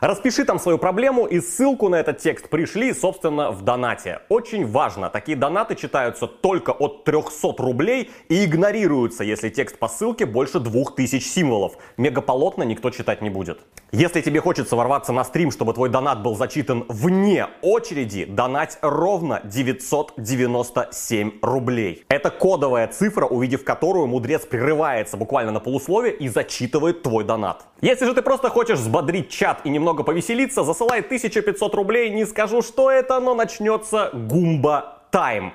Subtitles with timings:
[0.00, 4.20] Распиши там свою проблему и ссылку на этот текст пришли, собственно, в донате.
[4.28, 10.26] Очень важно, такие донаты читаются только от 300 рублей и игнорируются, если текст по ссылке
[10.26, 11.78] больше 2000 символов.
[11.96, 13.60] Мегаполотно никто читать не будет.
[13.92, 19.40] Если тебе хочется ворваться на стрим, чтобы твой донат был зачитан вне очереди, донать ровно
[19.44, 22.04] 997 рублей.
[22.08, 27.64] Это кодовая цифра, увидев которую мудрец прерывается буквально на полусловие и зачитывает твой донат.
[27.80, 32.62] Если же ты просто хочешь взбодрить чат и немного повеселиться, засылай 1500 рублей, не скажу,
[32.62, 35.52] что это, но начнется гумба тайм.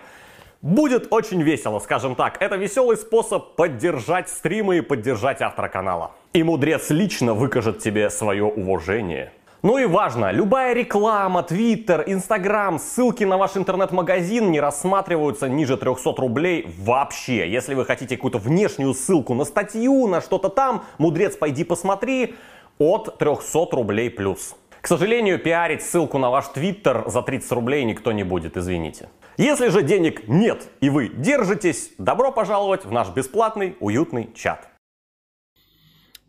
[0.62, 2.40] Будет очень весело, скажем так.
[2.40, 6.12] Это веселый способ поддержать стримы и поддержать автора канала.
[6.34, 9.32] И мудрец лично выкажет тебе свое уважение.
[9.64, 16.14] Ну и важно, любая реклама, твиттер, инстаграм, ссылки на ваш интернет-магазин не рассматриваются ниже 300
[16.18, 17.50] рублей вообще.
[17.50, 22.36] Если вы хотите какую-то внешнюю ссылку на статью, на что-то там, мудрец, пойди посмотри,
[22.78, 24.56] от 300 рублей плюс.
[24.82, 29.10] К сожалению, пиарить ссылку на ваш твиттер за 30 рублей никто не будет, извините.
[29.38, 34.68] Если же денег нет и вы держитесь, добро пожаловать в наш бесплатный уютный чат.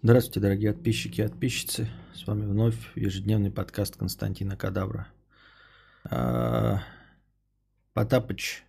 [0.02, 1.88] Здравствуйте, дорогие подписчики и подписчицы.
[2.12, 5.08] С вами вновь ежедневный подкаст Константина Кадавра.
[6.10, 6.80] А,
[7.94, 8.64] Потапыч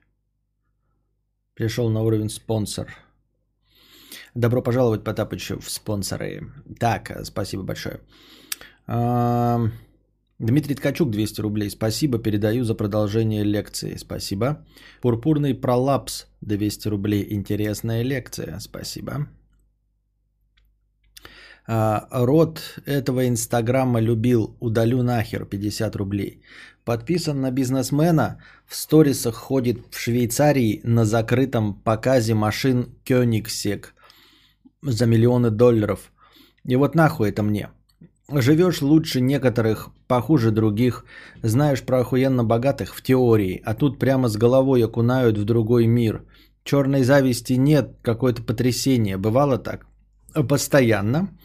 [1.55, 2.93] пришел на уровень спонсор.
[4.33, 6.51] Добро пожаловать, Потапыч, в спонсоры.
[6.79, 7.99] Так, спасибо большое.
[8.87, 11.69] Дмитрий Ткачук, 200 рублей.
[11.69, 13.95] Спасибо, передаю за продолжение лекции.
[13.97, 14.65] Спасибо.
[15.01, 17.27] Пурпурный пролапс, 200 рублей.
[17.29, 18.59] Интересная лекция.
[18.59, 19.27] Спасибо.
[21.65, 26.41] А, род этого инстаграма любил, удалю нахер, 50 рублей.
[26.83, 33.85] Подписан на бизнесмена, в сторисах ходит в Швейцарии на закрытом показе машин Koenigsegg
[34.81, 36.11] за миллионы долларов.
[36.65, 37.69] И вот нахуй это мне.
[38.31, 41.05] Живешь лучше некоторых, похуже других,
[41.41, 46.23] знаешь про охуенно богатых в теории, а тут прямо с головой окунают в другой мир.
[46.63, 49.17] Черной зависти нет, какое-то потрясение.
[49.17, 49.85] Бывало так?
[50.47, 51.37] Постоянно.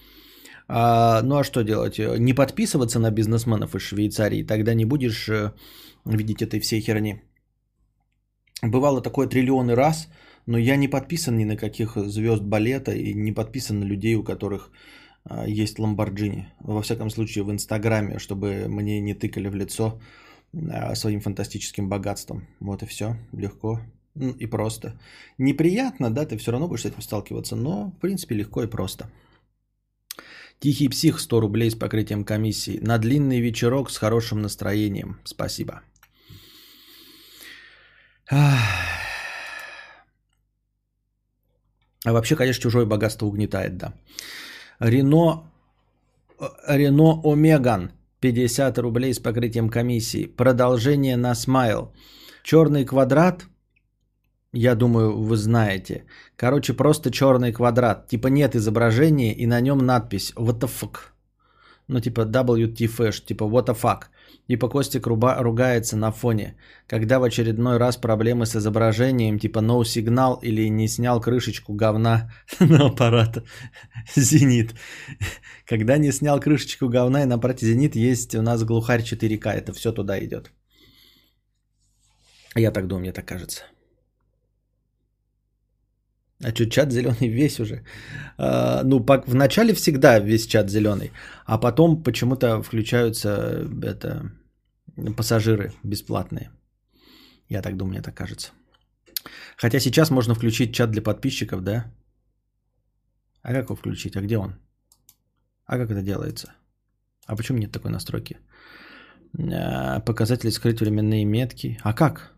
[0.69, 1.99] А, ну а что делать?
[1.99, 5.53] Не подписываться на бизнесменов из Швейцарии, тогда не будешь э,
[6.05, 7.23] видеть этой всей херни.
[8.63, 10.09] Бывало такое триллионы раз,
[10.47, 14.23] но я не подписан ни на каких звезд балета и не подписан на людей, у
[14.23, 14.71] которых
[15.47, 16.49] есть Ламборджини.
[16.61, 20.01] Во всяком случае в Инстаграме, чтобы мне не тыкали в лицо
[20.71, 22.47] а, своим фантастическим богатством.
[22.61, 23.17] Вот и все.
[23.33, 23.81] Легко
[24.15, 24.99] и просто.
[25.39, 29.11] Неприятно, да, ты все равно будешь с этим сталкиваться, но в принципе легко и просто.
[30.61, 32.81] Тихий псих 100 рублей с покрытием комиссии.
[32.83, 35.21] На длинный вечерок с хорошим настроением.
[35.25, 35.83] Спасибо.
[42.05, 43.95] А вообще, конечно, чужое богатство угнетает, да.
[44.81, 45.51] Рено,
[46.69, 50.27] Рено Омеган 50 рублей с покрытием комиссии.
[50.27, 51.93] Продолжение на смайл.
[52.43, 53.47] Черный квадрат–
[54.53, 56.05] я думаю, вы знаете.
[56.37, 58.09] Короче, просто черный квадрат.
[58.09, 61.13] Типа нет изображения и на нем надпись What the fuck.
[61.89, 64.05] Ну, типа WTF, типа what the fuck.
[64.49, 66.57] Типа Костик руба, ругается на фоне.
[66.87, 72.31] Когда в очередной раз проблемы с изображением, типа no сигнал или не снял крышечку говна
[72.61, 73.45] на аппарат
[74.17, 74.75] Зенит.
[75.67, 79.53] Когда не снял крышечку говна и на аппарате Зенит есть у нас глухарь 4К.
[79.53, 80.51] Это все туда идет.
[82.57, 83.65] Я так думаю, мне так кажется.
[86.45, 87.83] А что, чат зеленый весь уже?
[88.39, 91.11] А, ну, по, в начале всегда весь чат зеленый,
[91.47, 94.31] а потом почему-то включаются это,
[95.17, 96.51] пассажиры бесплатные.
[97.49, 98.53] Я так думаю, мне так кажется.
[99.57, 101.93] Хотя сейчас можно включить чат для подписчиков, да?
[103.43, 104.17] А как его включить?
[104.17, 104.55] А где он?
[105.65, 106.53] А как это делается?
[107.27, 108.39] А почему нет такой настройки?
[109.39, 111.79] А, показатели скрыть временные метки.
[111.83, 112.35] А как?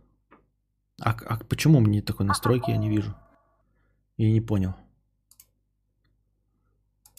[1.00, 3.14] А, а почему мне такой настройки, я не вижу.
[4.16, 4.74] Я не понял.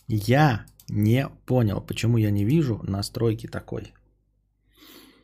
[0.07, 3.93] Я не понял, почему я не вижу настройки такой.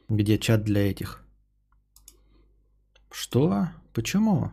[0.10, 1.22] Где чат для этих?
[3.12, 3.68] Что?
[3.94, 4.52] Почему?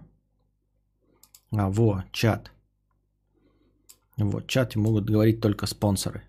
[1.52, 2.50] А, во, чат.
[4.16, 6.22] Вот, чат могут говорить только спонсоры.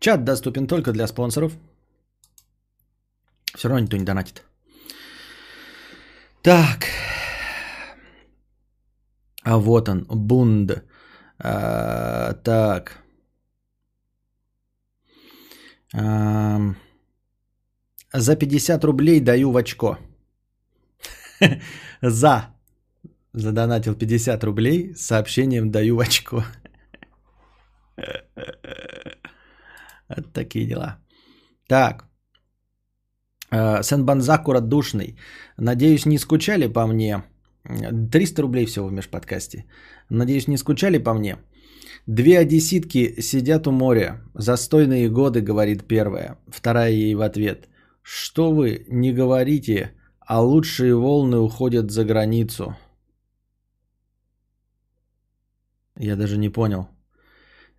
[0.00, 1.52] Чат доступен только для спонсоров.
[3.54, 4.42] Все равно никто не донатит.
[6.42, 6.86] Так.
[9.44, 10.84] А вот он, Бунд.
[11.38, 12.98] А, так.
[15.92, 16.74] А,
[18.14, 19.98] за 50 рублей даю в очко.
[22.02, 22.46] За.
[23.32, 26.44] Задонатил 50 рублей с сообщением даю в очко.
[30.08, 30.98] Вот такие дела.
[31.66, 32.04] Так.
[33.50, 35.16] А, Сен-Банзаку радушный.
[35.56, 37.22] Надеюсь, не скучали по мне.
[38.12, 39.64] 300 рублей всего в межподкасте.
[40.10, 41.38] Надеюсь, не скучали по мне.
[42.06, 44.20] Две одесситки сидят у моря.
[44.34, 46.36] Застойные годы, говорит первая.
[46.48, 47.68] Вторая ей в ответ.
[48.04, 52.76] Что вы не говорите, а лучшие волны уходят за границу.
[55.96, 56.88] Я даже не понял.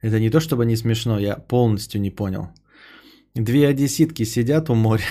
[0.02, 2.50] Это не то, чтобы не смешно, я полностью не понял.
[3.36, 5.04] Две одесситки сидят у моря.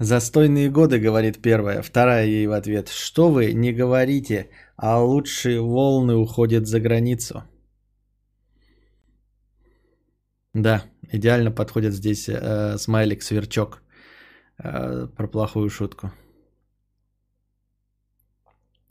[0.00, 1.80] Застойные годы, говорит первая.
[1.82, 2.88] Вторая ей в ответ.
[2.88, 7.44] Что вы не говорите, а лучшие волны уходят за границу.
[10.54, 10.82] Да,
[11.12, 13.83] идеально подходит здесь э, смайлик сверчок
[14.58, 16.12] э, про плохую шутку.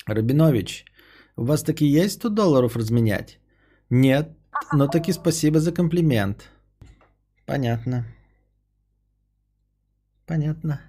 [0.05, 0.85] Рабинович,
[1.35, 3.39] у вас таки есть 100 долларов разменять?
[3.89, 4.29] Нет,
[4.71, 6.49] но таки спасибо за комплимент.
[7.45, 8.05] Понятно.
[10.25, 10.81] Понятно.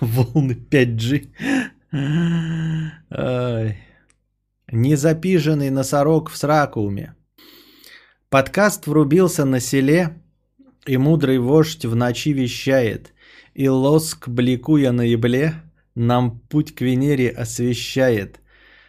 [0.00, 1.28] Волны 5G.
[3.10, 3.78] Ой.
[4.70, 7.14] Незапиженный носорог в сракууме.
[8.28, 10.22] Подкаст врубился на селе,
[10.84, 13.14] и мудрый вождь в ночи вещает,
[13.58, 15.52] и лоск, бликуя на ебле,
[15.96, 18.40] нам путь к Венере освещает.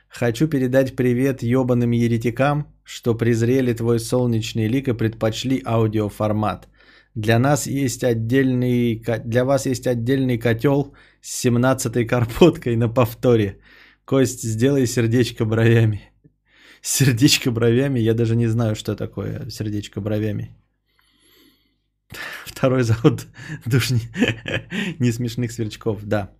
[0.10, 6.68] Хочу передать привет ебаным еретикам, что презрели твой солнечный лик и предпочли аудиоформат.
[7.16, 13.58] Для нас есть отдельный, для вас есть отдельный котел с 17-й карпоткой на повторе.
[14.06, 16.12] Кость, сделай сердечко бровями.
[16.82, 20.59] Сердечко бровями, я даже не знаю, что такое сердечко бровями.
[22.46, 23.28] Второй зовут
[23.66, 23.92] душ
[25.00, 26.32] не смешных сверчков, да.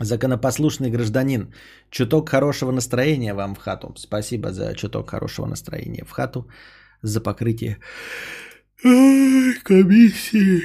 [0.00, 1.52] Законопослушный гражданин.
[1.90, 3.94] Чуток хорошего настроения вам в хату.
[3.96, 6.48] Спасибо за чуток хорошего настроения в хату.
[7.02, 7.78] За покрытие
[9.64, 10.62] комиссии.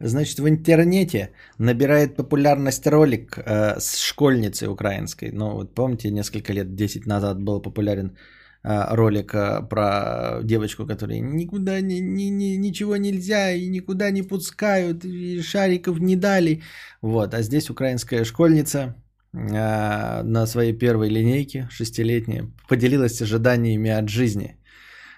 [0.00, 5.32] Значит, в интернете набирает популярность ролик э, с школьницей украинской.
[5.32, 8.16] Ну, вот помните, несколько лет, 10 назад был популярен
[8.62, 14.22] э, ролик э, про девочку, которая никуда ни, ни, ни, ничего нельзя и никуда не
[14.22, 16.62] пускают, и шариков не дали.
[17.02, 18.94] Вот, а здесь украинская школьница
[19.32, 24.58] э, на своей первой линейке, шестилетняя, поделилась ожиданиями от жизни.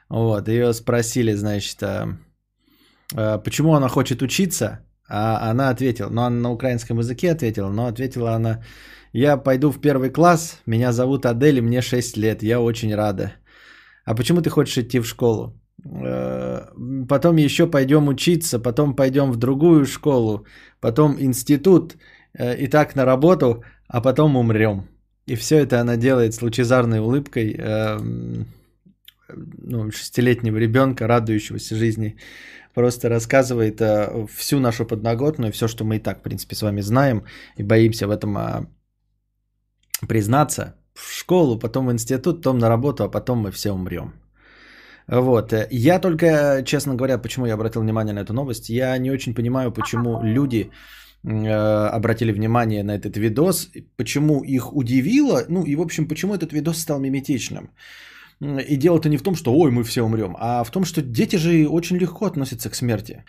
[0.08, 2.06] Вот, ее спросили, значит, Э,
[3.14, 8.34] почему она хочет учиться, а она ответила, ну она на украинском языке ответила, но ответила
[8.34, 8.62] она,
[9.12, 13.32] я пойду в первый класс, меня зовут Адель, мне 6 лет, я очень рада.
[14.04, 15.60] А почему ты хочешь идти в школу?
[15.84, 16.66] Э,
[17.08, 20.46] потом еще пойдем учиться, потом пойдем в другую школу,
[20.80, 21.96] потом институт,
[22.38, 24.88] э, и так на работу, а потом умрем.
[25.26, 27.56] И все это она делает с лучезарной улыбкой
[29.32, 32.16] ну, шестилетнего ребенка, радующегося жизни
[32.74, 36.82] просто рассказывает э, всю нашу подноготную, все, что мы и так, в принципе, с вами
[36.82, 37.24] знаем
[37.56, 38.66] и боимся в этом э,
[40.08, 40.74] признаться.
[40.94, 44.12] В школу, потом в институт, потом на работу, а потом мы все умрем.
[45.10, 45.54] Вот.
[45.70, 49.72] Я только, честно говоря, почему я обратил внимание на эту новость, я не очень понимаю,
[49.72, 50.70] почему люди
[51.24, 56.52] э, обратили внимание на этот видос, почему их удивило, ну и, в общем, почему этот
[56.52, 57.70] видос стал миметичным.
[58.40, 61.36] И дело-то не в том, что ой, мы все умрем, а в том, что дети
[61.36, 63.24] же очень легко относятся к смерти.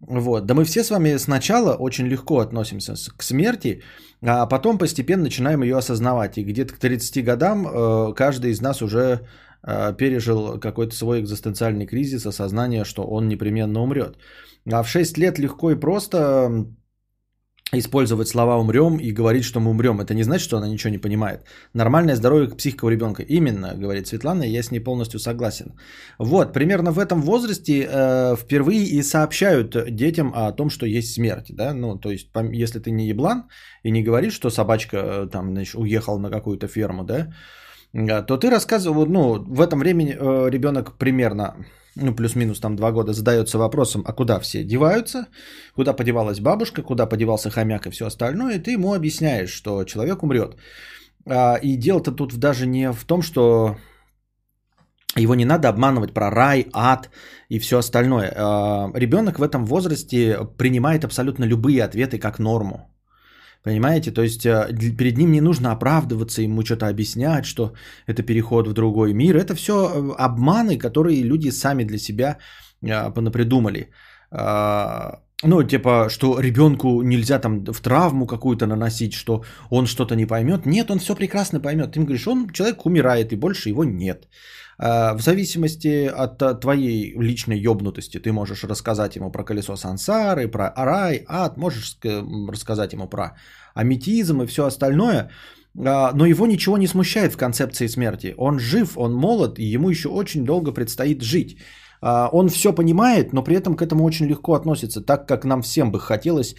[0.00, 0.46] Вот.
[0.46, 3.82] Да мы все с вами сначала очень легко относимся к смерти,
[4.22, 6.36] а потом постепенно начинаем ее осознавать.
[6.36, 9.20] И где-то к 30 годам э, каждый из нас уже
[9.62, 14.18] э, пережил какой-то свой экзистенциальный кризис, осознание, что он непременно умрет.
[14.70, 16.66] А в 6 лет легко и просто
[17.72, 20.00] использовать слова «умрем» и говорить, что мы умрем.
[20.00, 21.40] Это не значит, что она ничего не понимает.
[21.74, 23.22] Нормальное здоровье психика у ребенка.
[23.22, 25.74] Именно, говорит Светлана, я с ней полностью согласен.
[26.18, 31.46] Вот, примерно в этом возрасте э, впервые и сообщают детям о том, что есть смерть.
[31.48, 31.74] Да?
[31.74, 33.48] Ну, то есть, если ты не еблан
[33.82, 37.34] и не говоришь, что собачка э, там, значит, уехала на какую-то ферму, да,
[37.92, 42.92] э, то ты рассказывал, ну, в этом времени э, ребенок примерно ну, плюс-минус там два
[42.92, 45.26] года, задается вопросом, а куда все деваются,
[45.74, 50.22] куда подевалась бабушка, куда подевался хомяк и все остальное, и ты ему объясняешь, что человек
[50.22, 50.56] умрет.
[51.26, 53.76] А, и дело-то тут даже не в том, что
[55.16, 57.10] его не надо обманывать про рай, ад
[57.48, 58.32] и все остальное.
[58.36, 62.90] А, ребенок в этом возрасте принимает абсолютно любые ответы как норму.
[63.66, 64.12] Понимаете?
[64.12, 67.72] То есть э, перед ним не нужно оправдываться, ему что-то объяснять, что
[68.06, 69.36] это переход в другой мир.
[69.36, 72.38] Это все э, обманы, которые люди сами для себя
[72.82, 73.88] э, понапридумали.
[74.30, 80.26] А, ну, типа, что ребенку нельзя там в травму какую-то наносить, что он что-то не
[80.26, 80.66] поймет.
[80.66, 81.90] Нет, он все прекрасно поймет.
[81.90, 84.28] Ты ему говоришь, он человек умирает, и больше его нет.
[84.78, 90.72] А, в зависимости от твоей личной ёбнутости ты можешь рассказать ему про колесо сансары, про
[90.76, 91.98] рай, ад, можешь
[92.52, 93.36] рассказать ему про
[93.74, 95.30] аметизм и все остальное,
[95.78, 98.34] а, но его ничего не смущает в концепции смерти.
[98.38, 101.58] Он жив, он молод, и ему еще очень долго предстоит жить.
[102.02, 105.90] Он все понимает, но при этом к этому очень легко относится, так как нам всем
[105.90, 106.54] бы хотелось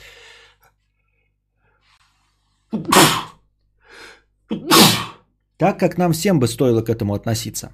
[5.58, 7.72] так как нам всем бы стоило к этому относиться.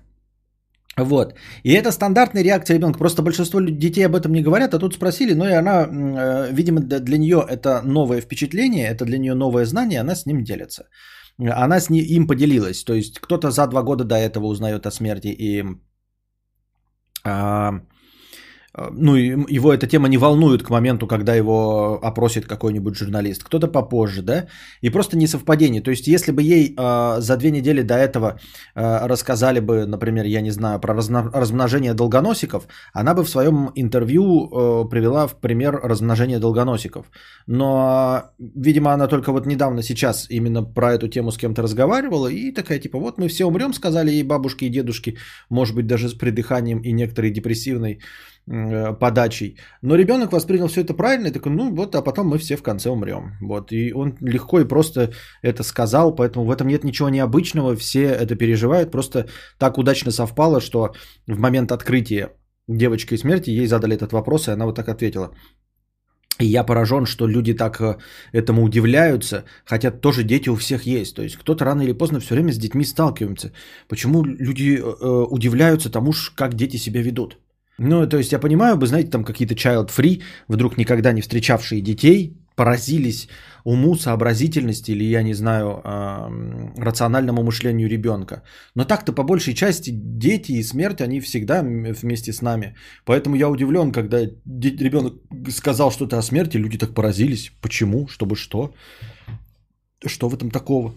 [0.97, 1.33] Вот.
[1.63, 2.99] И это стандартная реакция ребенка.
[2.99, 6.81] Просто большинство детей об этом не говорят, а тут спросили, ну и она, э, видимо,
[6.81, 10.83] для нее это новое впечатление, это для нее новое знание, она с ним делится.
[11.39, 12.83] Она с ним, им поделилась.
[12.83, 15.63] То есть кто-то за два года до этого узнает о смерти и
[17.23, 17.81] а,
[18.75, 23.43] ну, его эта тема не волнует к моменту, когда его опросит какой-нибудь журналист.
[23.43, 24.47] Кто-то попозже, да?
[24.81, 25.81] И просто несовпадение.
[25.81, 28.39] То есть, если бы ей э, за две недели до этого
[28.75, 33.71] э, рассказали бы, например, я не знаю, про разно- размножение долгоносиков, она бы в своем
[33.75, 37.05] интервью э, привела в пример размножение долгоносиков.
[37.45, 42.51] Но, видимо, она только вот недавно сейчас именно про эту тему с кем-то разговаривала и
[42.51, 45.17] такая, типа, вот мы все умрем, сказали ей бабушки и дедушки,
[45.49, 47.99] может быть, даже с придыханием и некоторой депрессивной
[48.45, 49.57] подачей.
[49.81, 52.63] Но ребенок воспринял все это правильно и такой, ну вот, а потом мы все в
[52.63, 53.37] конце умрем.
[53.41, 53.71] Вот.
[53.71, 58.35] И он легко и просто это сказал, поэтому в этом нет ничего необычного, все это
[58.35, 60.93] переживают, просто так удачно совпало, что
[61.27, 62.29] в момент открытия
[62.67, 65.31] девочкой смерти ей задали этот вопрос, и она вот так ответила.
[66.39, 67.97] И я поражен, что люди так э,
[68.31, 71.15] этому удивляются, хотя тоже дети у всех есть.
[71.15, 73.51] То есть кто-то рано или поздно все время с детьми сталкивается.
[73.87, 77.37] Почему люди э, удивляются тому, как дети себя ведут?
[77.79, 82.37] Ну, то есть я понимаю, вы знаете, там какие-то child-free, вдруг никогда не встречавшие детей,
[82.55, 83.27] поразились
[83.63, 85.81] уму, сообразительности или, я не знаю,
[86.77, 88.43] рациональному мышлению ребенка.
[88.75, 92.75] Но так-то по большей части дети и смерть, они всегда вместе с нами.
[93.05, 95.13] Поэтому я удивлен, когда ребенок
[95.49, 97.51] сказал что-то о смерти, люди так поразились.
[97.61, 98.07] Почему?
[98.07, 98.73] Чтобы что?
[100.05, 100.93] Что в этом такого?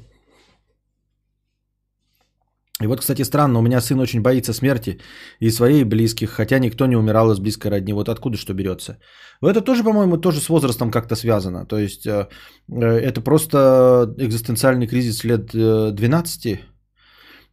[2.83, 5.01] И вот, кстати, странно, у меня сын очень боится смерти
[5.41, 7.95] и своей и близких, хотя никто не умирал из близкой родни.
[7.95, 8.99] Вот откуда что берется?
[9.43, 11.65] Это тоже, по-моему, тоже с возрастом как-то связано.
[11.67, 12.29] То есть э,
[12.69, 15.47] э, это просто экзистенциальный кризис лет
[15.95, 16.47] 12,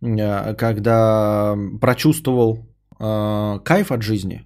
[0.02, 4.44] э, когда прочувствовал кайф от жизни.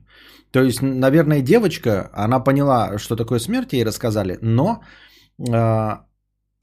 [0.51, 4.81] То есть, наверное, девочка, она поняла, что такое смерть, ей рассказали, но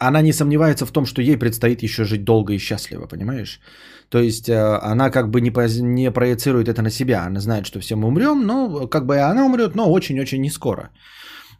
[0.08, 3.60] она не сомневается в том, что ей предстоит еще жить долго и счастливо, понимаешь?
[4.08, 5.50] То есть э, она как бы не,
[5.82, 7.26] не проецирует это на себя.
[7.26, 10.90] Она знает, что все мы умрем, но как бы она умрет, но очень-очень не скоро.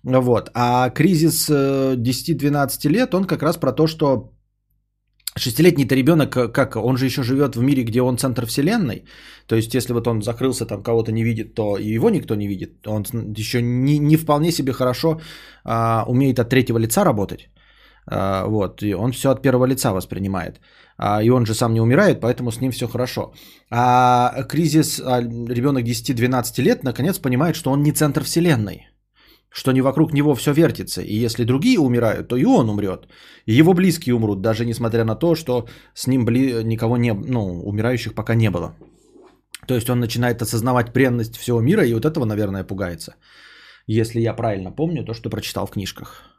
[0.02, 0.50] Вот.
[0.54, 4.34] А кризис 10-12 э, лет, он как раз про то, что
[5.36, 9.04] Шестилетний-то ребенок, как он же еще живет в мире, где он центр вселенной.
[9.48, 12.46] То есть, если вот он закрылся, там кого-то не видит, то и его никто не
[12.46, 12.86] видит.
[12.86, 13.04] Он
[13.36, 15.20] еще не, не вполне себе хорошо
[15.64, 17.48] а, умеет от третьего лица работать.
[18.06, 20.60] А, вот, и он все от первого лица воспринимает.
[20.98, 23.32] А, и он же сам не умирает, поэтому с ним все хорошо.
[23.70, 28.88] А кризис а, ребенок 10-12 лет наконец понимает, что он не центр вселенной.
[29.50, 31.00] Что не вокруг него все вертится.
[31.00, 33.08] И если другие умирают, то и он умрет.
[33.46, 36.64] И его близкие умрут, даже несмотря на то, что с ним бли...
[36.64, 38.74] никого не ну, умирающих пока не было.
[39.68, 43.14] То есть он начинает осознавать бренность всего мира, и вот этого, наверное, пугается.
[43.86, 46.33] Если я правильно помню то, что прочитал в книжках.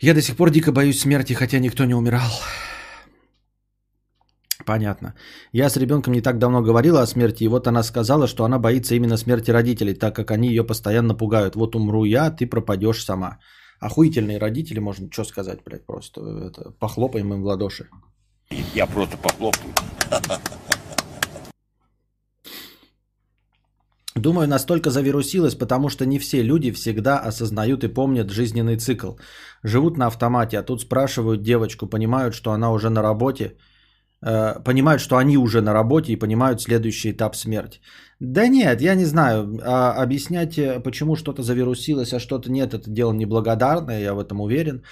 [0.00, 2.30] Я до сих пор дико боюсь смерти, хотя никто не умирал.
[4.64, 5.14] Понятно.
[5.52, 8.58] Я с ребенком не так давно говорила о смерти, и вот она сказала, что она
[8.58, 11.54] боится именно смерти родителей, так как они ее постоянно пугают.
[11.54, 13.38] Вот умру я, ты пропадешь сама.
[13.78, 17.88] Охуительные родители, можно что сказать, блядь, просто это, похлопаем им в ладоши.
[18.74, 19.74] Я просто похлопаю.
[24.20, 29.12] Думаю, настолько завирусилось, потому что не все люди всегда осознают и помнят жизненный цикл.
[29.64, 33.56] Живут на автомате, а тут спрашивают девочку, понимают, что она уже на работе,
[34.22, 37.80] э, понимают, что они уже на работе и понимают следующий этап смерти.
[38.20, 39.58] Да нет, я не знаю.
[39.62, 44.40] А объяснять, э, почему что-то завирусилось, а что-то нет, это дело неблагодарное, я в этом
[44.40, 44.82] уверен.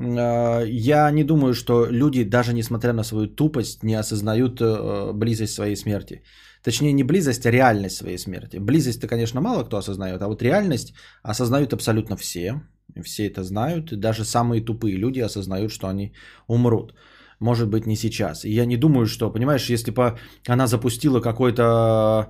[0.00, 5.54] Э, я не думаю, что люди, даже несмотря на свою тупость, не осознают э, близость
[5.54, 6.22] своей смерти.
[6.62, 8.58] Точнее, не близость, а реальность своей смерти.
[8.58, 12.62] Близость-то, конечно, мало кто осознает, а вот реальность осознают абсолютно все.
[13.02, 16.12] Все это знают, и даже самые тупые люди осознают, что они
[16.48, 16.94] умрут.
[17.38, 18.44] Может быть, не сейчас.
[18.44, 22.28] И я не думаю, что, понимаешь, если бы она запустила какой-то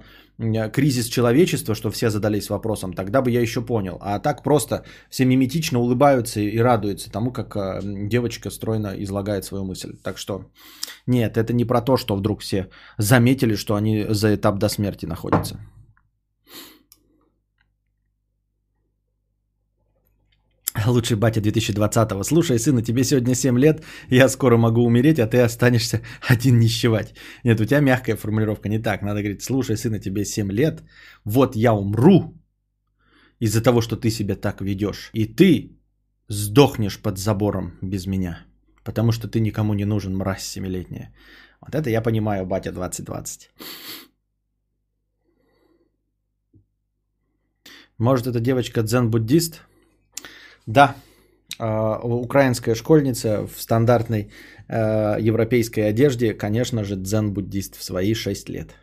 [0.73, 3.99] кризис человечества, что все задались вопросом, тогда бы я еще понял.
[4.01, 9.65] А так просто все миметично улыбаются и радуются тому, как э, девочка стройно излагает свою
[9.65, 9.97] мысль.
[10.03, 10.45] Так что
[11.07, 12.69] нет, это не про то, что вдруг все
[12.99, 15.59] заметили, что они за этап до смерти находятся.
[20.87, 22.25] Лучший батя 2020-го.
[22.25, 26.01] Слушай, сына, тебе сегодня 7 лет, я скоро могу умереть, а ты останешься
[26.33, 27.15] один нищевать.
[27.45, 29.03] Нет, у тебя мягкая формулировка, не так.
[29.03, 30.83] Надо говорить, слушай, сына, тебе 7 лет,
[31.25, 32.35] вот я умру
[33.41, 35.11] из-за того, что ты себя так ведешь.
[35.15, 35.77] И ты
[36.29, 38.39] сдохнешь под забором без меня,
[38.85, 41.13] потому что ты никому не нужен, мразь семилетняя.
[41.61, 43.51] Вот это я понимаю, батя 2020.
[47.99, 49.61] Может, эта девочка дзен-буддист?
[50.67, 50.97] Да,
[51.59, 54.31] а, украинская школьница в стандартной
[54.69, 58.75] а, европейской одежде, конечно же, дзен-буддист в свои 6 лет.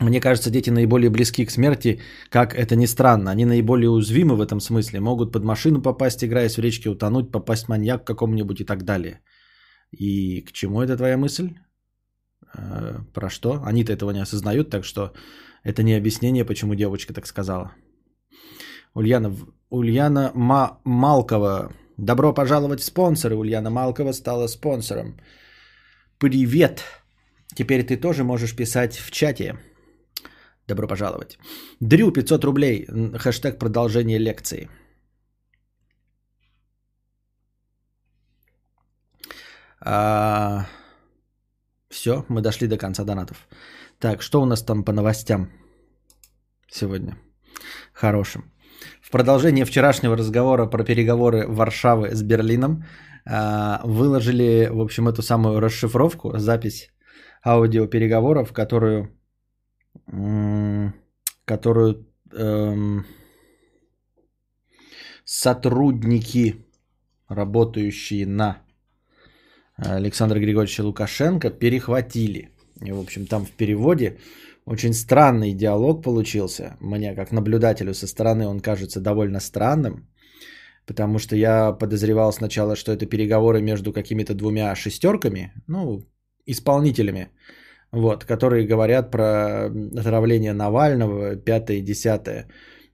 [0.00, 3.30] Мне кажется, дети наиболее близки к смерти, как это ни странно.
[3.32, 5.00] Они наиболее уязвимы в этом смысле.
[5.00, 9.20] Могут под машину попасть, играясь в речке, утонуть, попасть маньяк какому-нибудь и так далее.
[9.90, 11.50] И к чему эта твоя мысль?
[12.54, 13.60] А, про что?
[13.64, 15.12] Они-то этого не осознают, так что
[15.68, 17.72] это не объяснение, почему девочка так сказала.
[18.94, 19.36] Ульяна,
[19.70, 21.72] Ульяна Ма- Малкова.
[21.98, 23.34] Добро пожаловать в спонсоры.
[23.34, 25.20] Ульяна Малкова стала спонсором.
[26.18, 26.82] Привет.
[27.54, 29.58] Теперь ты тоже можешь писать в чате.
[30.68, 31.38] Добро пожаловать.
[31.80, 32.86] Дрю 500 рублей.
[33.18, 34.68] Хэштег продолжение лекции.
[39.80, 40.66] А...
[41.90, 43.46] Все, мы дошли до конца донатов.
[44.00, 45.50] Так, что у нас там по новостям
[46.70, 47.18] сегодня?
[47.92, 48.52] Хорошим.
[49.02, 52.84] В продолжение вчерашнего разговора про переговоры Варшавы с Берлином
[53.26, 56.92] а, выложили, в общем, эту самую расшифровку, запись
[57.44, 59.10] аудиопереговоров, которую,
[61.44, 63.04] которую эм,
[65.24, 66.64] сотрудники,
[67.28, 68.62] работающие на
[69.76, 72.52] Александра Григорьевича Лукашенко, перехватили.
[72.80, 74.18] И, в общем, там в переводе
[74.66, 76.76] очень странный диалог получился.
[76.80, 80.08] Мне, как наблюдателю со стороны, он кажется довольно странным.
[80.86, 86.02] Потому что я подозревал сначала, что это переговоры между какими-то двумя шестерками, ну,
[86.46, 87.28] исполнителями,
[87.92, 89.66] вот, которые говорят про
[90.00, 92.48] отравление Навального, пятое и десятое.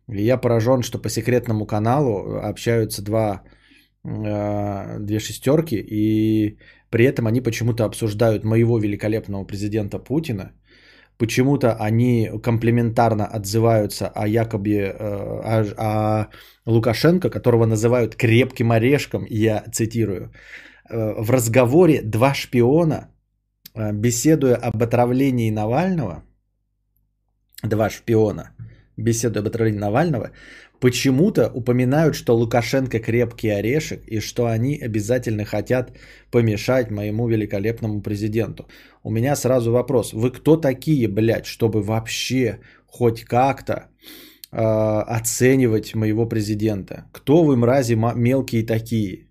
[0.08, 3.42] И я поражен, что по секретному каналу общаются два,
[4.04, 6.58] э, две шестерки, и
[6.94, 10.52] при этом они почему-то обсуждают моего великолепного президента Путина–
[11.18, 16.28] почему-то они комплементарно отзываются о якобы э, о, о
[16.66, 20.32] Лукашенко, которого называют крепким орешком, я цитирую.
[20.90, 23.08] Э, в разговоре два шпиона,
[23.74, 26.22] э, беседуя об отравлении Навального,
[27.62, 28.50] два шпиона,
[28.96, 30.30] беседуя об отравлении Навального,
[30.80, 35.92] почему-то упоминают, что Лукашенко крепкий орешек и что они обязательно хотят
[36.30, 38.66] помешать моему великолепному президенту.
[39.02, 40.12] У меня сразу вопрос.
[40.12, 43.74] Вы кто такие, блядь, чтобы вообще хоть как-то
[44.52, 47.04] э, оценивать моего президента?
[47.12, 49.28] Кто вы, мрази, мелкие такие?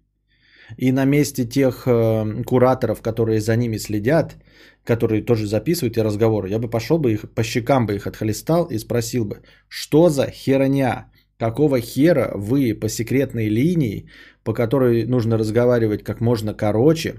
[0.77, 4.35] И на месте тех э, кураторов, которые за ними следят,
[4.83, 8.65] которые тоже записывают и разговоры, я бы пошел бы их, по щекам бы их отхлестал
[8.65, 11.11] и спросил бы, что за херня?
[11.39, 14.07] Какого хера вы по секретной линии,
[14.43, 17.15] по которой нужно разговаривать как можно короче,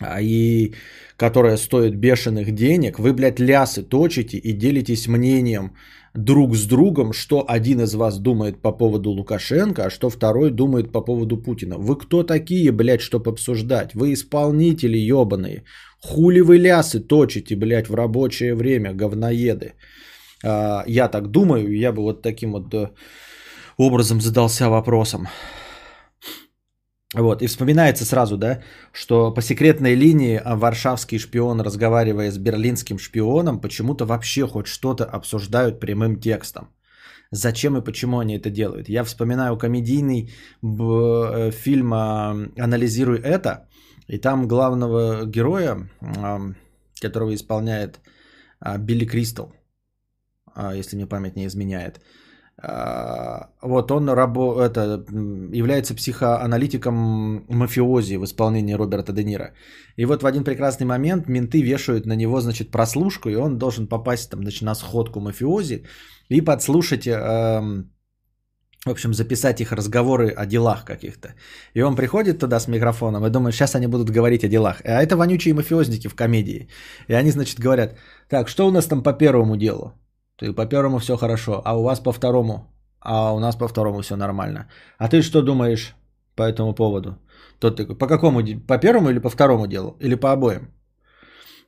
[0.00, 0.74] а и
[1.16, 5.72] которая стоит бешеных денег, вы, блядь, лясы точите и делитесь мнением
[6.14, 10.92] друг с другом, что один из вас думает по поводу Лукашенко, а что второй думает
[10.92, 11.76] по поводу Путина.
[11.78, 13.94] Вы кто такие, блядь, чтобы обсуждать?
[13.94, 15.64] Вы исполнители ебаные.
[16.00, 19.74] Хули вы лясы точите, блядь, в рабочее время, говноеды.
[20.44, 22.90] А, я так думаю, я бы вот таким вот э,
[23.76, 25.28] образом задался вопросом.
[27.14, 33.60] Вот, и вспоминается сразу, да, что по секретной линии варшавский шпион, разговаривая с берлинским шпионом,
[33.60, 36.68] почему-то вообще хоть что-то обсуждают прямым текстом.
[37.30, 38.88] Зачем и почему они это делают?
[38.88, 40.30] Я вспоминаю комедийный
[40.62, 43.68] б- фильм «Анализируй это»,
[44.06, 45.88] и там главного героя,
[47.00, 48.00] которого исполняет
[48.78, 49.52] Билли Кристал,
[50.74, 52.00] если мне память не изменяет,
[52.60, 55.04] вот он рабо, это,
[55.52, 59.52] является психоаналитиком мафиози в исполнении Роберта Де Ниро.
[59.96, 63.86] И вот в один прекрасный момент менты вешают на него, значит, прослушку, и он должен
[63.86, 65.84] попасть там, значит, на сходку мафиози
[66.28, 67.60] и подслушать, э,
[68.84, 71.34] в общем, записать их разговоры о делах каких-то.
[71.74, 74.80] И он приходит туда с микрофоном и думает, сейчас они будут говорить о делах.
[74.84, 76.68] А это вонючие мафиозники в комедии.
[77.06, 77.96] И они, значит, говорят,
[78.28, 79.92] так, что у нас там по первому делу?
[80.38, 84.00] Ты по первому все хорошо, а у вас по второму, а у нас по второму
[84.00, 84.68] все нормально.
[84.98, 85.94] А ты что думаешь
[86.36, 87.18] по этому поводу?
[87.58, 89.96] Тот такой, по какому, по первому или по второму делу?
[90.00, 90.68] Или по обоим?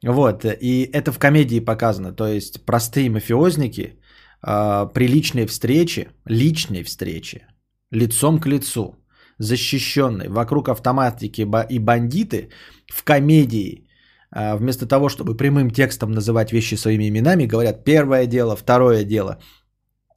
[0.03, 2.13] Вот, и это в комедии показано.
[2.13, 3.99] То есть простые мафиозники
[4.43, 7.47] э, при личной встрече, личной встрече,
[7.91, 8.95] лицом к лицу,
[9.39, 12.51] защищенной, вокруг автоматики и бандиты
[12.87, 13.89] в комедии
[14.33, 19.39] вместо того, чтобы прямым текстом называть вещи своими именами, говорят первое дело, второе дело.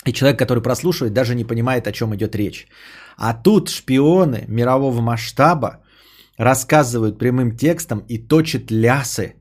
[0.06, 2.68] И человек, который прослушивает, даже не понимает, о чем идет речь.
[3.18, 5.84] А тут шпионы мирового масштаба
[6.38, 9.36] рассказывают прямым текстом и точат лясы э,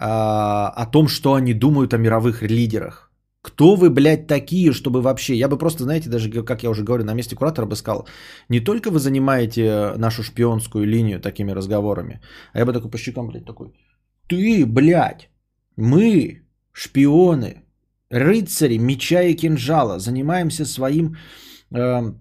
[0.00, 3.10] о том, что они думают о мировых лидерах.
[3.42, 5.34] Кто вы, блядь, такие, чтобы вообще...
[5.34, 8.08] Я бы просто, знаете, даже, как я уже говорю, на месте куратора бы сказал,
[8.48, 12.20] не только вы занимаете нашу шпионскую линию такими разговорами,
[12.52, 13.72] а я бы такой по щекам, блядь, такой,
[14.26, 15.28] ты, блядь,
[15.76, 17.62] мы, шпионы,
[18.10, 21.16] рыцари меча и кинжала, занимаемся своим
[21.74, 22.12] э,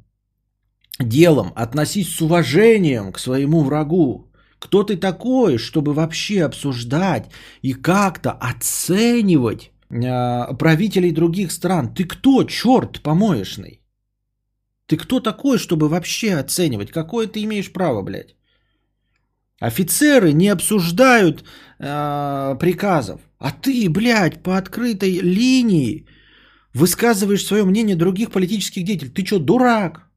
[0.99, 1.51] делом.
[1.55, 4.31] Относись с уважением к своему врагу.
[4.59, 7.29] Кто ты такой, чтобы вообще обсуждать
[7.61, 11.93] и как-то оценивать э, правителей других стран?
[11.93, 13.81] Ты кто, черт помоечный?
[14.87, 16.91] Ты кто такой, чтобы вообще оценивать?
[16.91, 18.35] Какое ты имеешь право, блядь?
[19.61, 21.43] Офицеры не обсуждают
[21.79, 23.21] э, приказов.
[23.39, 26.07] А ты, блядь, по открытой линии
[26.73, 29.11] высказываешь свое мнение других политических деятелей.
[29.11, 30.09] Ты что, дурак?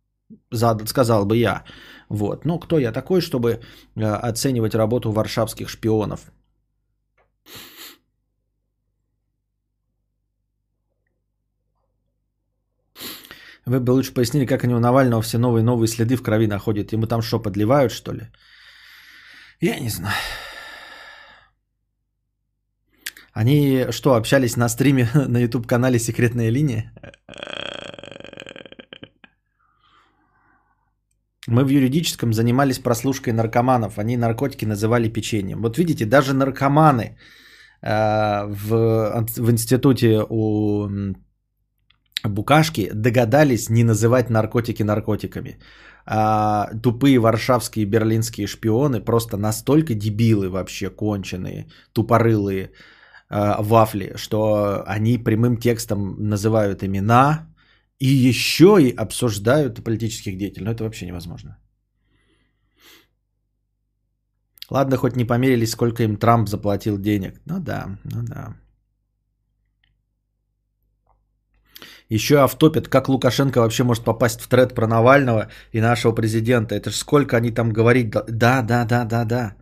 [0.51, 1.65] Зад, сказал бы я.
[2.09, 2.45] Вот.
[2.45, 3.61] Ну, кто я такой, чтобы
[3.97, 6.33] э, оценивать работу варшавских шпионов?
[13.67, 16.93] Вы бы лучше пояснили, как они у Навального все новые новые следы в крови находят.
[16.93, 18.23] Ему там что, подливают, что ли?
[19.61, 20.15] Я не знаю.
[23.33, 26.93] Они что, общались на стриме на YouTube-канале «Секретная линия»?
[31.49, 33.99] Мы в юридическом занимались прослушкой наркоманов.
[33.99, 35.63] Они наркотики называли печеньем.
[35.63, 37.17] Вот видите, даже наркоманы
[37.81, 40.89] э, в, в институте у
[42.25, 45.59] Букашки догадались не называть наркотики наркотиками
[46.11, 52.71] а, тупые варшавские и берлинские шпионы просто настолько дебилы вообще, конченые, тупорылые
[53.29, 57.47] а, вафли, что они прямым текстом называют имена
[57.99, 60.65] и еще и обсуждают политических деятелей.
[60.65, 61.59] Но это вообще невозможно.
[64.71, 67.41] Ладно, хоть не померились, сколько им Трамп заплатил денег.
[67.45, 68.57] Ну да, ну да.
[72.11, 76.75] Еще автопят, как Лукашенко вообще может попасть в тред про Навального и нашего президента.
[76.75, 78.11] Это же сколько они там говорить.
[78.11, 79.57] Да, да, да, да, да.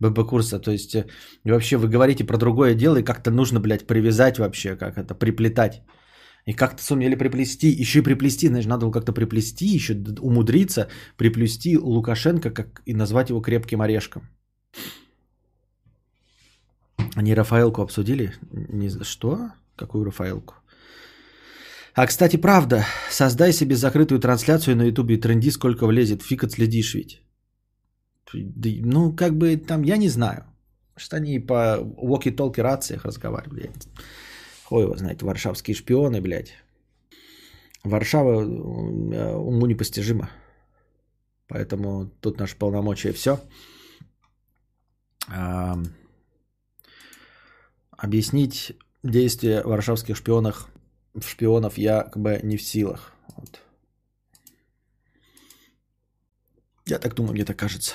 [0.00, 0.58] ББ курса.
[0.58, 1.06] То есть э,
[1.44, 5.82] вообще вы говорите про другое дело и как-то нужно, блядь, привязать вообще, как это, приплетать.
[6.44, 11.78] И как-то сумели приплести, еще и приплести, значит, надо было как-то приплести, еще умудриться приплести
[11.78, 14.22] Лукашенко как, и назвать его крепким орешком.
[17.16, 18.34] Они Рафаэлку обсудили?
[18.52, 18.90] Не...
[19.02, 19.50] Что?
[19.76, 20.54] Какую Рафаэлку?
[21.96, 26.22] А, кстати, правда, создай себе закрытую трансляцию на ютубе и тренди, сколько влезет.
[26.22, 27.22] Фиг отследишь ведь.
[28.34, 30.44] Ну, как бы там, я не знаю.
[30.96, 33.70] Что они по walkie-talkie рациях разговаривали.
[34.68, 36.52] Ой, его знаете, варшавские шпионы, блядь.
[37.82, 40.28] Варшава э, уму непостижима.
[41.48, 43.40] Поэтому тут наше полномочия все.
[45.28, 45.78] А,
[47.96, 50.68] объяснить действия варшавских шпионов
[51.24, 53.12] шпионов я как бы не в силах.
[53.36, 53.60] Вот.
[56.86, 57.94] Я так думаю, мне так кажется.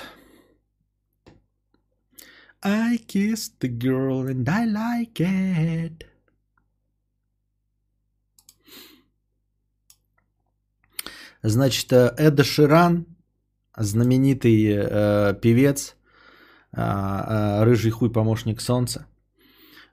[2.62, 6.06] I kissed the girl and I like it.
[11.42, 13.06] Значит, э, Эда Ширан,
[13.76, 15.96] знаменитый э, певец,
[16.72, 19.08] э, э, рыжий хуй помощник солнца,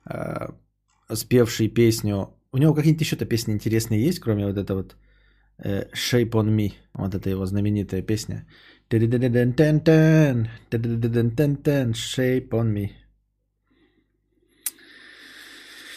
[0.04, 0.50] э,
[1.12, 4.96] спевший песню У него какие-нибудь еще-то песни интересные есть, кроме вот этого вот
[5.58, 6.72] э, Shape on Me.
[6.94, 8.46] Вот это его знаменитая песня.
[11.92, 12.90] Shape on Me.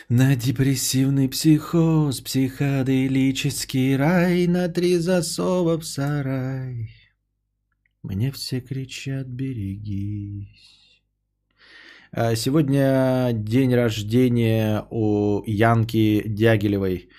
[0.10, 6.92] На депрессивный психоз, психоделический рай, на три засова в сарай.
[8.04, 10.83] Мне все кричат, берегись.
[12.16, 17.10] А Сегодня день рождения у Янки Дягилевой.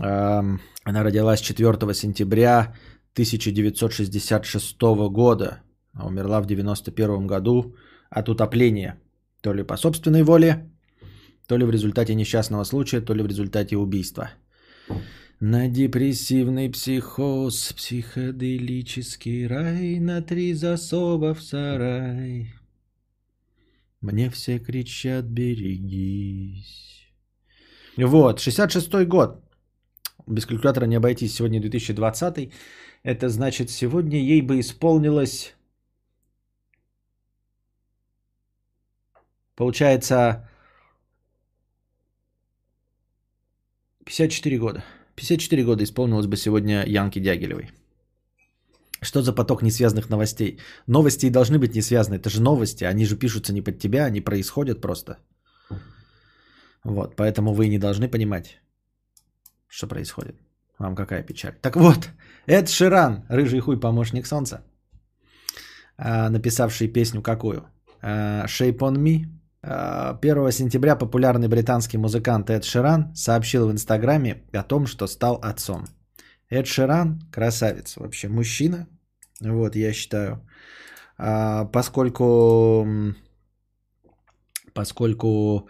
[0.00, 2.74] Ам, Она родилась 4 сентября
[3.12, 5.62] 1966 года.
[5.94, 7.76] Умерла в 91 году
[8.10, 9.00] от утопления.
[9.40, 10.68] То ли по собственной воле,
[11.46, 14.30] то ли в результате несчастного случая, то ли в результате убийства.
[15.38, 22.57] На депрессивный психоз, психоделический рай, на три засова в сарай.
[24.00, 27.12] Мне все кричат, берегись.
[27.96, 29.42] Вот, 66-й год.
[30.26, 31.34] Без калькулятора не обойтись.
[31.34, 32.52] Сегодня 2020.
[33.02, 35.54] Это значит, сегодня ей бы исполнилось...
[39.56, 40.48] Получается,
[44.04, 44.84] 54 года.
[45.16, 47.70] 54 года исполнилось бы сегодня Янке Дягилевой.
[49.02, 50.58] Что за поток несвязанных новостей?
[50.86, 52.16] Новости и должны быть не связаны.
[52.16, 52.84] Это же новости.
[52.84, 55.18] Они же пишутся не под тебя, они происходят просто.
[56.84, 58.60] Вот, поэтому вы не должны понимать,
[59.68, 60.36] что происходит.
[60.78, 61.54] Вам какая печаль.
[61.60, 62.08] Так вот,
[62.46, 64.62] Эд Ширан, рыжий хуй помощник солнца,
[65.96, 67.68] а, написавший песню какую?
[68.00, 69.26] А, Shape on Me.
[69.60, 75.40] А, 1 сентября популярный британский музыкант Эд Ширан сообщил в Инстаграме о том, что стал
[75.42, 75.84] отцом.
[76.50, 78.86] Эд Ширан красавец, вообще мужчина,
[79.40, 80.46] вот я считаю,
[81.18, 82.86] А, поскольку
[84.72, 85.68] поскольку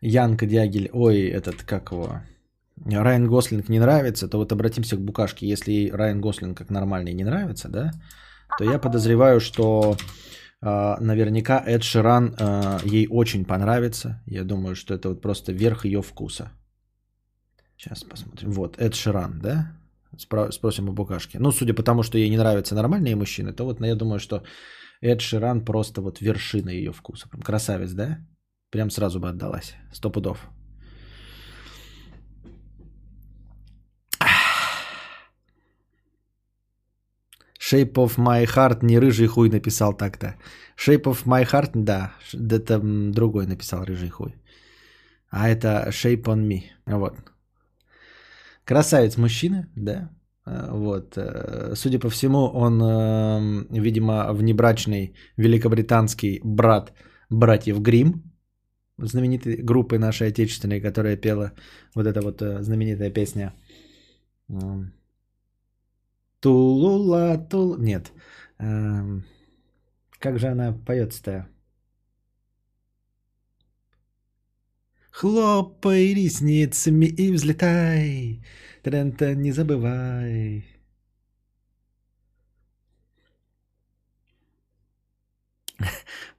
[0.00, 2.20] Янка Дягиль, ой, этот как его,
[2.86, 5.48] Райан Гослинг не нравится, то вот обратимся к букашке.
[5.48, 7.90] Если Райан Гослинг как нормальный не нравится, да,
[8.58, 9.96] то я подозреваю, что
[10.60, 14.22] а, наверняка Эд Ширан а, ей очень понравится.
[14.26, 16.52] Я думаю, что это вот просто верх ее вкуса.
[17.76, 18.52] Сейчас посмотрим.
[18.52, 19.72] Вот, Эд Ширан, да?
[20.16, 21.38] Спро- спросим у букашки.
[21.38, 24.18] Ну, судя по тому, что ей не нравятся нормальные мужчины, то вот ну, я думаю,
[24.18, 24.42] что
[25.00, 27.28] Эд Ширан просто вот вершина ее вкуса.
[27.28, 28.18] Прям красавец, да?
[28.70, 29.74] Прям сразу бы отдалась.
[29.92, 30.48] Сто пудов.
[37.60, 40.36] Shape of my heart не рыжий хуй написал так-то.
[40.76, 42.12] Shape of my heart, да,
[42.66, 44.34] там другой написал рыжий хуй.
[45.30, 46.60] А это Shape on me.
[46.86, 47.14] Вот.
[48.64, 50.10] Красавец мужчина, да.
[50.44, 51.16] А, Вот.
[51.16, 56.92] э, Судя по всему, он, эм, видимо, внебрачный великобританский брат
[57.30, 58.22] братьев Грим,
[58.98, 61.52] знаменитой группы нашей отечественной, которая пела
[61.94, 63.52] вот эта вот э, знаменитая песня.
[64.50, 64.92] М,
[66.40, 67.76] Тулула, тул...
[67.78, 68.12] Нет.
[68.58, 69.24] Эм,
[70.18, 71.46] Как же она поется-то?
[75.14, 78.42] Хлопай ресницами и взлетай.
[78.82, 80.64] Трента не забывай.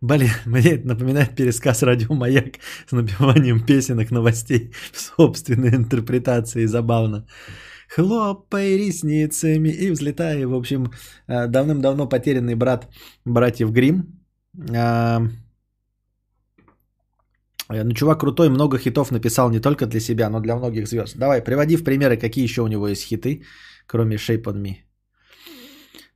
[0.01, 6.65] Блин, мне это напоминает пересказ радио «Маяк» с напеванием песенок, новостей в собственной интерпретации.
[6.65, 7.25] Забавно.
[7.87, 10.43] Хлопай ресницами и взлетай.
[10.45, 10.91] В общем,
[11.27, 12.89] э, давным-давно потерянный брат
[13.23, 14.19] братьев Грим.
[17.69, 21.17] Э, Ну, чувак крутой, много хитов написал не только для себя, но для многих звезд.
[21.17, 23.43] Давай, приводи в примеры, какие еще у него есть хиты,
[23.87, 24.75] кроме Shape on Me.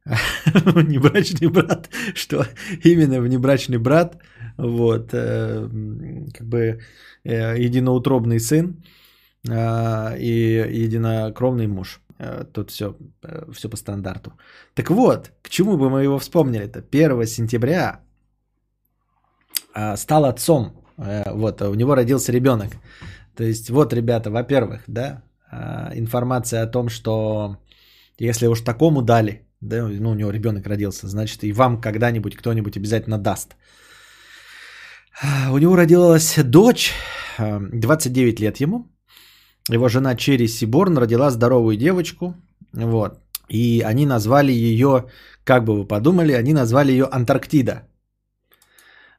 [0.73, 2.45] Внебрачный брат, что
[2.83, 4.17] именно внебрачный брат,
[4.57, 5.69] вот, э,
[6.33, 6.79] как бы
[7.23, 8.83] э, единоутробный сын
[9.47, 12.01] и единокровный муж.
[12.53, 12.97] Тут все,
[13.53, 14.31] все по стандарту.
[14.73, 16.83] Так вот, к чему бы мы его вспомнили-то?
[16.91, 18.01] 1 сентября
[19.73, 20.79] а, стал отцом.
[20.99, 22.69] Э, Вот, а у него родился ребенок.
[23.35, 27.57] То есть, вот, ребята, во-первых, да, а, информация о том, что
[28.19, 32.77] если уж такому дали, да, ну, у него ребенок родился, значит, и вам когда-нибудь кто-нибудь
[32.77, 33.55] обязательно даст.
[35.51, 36.93] У него родилась дочь,
[37.38, 38.88] а, 29 лет ему.
[39.69, 42.35] Его жена Черри Сиборн родила здоровую девочку.
[42.73, 43.19] Вот.
[43.49, 45.05] И они назвали ее,
[45.43, 47.88] как бы вы подумали, они назвали ее Антарктида.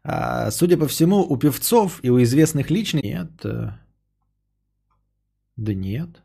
[0.02, 3.10] А, судя по всему, у певцов и у известных личностей...
[3.10, 3.44] Нет.
[3.44, 3.72] э,
[5.56, 6.22] Да нет.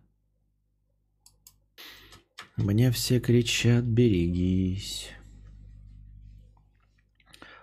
[2.57, 5.09] Мне все кричат, берегись.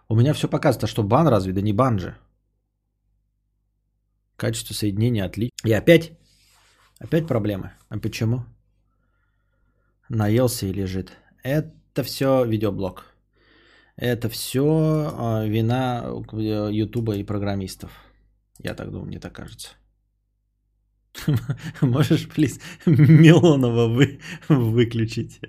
[0.08, 1.52] У меня все показывает, а что бан разве?
[1.52, 2.16] Да не бан же.
[4.36, 5.54] Качество соединения отлично.
[5.64, 6.12] И опять
[7.02, 7.72] Опять проблемы?
[7.88, 8.44] А почему?
[10.08, 11.12] Наелся и лежит.
[11.42, 13.11] Это все видеоблог.
[13.96, 17.90] Это все а, вина э, Ютуба и программистов.
[18.58, 19.68] Я так думаю, мне так кажется.
[21.82, 25.40] Можешь, плиз, Милонова вы, выключить.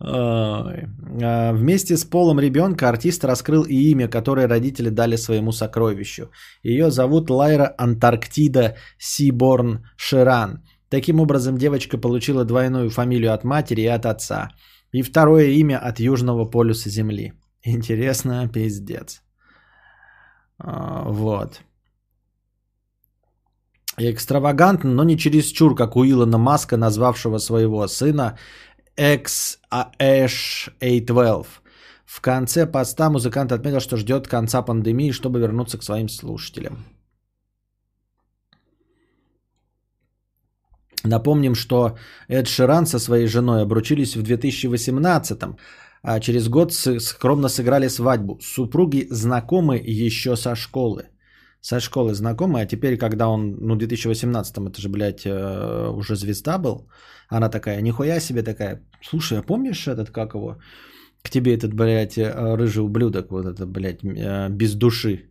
[0.00, 6.30] А, вместе с полом ребенка артист раскрыл и имя, которое родители дали своему сокровищу.
[6.62, 10.64] Ее зовут Лайра Антарктида Сиборн Ширан.
[10.88, 14.50] Таким образом, девочка получила двойную фамилию от матери и от отца.
[14.94, 17.32] И второе имя от Южного полюса Земли.
[17.64, 19.22] Интересно, пиздец.
[20.58, 21.62] А, вот.
[23.96, 28.38] Экстравагантно, но не чересчур, как у Илона Маска, назвавшего своего сына
[28.96, 31.46] XAsh-A12.
[32.04, 36.84] В конце поста музыкант отметил, что ждет конца пандемии, чтобы вернуться к своим слушателям.
[41.04, 41.96] Напомним, что
[42.28, 45.38] Эд Ширан со своей женой обручились в 2018
[46.06, 48.38] а через год скромно сыграли свадьбу.
[48.42, 51.04] Супруги знакомы еще со школы.
[51.62, 56.14] Со школы знакомы, а теперь, когда он, ну, в 2018-м, это же, блядь, э, уже
[56.14, 56.90] звезда был,
[57.30, 60.58] она такая, нихуя себе такая, слушай, а помнишь этот, как его,
[61.22, 65.30] к тебе этот, блядь, э, рыжий ублюдок, вот это, блядь, э, без души,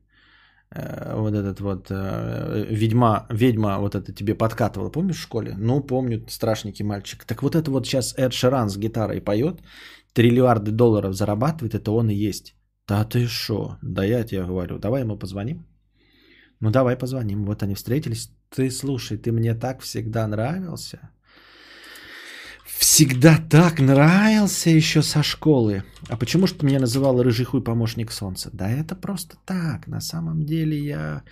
[1.15, 5.53] вот этот вот ведьма, ведьма вот это тебе подкатывала, помнишь в школе?
[5.57, 7.25] Ну, помню, страшненький мальчик.
[7.25, 9.61] Так вот это вот сейчас Эд Ширан с гитарой поет,
[10.13, 12.55] триллиарды долларов зарабатывает, это он и есть.
[12.87, 13.77] Да ты шо?
[13.81, 15.65] Да я тебе говорю, давай ему позвоним.
[16.59, 17.45] Ну давай позвоним.
[17.45, 18.29] Вот они встретились.
[18.49, 21.09] Ты слушай, ты мне так всегда нравился.
[22.83, 25.83] Всегда так нравился еще со школы.
[26.09, 28.49] А почему ты меня называл рыжий хуй помощник солнца?
[28.51, 29.87] Да это просто так.
[29.87, 31.23] На самом деле я,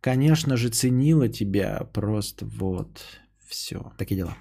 [0.00, 1.88] конечно же, ценила тебя.
[1.92, 3.00] Просто вот
[3.46, 3.92] все.
[3.96, 4.36] Такие дела.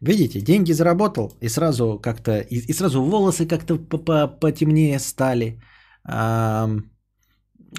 [0.00, 3.78] Видите, деньги заработал, и сразу как-то, и, и сразу волосы как-то
[4.40, 5.60] потемнее стали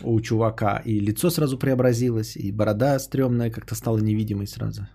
[0.03, 4.85] у чувака, и лицо сразу преобразилось, и борода стрёмная как-то стала невидимой сразу.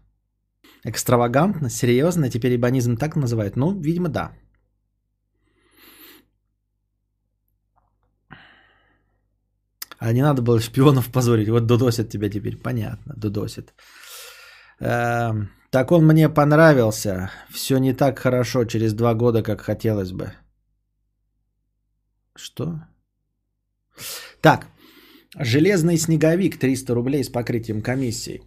[0.85, 3.57] Экстравагантно, серьезно, теперь ибанизм так называют?
[3.57, 4.33] Ну, видимо, да.
[9.99, 11.49] А не надо было шпионов позорить.
[11.49, 12.57] Вот дудосят тебя теперь.
[12.57, 13.75] Понятно, дудосят.
[14.81, 15.51] Эм...
[15.71, 17.31] Так он мне понравился.
[17.51, 20.33] Все не так хорошо через два года, как хотелось бы.
[22.35, 22.81] Что?
[24.41, 24.67] Так,
[25.39, 28.43] железный снеговик 300 рублей с покрытием комиссии.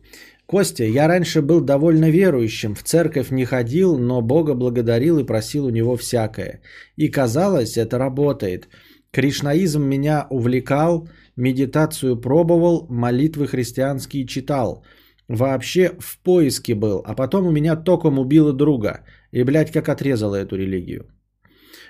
[0.54, 5.66] Костя, я раньше был довольно верующим, в церковь не ходил, но Бога благодарил и просил
[5.66, 6.62] у него всякое.
[6.96, 8.68] И казалось, это работает.
[9.12, 14.86] Кришнаизм меня увлекал, медитацию пробовал, молитвы христианские читал–
[15.30, 19.06] Вообще в поиске был, а потом у меня током убило друга.
[19.32, 21.08] И, блядь, как отрезала эту религию.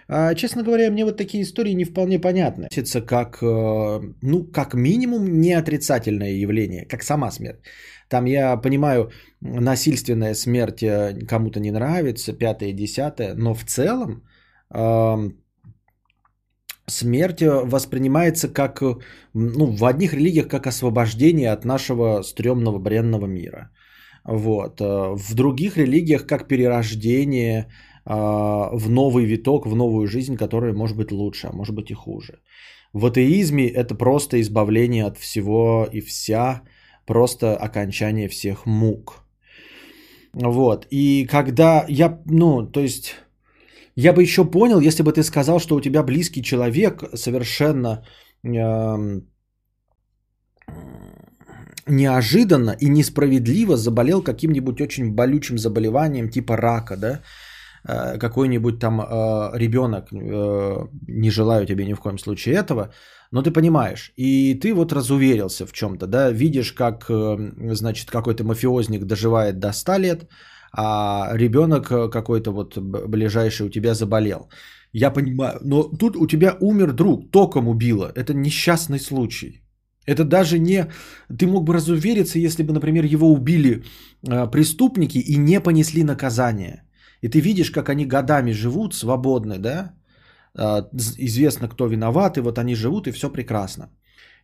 [0.07, 2.67] А, честно говоря, мне вот такие истории не вполне понятны.
[3.05, 7.59] Как, э, ну, как минимум, не отрицательное явление, как сама смерть.
[8.13, 9.09] Там я понимаю,
[9.41, 14.23] насильственная смерть э, кому-то не нравится, пятое, десятое, но в целом
[16.87, 18.95] смерть э, воспринимается как, э,
[19.33, 23.71] ну, в одних религиях как освобождение от нашего стрёмного бренного мира.
[24.25, 24.81] Вот.
[24.81, 27.65] Э, в других религиях как перерождение
[28.05, 32.33] в новый виток, в новую жизнь, которая может быть лучше, а может быть и хуже.
[32.91, 36.63] В атеизме это просто избавление от всего и вся,
[37.05, 39.23] просто окончание всех мук.
[40.33, 40.87] Вот.
[40.89, 43.15] И когда я, ну, то есть
[43.95, 48.03] я бы еще понял, если бы ты сказал, что у тебя близкий человек совершенно
[48.43, 49.21] э,
[51.87, 57.21] неожиданно и несправедливо заболел каким-нибудь очень болючим заболеванием типа рака, да,
[57.87, 59.05] э, какой-нибудь там э,
[59.57, 62.93] ребенок, э, не желаю тебе ни в коем случае этого,
[63.33, 68.43] но ты понимаешь, и ты вот разуверился в чем-то, да, видишь, как, э, значит, какой-то
[68.43, 70.27] мафиозник доживает до 100 лет,
[70.71, 74.49] а ребенок э, какой-то вот ближайший у тебя заболел.
[74.93, 78.11] Я понимаю, но тут у тебя умер друг, током убило.
[78.15, 79.63] Это несчастный случай.
[80.05, 80.85] Это даже не...
[81.39, 83.83] Ты мог бы разувериться, если бы, например, его убили
[84.27, 86.83] э, преступники и не понесли наказание.
[87.21, 89.93] И ты видишь, как они годами живут свободны, да?
[90.57, 90.83] Э,
[91.17, 93.89] известно, кто виноват, и вот они живут, и все прекрасно.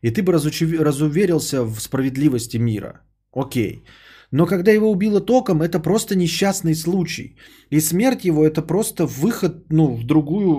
[0.02, 3.02] И ты бы разуверился в справедливости мира.
[3.34, 3.84] Окей.
[4.32, 7.36] Но когда его убило током, это просто несчастный случай.
[7.72, 10.54] И смерть его это просто выход ну, в другую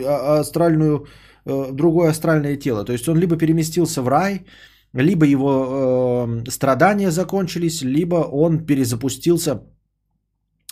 [0.00, 1.06] э, а, астральную,
[1.46, 2.84] э, другое астральное тело.
[2.84, 4.46] То есть он либо переместился в рай,
[4.94, 9.62] либо его э, страдания закончились, либо он перезапустился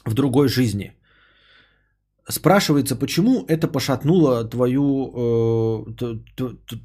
[0.07, 0.93] в другой жизни.
[2.29, 6.19] Спрашивается, почему это пошатнуло твою, э,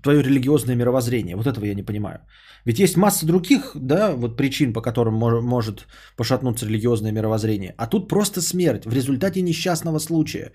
[0.03, 1.35] твое религиозное мировоззрение.
[1.35, 2.19] Вот этого я не понимаю.
[2.65, 7.73] Ведь есть масса других да, вот причин, по которым мож, может пошатнуться религиозное мировоззрение.
[7.77, 10.51] А тут просто смерть в результате несчастного случая,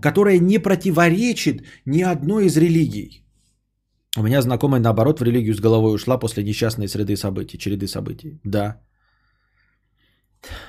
[0.00, 3.24] которая не противоречит ни одной из религий.
[4.16, 8.40] У меня знакомая, наоборот, в религию с головой ушла после несчастной среды событий, череды событий.
[8.44, 8.80] Да.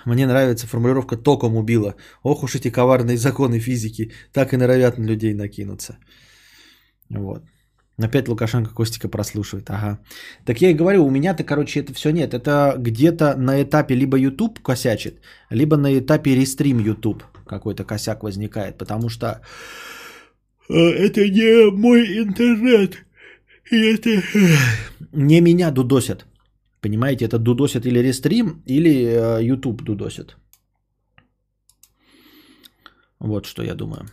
[0.05, 1.95] Мне нравится формулировка «током убила».
[2.23, 5.97] Ох уж эти коварные законы физики, так и норовят на людей накинуться.
[7.09, 7.43] Вот.
[8.03, 9.69] Опять Лукашенко Костика прослушивает.
[9.69, 9.99] Ага.
[10.45, 12.33] Так я и говорю, у меня-то, короче, это все нет.
[12.33, 18.77] Это где-то на этапе либо YouTube косячит, либо на этапе рестрим YouTube какой-то косяк возникает.
[18.77, 19.41] Потому что
[20.69, 22.97] э, это не мой интернет.
[23.69, 24.21] Это э,
[25.11, 26.25] не меня дудосят.
[26.81, 30.37] Понимаете, это дудосят или рестрим, или э, YouTube дудосят.
[33.19, 34.05] Вот что я думаю.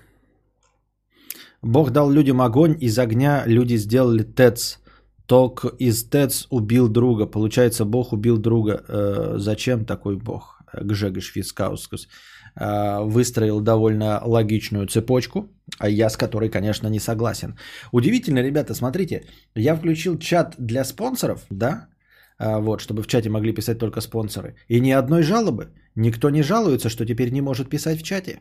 [1.62, 4.78] Бог дал людям огонь, из огня люди сделали ТЭЦ.
[5.26, 7.26] Ток из ТЭЦ убил друга.
[7.26, 8.84] Получается, Бог убил друга.
[8.88, 10.58] Э, зачем такой Бог?
[10.72, 12.08] Гжегош Фискаускус
[12.56, 15.48] э, выстроил довольно логичную цепочку,
[15.78, 17.56] а я с которой, конечно, не согласен.
[17.92, 21.97] Удивительно, ребята, смотрите, я включил чат для спонсоров, да, э,
[22.38, 24.54] вот, чтобы в чате могли писать только спонсоры.
[24.68, 25.68] И ни одной жалобы.
[25.96, 28.40] Никто не жалуется, что теперь не может писать в чате.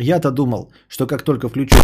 [0.00, 1.76] Я-то думал, что как только включу...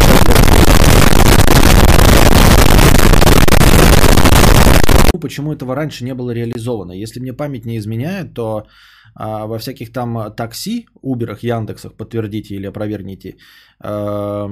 [5.20, 6.93] Почему этого раньше не было реализовано?
[6.93, 8.66] Если мне память не изменяет, то
[9.14, 13.36] а, во всяких там такси, Уберах, Яндексах, подтвердите или опровергните,
[13.80, 14.49] а,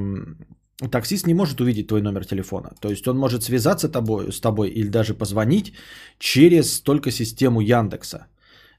[0.90, 2.70] таксист не может увидеть твой номер телефона.
[2.80, 5.72] То есть он может связаться тобой, с тобой или даже позвонить
[6.18, 8.26] через только систему Яндекса.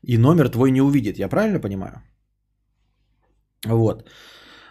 [0.07, 1.19] И номер твой не увидит.
[1.19, 2.01] Я правильно понимаю?
[3.67, 4.09] Вот.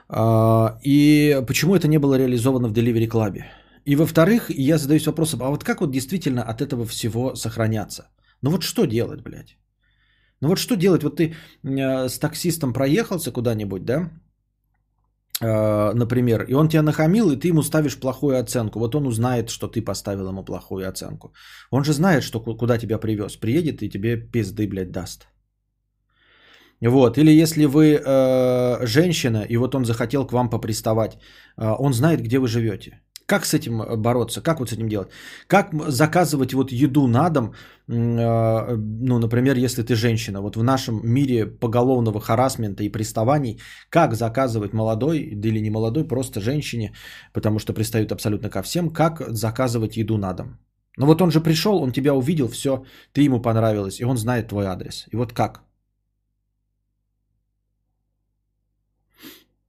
[0.09, 3.43] А, и почему это не было реализовано в Delivery Club?
[3.85, 8.09] И во-вторых, я задаюсь вопросом, а вот как вот действительно от этого всего сохраняться?
[8.43, 9.57] Ну вот что делать, блядь?
[10.41, 11.03] Ну вот что делать?
[11.03, 14.11] Вот ты э, с таксистом проехался куда-нибудь, да?
[15.43, 18.79] Э, например, и он тебя нахамил, и ты ему ставишь плохую оценку.
[18.79, 21.33] Вот он узнает, что ты поставил ему плохую оценку.
[21.71, 23.37] Он же знает, что куда тебя привез.
[23.37, 25.29] Приедет и тебе пизды, блядь, даст.
[26.81, 27.19] Вот.
[27.19, 31.13] Или если вы э, женщина, и вот он захотел к вам поприставать,
[31.57, 33.01] э, он знает, где вы живете.
[33.29, 34.41] Как с этим э, бороться?
[34.41, 35.09] Как вот с этим делать?
[35.47, 37.53] Как заказывать вот еду на дом,
[37.89, 43.61] э, ну, например, если ты женщина, вот в нашем мире поголовного харасмента и приставаний,
[43.91, 46.95] как заказывать молодой или не молодой, просто женщине,
[47.35, 50.59] потому что пристают абсолютно ко всем, как заказывать еду на дом?
[50.97, 54.49] Ну вот он же пришел, он тебя увидел, все, ты ему понравилась, и он знает
[54.49, 55.07] твой адрес.
[55.13, 55.61] И вот как?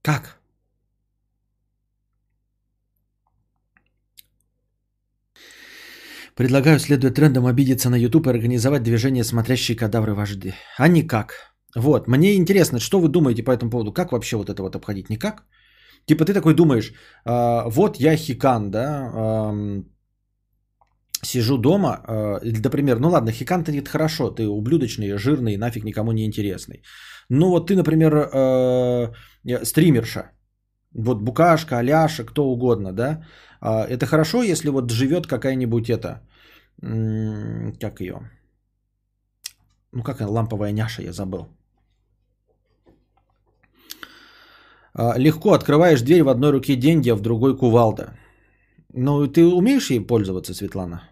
[0.01, 0.39] Как?
[6.40, 10.54] Предлагаю, следуя трендам, обидеться на YouTube и организовать движение «Смотрящие кадавры вожди».
[10.78, 11.34] А никак.
[11.76, 13.92] Вот, мне интересно, что вы думаете по этому поводу?
[13.92, 15.10] Как вообще вот это вот обходить?
[15.10, 15.44] Никак?
[16.06, 16.94] Типа ты такой думаешь,
[17.26, 19.84] э, вот я хикан, да, э,
[21.26, 26.26] сижу дома, э, например, ну ладно, хикан-то нет хорошо, ты ублюдочный, жирный, нафиг никому не
[26.26, 26.84] интересный.
[27.28, 29.12] Ну вот ты, например, э,
[29.66, 30.32] стримерша,
[30.94, 33.26] вот Букашка, Аляша, кто угодно, да,
[33.62, 36.22] э, это хорошо, если вот живет какая-нибудь это,
[36.82, 38.30] как ее,
[39.92, 41.48] ну как она, ламповая няша, я забыл.
[44.96, 48.18] Э, легко открываешь дверь в одной руке деньги, а в другой кувалда.
[48.94, 51.04] Ну, ты умеешь ей пользоваться, Светлана?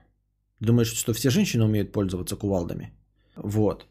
[0.59, 2.91] Думаешь, что все женщины умеют пользоваться кувалдами?
[3.35, 3.85] Вот.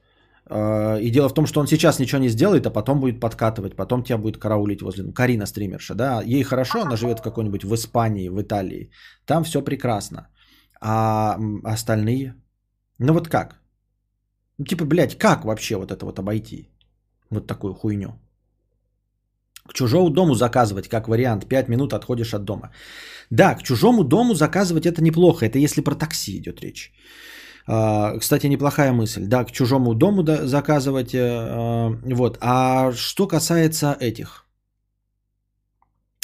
[0.48, 3.76] А, и дело в том, что он сейчас ничего не сделает, а потом будет подкатывать,
[3.76, 5.12] потом тебя будет караулить возле...
[5.12, 8.90] Карина стримерша, да, ей хорошо, она живет в какой-нибудь в Испании, в Италии,
[9.24, 10.28] там все прекрасно.
[10.88, 12.34] А остальные?
[12.98, 13.60] Ну вот как?
[14.58, 16.68] Ну типа, блядь, как вообще вот это вот обойти?
[17.30, 18.08] Вот такую хуйню.
[19.68, 22.70] К чужому дому заказывать, как вариант, 5 минут отходишь от дома.
[23.30, 26.92] Да, к чужому дому заказывать это неплохо, это если про такси идет речь.
[27.66, 29.26] А, кстати, неплохая мысль.
[29.26, 31.14] Да, к чужому дому заказывать.
[31.14, 32.38] Э, а, вот.
[32.40, 34.45] А что касается этих.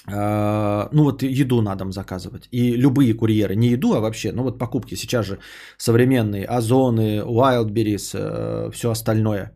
[0.06, 2.48] А, ну вот еду на дом заказывать.
[2.50, 3.56] И любые курьеры.
[3.56, 4.32] Не еду, а вообще.
[4.32, 5.38] Ну вот покупки сейчас же
[5.78, 6.46] современные.
[6.46, 9.52] Озоны, Wildberries, э, все остальное.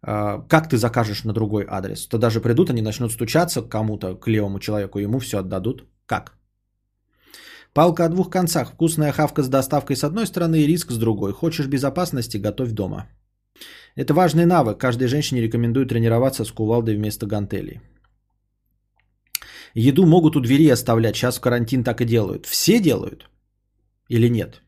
[0.00, 2.06] Как ты закажешь на другой адрес?
[2.06, 5.88] То даже придут, они начнут стучаться к кому-то, к левому человеку, ему все отдадут.
[6.06, 6.38] Как?
[7.74, 8.70] Палка о двух концах.
[8.70, 11.32] Вкусная хавка с доставкой с одной стороны и риск с другой.
[11.32, 13.08] Хочешь безопасности– готовь дома.
[13.96, 14.78] Это важный навык.
[14.78, 17.80] Каждой женщине рекомендую тренироваться с кувалдой вместо гантелей.
[19.74, 21.16] Еду могут у двери оставлять.
[21.16, 22.46] Сейчас в карантин так и делают.
[22.46, 23.28] Все делают?
[24.08, 24.62] Или нет?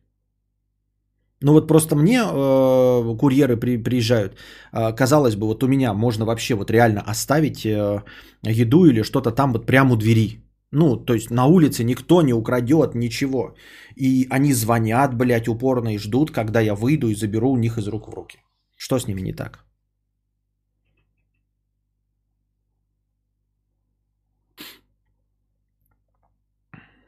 [1.42, 4.36] Ну вот просто мне э, курьеры при, приезжают.
[4.72, 8.02] Э, казалось бы, вот у меня можно вообще вот реально оставить э,
[8.42, 10.40] еду или что-то там вот прямо у двери.
[10.72, 13.54] Ну, то есть на улице никто не украдет ничего.
[13.96, 17.88] И они звонят, блядь, упорно и ждут, когда я выйду и заберу у них из
[17.88, 18.38] рук в руки.
[18.76, 19.64] Что с ними не так?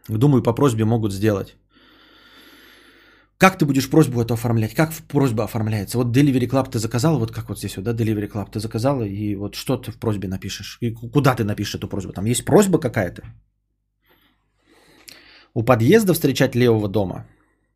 [0.09, 1.57] Думаю, по просьбе могут сделать.
[3.39, 4.75] Как ты будешь просьбу эту оформлять?
[4.75, 5.99] Как просьба оформляется?
[5.99, 9.03] Вот Delivery Club ты заказал, вот как вот здесь вот, да, Delivery Club ты заказала,
[9.03, 10.79] и вот что ты в просьбе напишешь?
[10.81, 12.13] И куда ты напишешь эту просьбу?
[12.13, 13.23] Там есть просьба какая-то?
[15.55, 17.27] У подъезда встречать левого дома?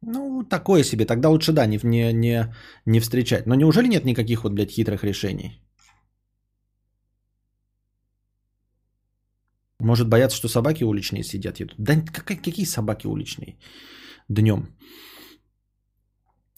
[0.03, 1.05] Ну, такое себе.
[1.05, 2.55] Тогда лучше, да, не, не, не,
[2.87, 3.47] не встречать.
[3.47, 5.61] Но неужели нет никаких вот, блядь, хитрых решений?
[9.87, 11.75] Может бояться, что собаки уличные сидят едут?
[11.79, 13.57] Да какие, какие собаки уличные?
[14.29, 14.67] Днем.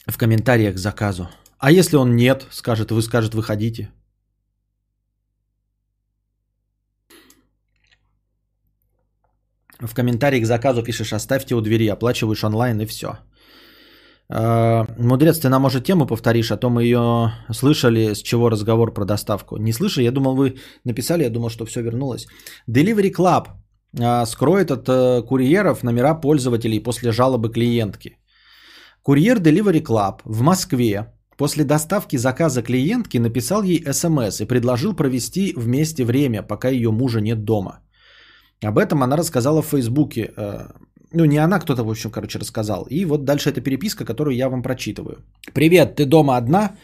[0.07, 1.29] В комментариях к заказу.
[1.59, 3.91] А если он нет, скажет, вы скажет, выходите.
[9.79, 13.19] В комментарии к заказу пишешь, оставьте у двери, оплачиваешь онлайн и все.
[14.31, 18.93] А, мудрец, ты нам, может, тему повторишь, а то мы ее слышали, с чего разговор
[18.95, 19.57] про доставку.
[19.57, 20.05] Не слышали?
[20.05, 22.27] Я думал, вы написали, я думал, что все вернулось.
[22.69, 23.47] Delivery Club
[24.01, 28.19] а, скроет от э, курьеров номера пользователей после жалобы клиентки.
[29.03, 35.55] Курьер Delivery Club в Москве после доставки заказа клиентки написал ей смс и предложил провести
[35.57, 37.81] вместе время, пока ее мужа нет дома.
[38.63, 40.33] Об этом она рассказала в Фейсбуке.
[41.13, 42.87] Ну, не она, кто-то, в общем, короче, рассказал.
[42.91, 45.17] И вот дальше эта переписка, которую я вам прочитываю.
[45.55, 46.77] «Привет, ты дома одна?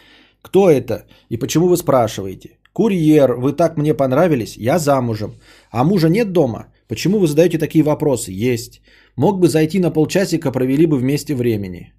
[0.43, 1.05] Кто это?
[1.31, 2.59] И почему вы спрашиваете?
[2.73, 5.35] Курьер, вы так мне понравились, я замужем.
[5.71, 6.67] А мужа нет дома?
[6.89, 8.33] Почему вы задаете такие вопросы?
[8.33, 8.83] Есть.
[9.17, 11.93] Мог бы зайти на полчасика, провели бы вместе времени.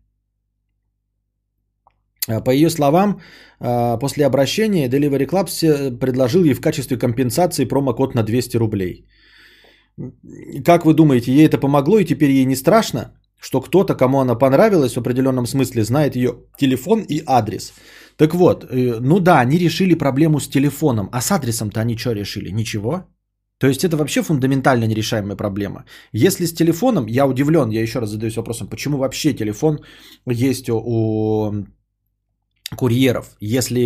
[2.27, 3.21] А, по ее словам,
[3.59, 9.05] а, после обращения Delivery Club предложил ей в качестве компенсации промокод на 200 рублей.
[10.65, 14.35] Как вы думаете, ей это помогло и теперь ей не страшно, что кто-то, кому она
[14.35, 17.73] понравилась в определенном смысле, знает ее телефон и адрес?
[18.17, 22.13] Так вот, э, ну да, они решили проблему с телефоном, а с адресом-то они что
[22.13, 22.51] решили?
[22.51, 23.05] Ничего.
[23.59, 25.85] То есть это вообще фундаментально нерешаемая проблема.
[26.11, 29.79] Если с телефоном, я удивлен, я еще раз задаюсь вопросом, почему вообще телефон
[30.25, 31.65] есть у
[32.75, 33.81] курьеров, если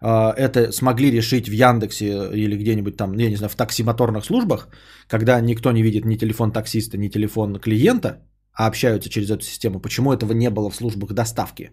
[0.00, 4.68] э, это смогли решить в Яндексе или где-нибудь там, я не знаю, в таксимоторных службах,
[5.08, 8.22] когда никто не видит ни телефон таксиста, ни телефон клиента,
[8.54, 11.70] а общаются через эту систему, почему этого не было в службах доставки?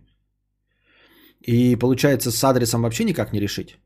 [1.48, 3.78] И получается с адресом вообще никак не решить.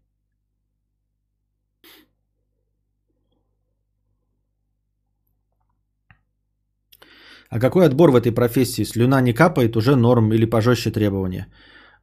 [7.50, 8.84] А какой отбор в этой профессии?
[8.84, 11.48] Слюна не капает, уже норм или пожестче требования?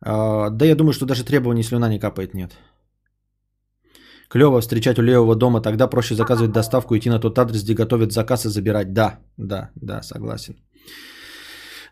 [0.02, 2.58] А, да я думаю, что даже требований слюна не капает, нет.
[4.28, 8.12] Клево встречать у левого дома, тогда проще заказывать доставку, идти на тот адрес, где готовят
[8.12, 8.92] заказ и забирать.
[8.92, 10.54] Да, да, да, согласен.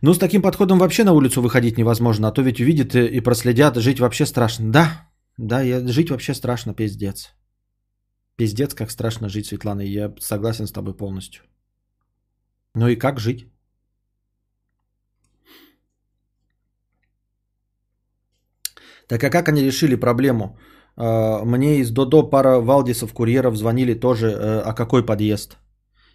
[0.02, 3.76] Ну, с таким подходом вообще на улицу выходить невозможно, а то ведь увидят и проследят,
[3.76, 4.70] жить вообще страшно.
[4.70, 7.34] Да, да, я, жить вообще страшно, пиздец.
[8.36, 11.42] Пиздец, как страшно жить, Светлана, я согласен с тобой полностью.
[12.76, 13.48] Ну и как жить?
[19.08, 20.58] Так а как они решили проблему?
[20.96, 25.56] А, мне из Додо пара Валдисов, курьеров звонили тоже, э, а какой подъезд?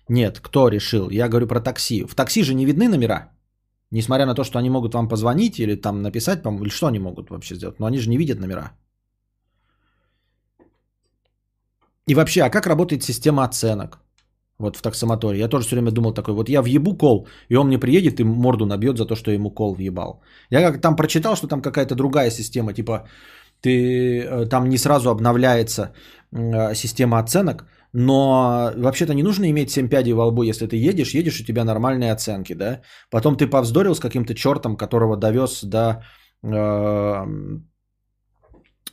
[0.09, 1.09] Нет, кто решил?
[1.09, 2.05] Я говорю про такси.
[2.05, 3.31] В такси же не видны номера.
[3.91, 7.29] Несмотря на то, что они могут вам позвонить или там написать, или что они могут
[7.29, 7.79] вообще сделать.
[7.79, 8.71] Но они же не видят номера.
[12.09, 14.02] И вообще, а как работает система оценок?
[14.59, 15.39] Вот в таксомоторе.
[15.39, 18.23] Я тоже все время думал такой, вот я въебу кол, и он мне приедет и
[18.23, 20.21] морду набьет за то, что ему кол въебал.
[20.51, 23.07] Я как там прочитал, что там какая-то другая система, типа
[23.61, 25.93] ты э, там не сразу обновляется
[26.31, 31.13] э, система оценок, но вообще-то не нужно иметь 7 пядей во лбу, если ты едешь,
[31.13, 32.81] едешь, у тебя нормальные оценки, да?
[33.09, 36.03] Потом ты повздорил с каким-то чертом, которого довез до
[36.43, 37.25] э,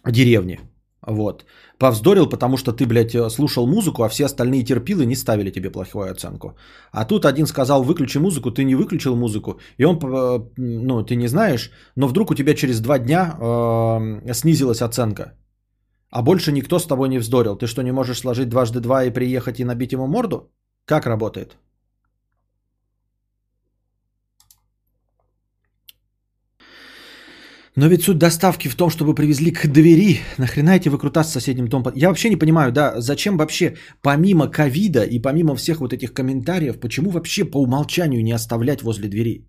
[0.07, 0.61] деревни.
[1.07, 1.45] Вот.
[1.81, 6.11] Повздорил, потому что ты, блядь, слушал музыку, а все остальные терпилы не ставили тебе плохую
[6.11, 6.55] оценку.
[6.93, 11.17] А тут один сказал, выключи музыку, ты не выключил музыку, и он, э, ну, ты
[11.17, 15.33] не знаешь, но вдруг у тебя через два дня э, снизилась оценка.
[16.11, 17.57] А больше никто с тобой не вздорил.
[17.57, 20.53] Ты что, не можешь сложить дважды два и приехать и набить ему морду?
[20.85, 21.57] Как работает?
[27.77, 30.21] Но ведь суть доставки в том, чтобы привезли к двери.
[30.39, 31.93] Нахрена эти выкрутасы с соседним домом?
[31.95, 36.81] Я вообще не понимаю, да, зачем вообще помимо ковида и помимо всех вот этих комментариев,
[36.81, 39.47] почему вообще по умолчанию не оставлять возле двери?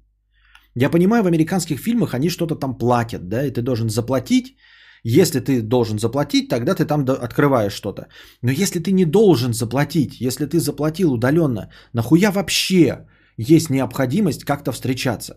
[0.76, 4.56] Я понимаю, в американских фильмах они что-то там платят, да, и ты должен заплатить.
[5.04, 8.08] Если ты должен заплатить, тогда ты там открываешь что-то.
[8.44, 14.72] Но если ты не должен заплатить, если ты заплатил удаленно, нахуя вообще есть необходимость как-то
[14.72, 15.34] встречаться?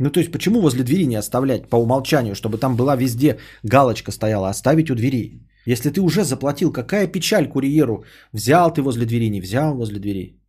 [0.00, 4.12] Ну, то есть, почему возле двери не оставлять по умолчанию, чтобы там была везде галочка
[4.12, 5.42] стояла, оставить у двери?
[5.66, 8.04] Если ты уже заплатил, какая печаль курьеру?
[8.32, 10.40] Взял ты возле двери, не взял возле двери?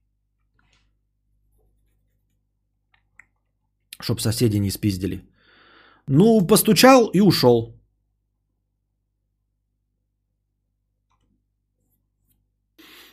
[3.99, 5.21] Чтоб соседи не спиздили.
[6.07, 7.75] Ну, постучал и ушел.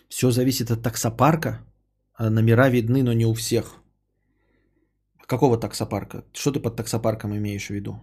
[0.09, 1.59] Все зависит от таксопарка.
[2.14, 3.82] А номера видны, но не у всех.
[5.29, 6.24] Какого таксопарка?
[6.33, 8.03] Что ты под таксопарком имеешь в виду?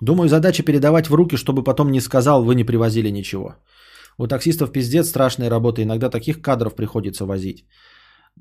[0.00, 3.54] Думаю, задача передавать в руки, чтобы потом не сказал, вы не привозили ничего.
[4.18, 5.82] У таксистов пиздец страшная работа.
[5.82, 7.64] Иногда таких кадров приходится возить.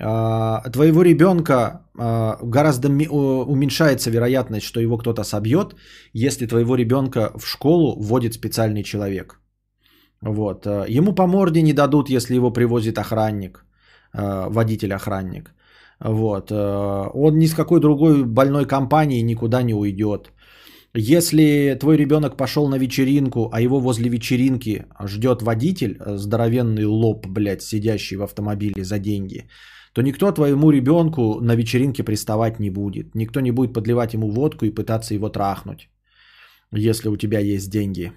[0.00, 5.74] А, твоего ребенка а, гораздо уменьшается вероятность, что его кто-то собьет,
[6.12, 9.40] если твоего ребенка в школу вводит специальный человек.
[10.20, 10.66] Вот.
[10.66, 13.64] А, ему по морде не дадут, если его привозит охранник,
[14.14, 15.54] водитель-охранник.
[16.04, 16.50] Вот.
[16.50, 20.32] Он ни с какой другой больной компании никуда не уйдет.
[20.94, 27.62] Если твой ребенок пошел на вечеринку, а его возле вечеринки ждет водитель, здоровенный лоб, блядь,
[27.62, 29.48] сидящий в автомобиле за деньги,
[29.94, 33.14] то никто твоему ребенку на вечеринке приставать не будет.
[33.14, 35.88] Никто не будет подливать ему водку и пытаться его трахнуть,
[36.72, 38.12] если у тебя есть деньги.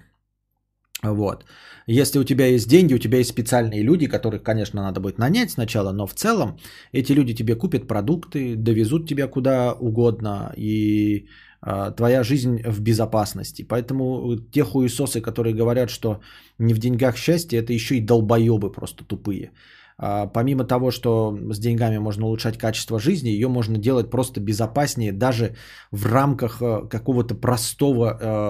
[1.02, 1.44] Вот.
[1.86, 5.50] Если у тебя есть деньги, у тебя есть специальные люди, которых, конечно, надо будет нанять
[5.50, 6.58] сначала, но в целом
[6.92, 11.28] эти люди тебе купят продукты, довезут тебя куда угодно, и
[11.62, 13.62] э, твоя жизнь в безопасности.
[13.68, 16.20] Поэтому те хуесосы, которые говорят, что
[16.58, 19.52] не в деньгах счастье, это еще и долбоебы просто тупые.
[19.98, 25.12] А, помимо того, что с деньгами можно улучшать качество жизни, ее можно делать просто безопаснее
[25.12, 25.56] даже
[25.90, 28.04] в рамках э, какого-то простого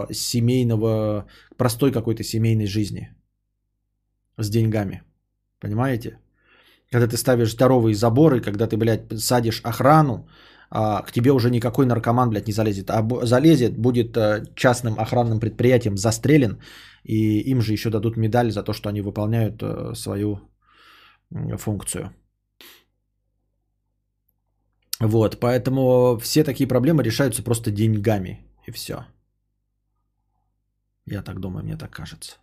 [0.09, 1.27] э, семейного,
[1.57, 3.15] простой какой-то семейной жизни
[4.37, 5.03] с деньгами.
[5.61, 6.19] Понимаете?
[6.91, 10.29] Когда ты ставишь здоровые заборы, когда ты, блядь, садишь охрану,
[10.69, 12.91] а к тебе уже никакой наркоман, блядь, не залезет.
[12.91, 16.59] А залезет, будет э, частным охранным предприятием застрелен,
[17.05, 19.63] и им же еще дадут медаль за то, что они выполняют
[19.95, 20.41] свою
[21.57, 22.11] функцию.
[25.01, 29.05] Вот, поэтому все такие проблемы решаются просто деньгами, и все.
[31.05, 32.37] Я так думаю, мне так кажется.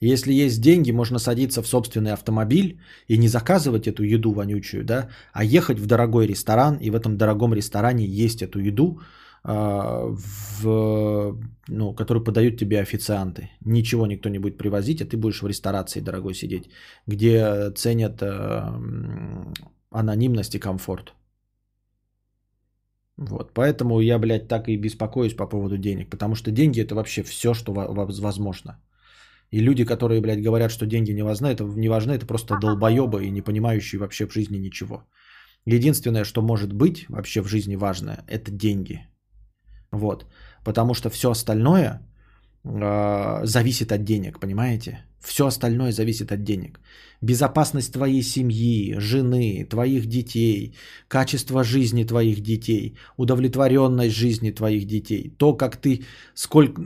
[0.00, 5.08] Если есть деньги, можно садиться в собственный автомобиль и не заказывать эту еду вонючую, да,
[5.32, 9.00] а ехать в дорогой ресторан и в этом дорогом ресторане есть эту еду,
[9.44, 13.50] в, ну, который подают тебе официанты.
[13.64, 16.70] Ничего никто не будет привозить, а ты будешь в ресторации дорогой сидеть,
[17.06, 18.62] где ценят э,
[19.90, 21.14] анонимность и комфорт.
[23.16, 27.22] Вот, поэтому я, блядь, так и беспокоюсь по поводу денег, потому что деньги это вообще
[27.22, 28.80] все, что возможно.
[29.50, 33.24] И люди, которые, блядь, говорят, что деньги не важны, это не важны, это просто долбоебы
[33.24, 35.02] и не понимающие вообще в жизни ничего.
[35.64, 39.08] Единственное, что может быть вообще в жизни важное, это деньги.
[39.90, 40.26] Вот.
[40.64, 42.00] Потому что все остальное
[42.64, 45.04] э, зависит от денег, понимаете?
[45.20, 46.80] Все остальное зависит от денег.
[47.20, 50.74] Безопасность твоей семьи, жены, твоих детей,
[51.08, 56.82] качество жизни твоих детей, удовлетворенность жизни твоих детей, то, как ты, сколько,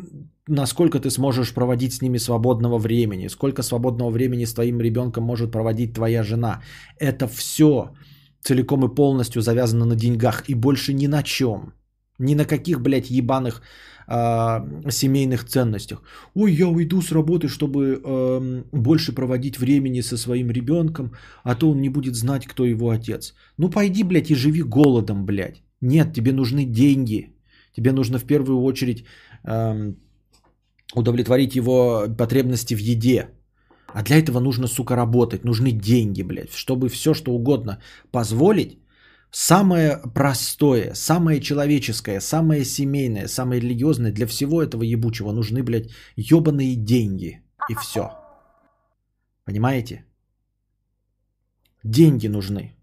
[0.47, 5.53] насколько ты сможешь проводить с ними свободного времени, сколько свободного времени с твоим ребенком может
[5.53, 6.63] проводить твоя жена.
[6.99, 7.91] Это все
[8.41, 11.75] целиком и полностью завязано на деньгах и больше ни на чем.
[12.23, 13.63] Ни на каких, блядь, ебаных
[14.09, 16.03] э, семейных ценностях.
[16.35, 21.13] Ой, я уйду с работы, чтобы э, больше проводить времени со своим ребенком,
[21.45, 23.35] а то он не будет знать, кто его отец.
[23.59, 25.63] Ну пойди, блядь, и живи голодом, блядь.
[25.81, 27.35] Нет, тебе нужны деньги.
[27.77, 29.05] Тебе нужно в первую очередь
[29.45, 29.93] э,
[30.95, 33.29] удовлетворить его потребности в еде.
[33.95, 35.45] А для этого нужно, сука, работать.
[35.45, 36.53] Нужны деньги, блядь.
[36.53, 37.79] Чтобы все, что угодно
[38.11, 38.79] позволить,
[39.35, 46.77] Самое простое, самое человеческое, самое семейное, самое религиозное для всего этого ебучего нужны, блядь, ебаные
[46.77, 47.41] деньги.
[47.71, 48.11] И все.
[49.47, 50.05] Понимаете?
[51.83, 52.77] Деньги нужны.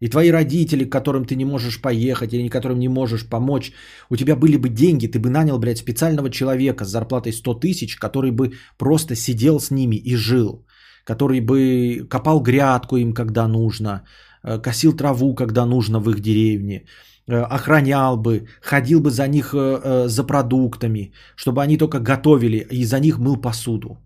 [0.00, 3.72] И твои родители, к которым ты не можешь поехать или которым не можешь помочь,
[4.10, 7.96] у тебя были бы деньги, ты бы нанял, блядь, специального человека с зарплатой 100 тысяч,
[7.96, 10.66] который бы просто сидел с ними и жил,
[11.04, 14.02] который бы копал грядку им, когда нужно,
[14.42, 16.84] косил траву, когда нужно в их деревне,
[17.28, 22.84] э, охранял бы, ходил бы за них э, за продуктами, чтобы они только готовили и
[22.84, 23.98] за них мыл посуду.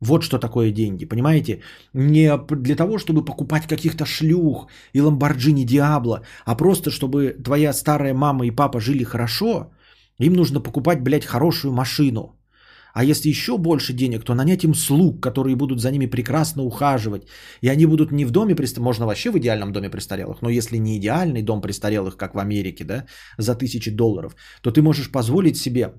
[0.00, 1.60] Вот что такое деньги, понимаете?
[1.94, 8.14] Не для того, чтобы покупать каких-то шлюх и ламборджини Диабло, а просто чтобы твоя старая
[8.14, 9.70] мама и папа жили хорошо,
[10.18, 12.36] им нужно покупать, блядь, хорошую машину.
[12.94, 17.26] А если еще больше денег, то нанять им слуг, которые будут за ними прекрасно ухаживать.
[17.60, 20.78] И они будут не в доме престарелых, можно вообще в идеальном доме престарелых, но если
[20.78, 23.04] не идеальный дом престарелых, как в Америке, да,
[23.38, 25.94] за тысячи долларов, то ты можешь позволить себе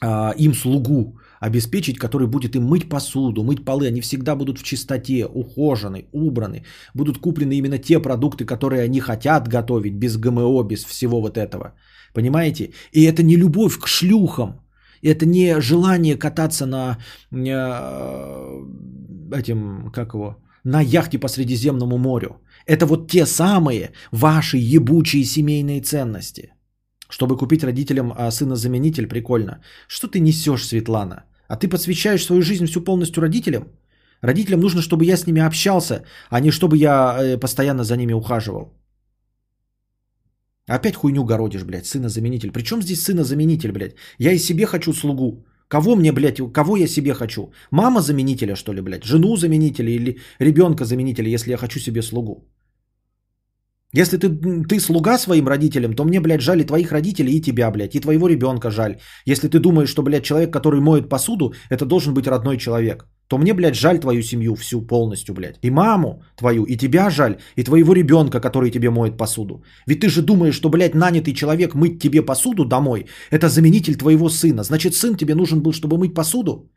[0.00, 3.88] а, им слугу обеспечить, который будет им мыть посуду, мыть полы.
[3.88, 6.64] Они всегда будут в чистоте, ухожены, убраны.
[6.94, 11.74] Будут куплены именно те продукты, которые они хотят готовить, без ГМО, без всего вот этого.
[12.14, 12.72] Понимаете?
[12.92, 14.59] И это не любовь к шлюхам.
[15.02, 16.98] Это не желание кататься на
[17.32, 18.64] э,
[19.32, 22.40] этим, как его, на яхте по Средиземному морю.
[22.66, 26.52] Это вот те самые ваши ебучие семейные ценности.
[27.08, 29.60] Чтобы купить родителям а, сына-заменитель, прикольно.
[29.88, 31.24] Что ты несешь, Светлана?
[31.48, 33.64] А ты посвящаешь свою жизнь всю полностью родителям?
[34.22, 38.12] Родителям нужно, чтобы я с ними общался, а не чтобы я э, постоянно за ними
[38.12, 38.79] ухаживал.
[40.70, 42.52] Опять хуйню городишь, блядь, сына-заменитель.
[42.52, 43.94] Причем здесь сына-заменитель, блядь?
[44.18, 45.44] Я и себе хочу слугу.
[45.68, 47.52] Кого мне, блядь, кого я себе хочу?
[47.72, 49.04] Мама заменителя, что ли, блядь?
[49.04, 52.48] Жену заменителя или ребенка заменителя, если я хочу себе слугу?
[53.92, 54.28] Если ты,
[54.68, 58.00] ты слуга своим родителям, то мне, блядь, жаль и твоих родителей, и тебя, блядь, и
[58.00, 59.00] твоего ребенка жаль.
[59.26, 63.38] Если ты думаешь, что, блядь, человек, который моет посуду, это должен быть родной человек, то
[63.38, 65.58] мне, блядь, жаль твою семью всю полностью, блядь.
[65.62, 69.62] И маму твою, и тебя жаль, и твоего ребенка, который тебе моет посуду.
[69.86, 74.28] Ведь ты же думаешь, что, блядь, нанятый человек мыть тебе посуду домой, это заменитель твоего
[74.28, 74.64] сына.
[74.64, 76.72] Значит, сын тебе нужен был, чтобы мыть посуду?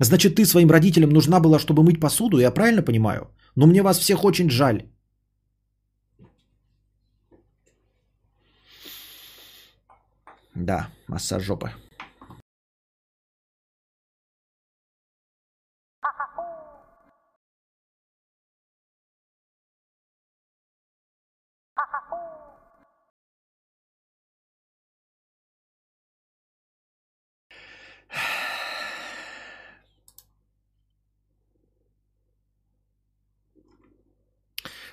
[0.00, 3.30] Значит, ты своим родителям нужна была, чтобы мыть посуду, я правильно понимаю?
[3.56, 4.82] Но мне вас всех очень жаль.
[10.54, 11.70] Да, массаж жопы.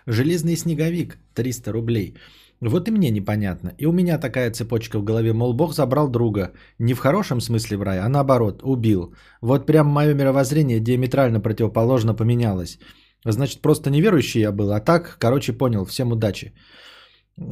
[0.08, 2.16] Железный снеговик 300 рублей.
[2.62, 3.74] Вот и мне непонятно.
[3.78, 6.52] И у меня такая цепочка в голове, мол, Бог забрал друга.
[6.80, 9.14] Не в хорошем смысле в рай, а наоборот, убил.
[9.42, 12.80] Вот прям мое мировоззрение диаметрально противоположно поменялось.
[13.26, 15.86] Значит, просто неверующий я был, а так, короче, понял.
[15.86, 16.54] Всем удачи.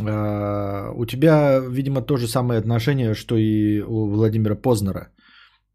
[0.08, 5.10] А, у тебя, видимо, то же самое отношение, что и у Владимира Познера.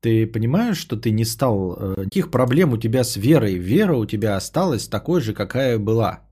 [0.00, 1.76] Ты понимаешь, что ты не стал...
[1.76, 3.58] Э, никаких проблем у тебя с верой.
[3.58, 6.27] Вера у тебя осталась такой же, какая была.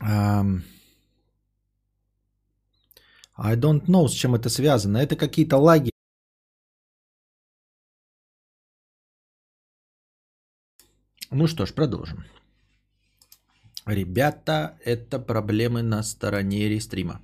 [0.00, 0.62] Um,
[3.36, 4.98] I don't know, с чем это связано.
[4.98, 5.90] Это какие-то лаги.
[11.30, 12.24] Ну что ж, продолжим.
[13.86, 17.20] Ребята, это проблемы на стороне рестрима.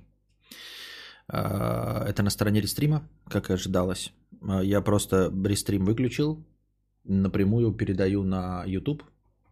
[1.27, 4.13] А, это на стороне рестрима, как и ожидалось.
[4.41, 6.45] А, я просто рестрим выключил,
[7.03, 9.03] напрямую передаю на YouTube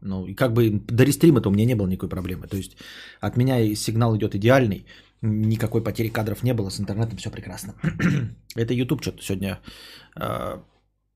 [0.02, 2.48] Ну, и как бы до рестрима-то у меня не было никакой проблемы.
[2.48, 2.78] То есть
[3.20, 4.86] от меня сигнал идет идеальный,
[5.22, 7.76] никакой потери кадров не было, с интернетом все прекрасно.
[8.56, 9.60] Это YouTube что-то сегодня
[10.16, 10.60] э,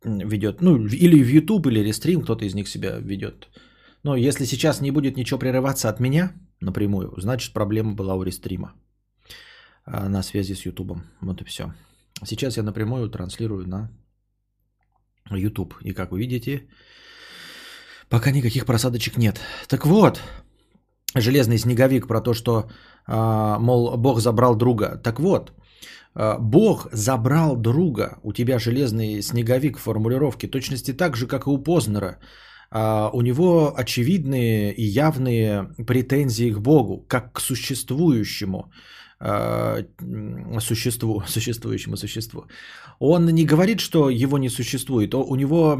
[0.03, 0.61] ведет.
[0.61, 3.49] Ну, или в YouTube, или рестрим, кто-то из них себя ведет.
[4.03, 6.31] Но если сейчас не будет ничего прерываться от меня
[6.61, 8.73] напрямую, значит проблема была у рестрима
[9.88, 10.99] э, на связи с YouTube.
[11.21, 11.73] Вот и все.
[12.23, 13.89] Сейчас я напрямую транслирую на
[15.31, 15.73] YouTube.
[15.81, 16.67] И как вы видите,
[18.10, 19.39] пока никаких просадочек нет.
[19.68, 20.22] Так вот,
[21.16, 22.70] железный снеговик про то, что,
[23.08, 25.01] а, мол, Бог забрал друга.
[25.03, 25.51] Так вот,
[26.14, 28.18] а, Бог забрал друга.
[28.24, 32.20] У тебя железный снеговик в формулировке, точности так же, как и у Познера.
[32.72, 38.72] А, у него очевидные и явные претензии к Богу, как к существующему
[40.60, 42.45] существу, существующему существу.
[42.99, 45.16] Он не говорит, что его не существует.
[45.16, 45.78] У него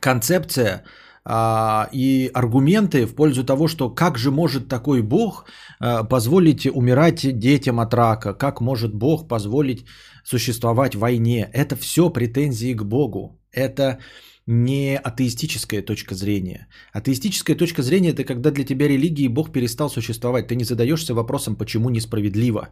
[0.00, 0.84] концепция
[1.24, 5.46] а, и аргументы в пользу того, что как же может такой Бог
[5.80, 9.84] а, позволить умирать детям от рака, как может Бог позволить
[10.24, 11.48] существовать в войне.
[11.52, 13.40] Это все претензии к Богу.
[13.52, 13.98] Это
[14.46, 16.66] не атеистическая точка зрения.
[16.92, 20.48] Атеистическая точка зрения это когда для тебя религия и Бог перестал существовать.
[20.48, 22.68] Ты не задаешься вопросом, почему несправедливо.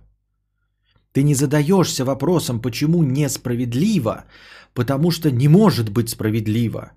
[1.12, 4.24] Ты не задаешься вопросом, почему несправедливо,
[4.74, 6.92] потому что не может быть справедливо.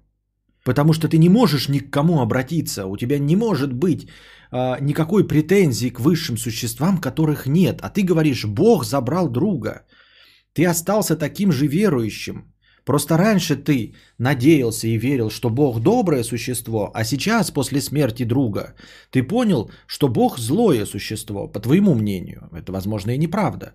[0.65, 4.07] Потому что ты не можешь ни к кому обратиться, у тебя не может быть
[4.51, 7.81] а, никакой претензии к высшим существам, которых нет.
[7.81, 9.85] А ты говоришь, Бог забрал друга.
[10.53, 12.51] Ты остался таким же верующим.
[12.83, 18.73] Просто раньше ты надеялся и верил, что Бог доброе существо, а сейчас, после смерти друга,
[19.11, 22.49] ты понял, что Бог злое существо, по твоему мнению.
[22.53, 23.73] Это, возможно, и неправда.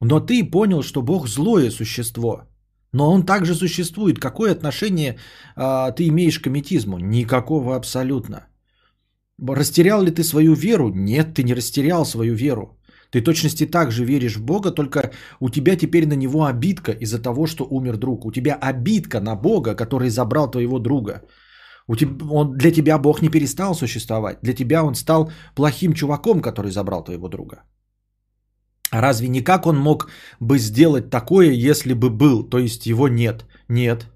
[0.00, 2.42] Но ты понял, что Бог злое существо.
[2.92, 4.18] Но он также существует.
[4.18, 5.16] Какое отношение
[5.56, 6.98] а, ты имеешь к кометизму?
[6.98, 8.46] Никакого абсолютно.
[9.38, 10.90] Растерял ли ты свою веру?
[10.94, 12.78] Нет, ты не растерял свою веру.
[13.10, 15.10] Ты точности так же веришь в Бога, только
[15.40, 18.24] у тебя теперь на него обидка из-за того, что умер друг.
[18.24, 21.22] У тебя обидка на Бога, который забрал твоего друга.
[21.88, 24.38] У тебя, он, для тебя Бог не перестал существовать.
[24.42, 27.62] Для тебя он стал плохим чуваком, который забрал твоего друга.
[28.92, 30.08] Разве никак он мог
[30.40, 33.44] бы сделать такое, если бы был, то есть его нет?
[33.68, 34.06] Нет.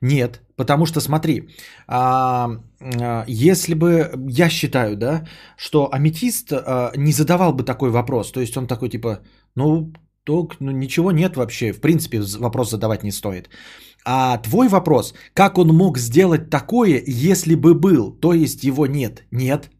[0.00, 1.48] Нет, потому что смотри,
[1.86, 5.24] а, а, если бы я считаю, да,
[5.56, 9.20] что аметист а, не задавал бы такой вопрос, то есть он такой типа,
[9.54, 9.92] ну,
[10.24, 13.48] то, ну ничего нет вообще, в принципе вопрос задавать не стоит.
[14.04, 19.22] А твой вопрос, как он мог сделать такое, если бы был, то есть его нет?
[19.30, 19.70] Нет.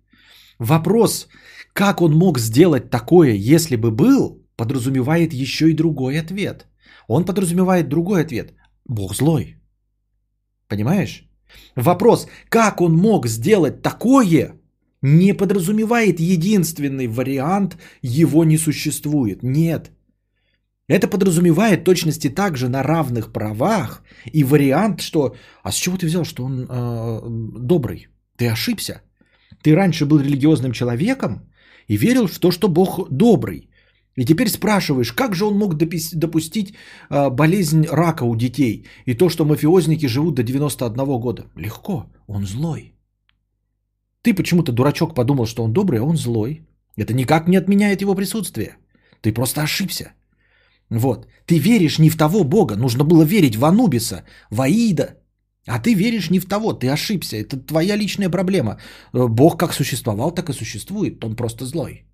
[0.60, 1.26] Вопрос,
[1.72, 6.66] как он мог сделать такое, если бы был, подразумевает еще и другой ответ.
[7.08, 8.54] Он подразумевает другой ответ.
[8.84, 9.56] Бог злой.
[10.68, 11.28] Понимаешь?
[11.76, 14.54] Вопрос, как он мог сделать такое,
[15.02, 19.42] не подразумевает единственный вариант, его не существует.
[19.42, 19.90] Нет.
[20.88, 24.02] Это подразумевает точности также на равных правах
[24.32, 25.34] и вариант, что...
[25.62, 27.20] А с чего ты взял, что он э,
[27.58, 28.08] добрый?
[28.36, 29.02] Ты ошибся.
[29.62, 31.48] Ты раньше был религиозным человеком,
[31.92, 33.68] и верил в то, что Бог добрый.
[34.18, 35.74] И теперь спрашиваешь, как же он мог
[36.14, 36.74] допустить
[37.10, 41.42] а, болезнь рака у детей и то, что мафиозники живут до 91 года?
[41.56, 42.94] Легко, он злой.
[44.22, 46.62] Ты почему-то, дурачок, подумал, что он добрый, а он злой.
[46.96, 48.76] Это никак не отменяет его присутствие.
[49.20, 50.12] Ты просто ошибся.
[50.90, 51.26] Вот.
[51.46, 52.76] Ты веришь не в того Бога.
[52.76, 55.14] Нужно было верить в Анубиса, в Аида,
[55.66, 57.36] а ты веришь не в того, ты ошибся.
[57.36, 58.78] Это твоя личная проблема.
[59.14, 61.24] Э, Бог как существовал, так и существует.
[61.24, 62.04] Он просто злой.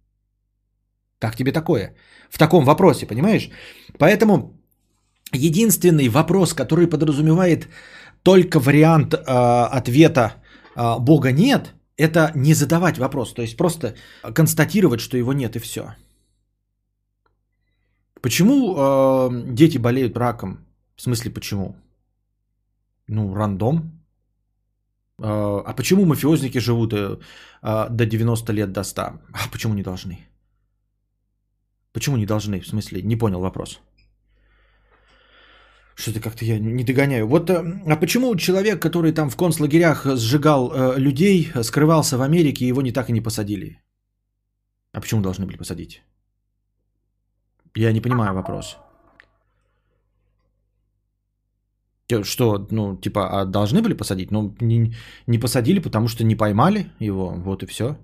[1.19, 1.95] Как тебе такое?
[2.31, 3.51] В таком вопросе, понимаешь?
[3.99, 4.53] Поэтому
[5.33, 7.69] единственный вопрос, который подразумевает
[8.23, 10.35] только вариант э, ответа
[10.77, 13.33] э, Бога нет, это не задавать вопрос.
[13.33, 13.95] То есть просто
[14.35, 15.95] констатировать, что его нет и все.
[18.21, 20.59] Почему э, дети болеют раком?
[20.97, 21.77] В смысле почему?
[23.09, 23.99] Ну, рандом.
[25.21, 27.19] А, а почему мафиозники живут э,
[27.63, 29.03] а, до 90 лет, до 100?
[29.03, 30.19] А почему не должны?
[31.93, 32.61] Почему не должны?
[32.61, 33.81] В смысле, не понял вопрос.
[35.95, 37.27] Что-то как-то я не догоняю.
[37.27, 42.69] Вот, э, а почему человек, который там в концлагерях сжигал э, людей, скрывался в Америке,
[42.69, 43.81] его не так и не посадили?
[44.93, 46.03] А почему должны были посадить?
[47.75, 48.77] Я не понимаю вопрос.
[52.23, 54.31] Что, ну, типа, а должны были посадить?
[54.31, 54.95] Ну, не,
[55.27, 57.97] не посадили, потому что не поймали его, вот и все.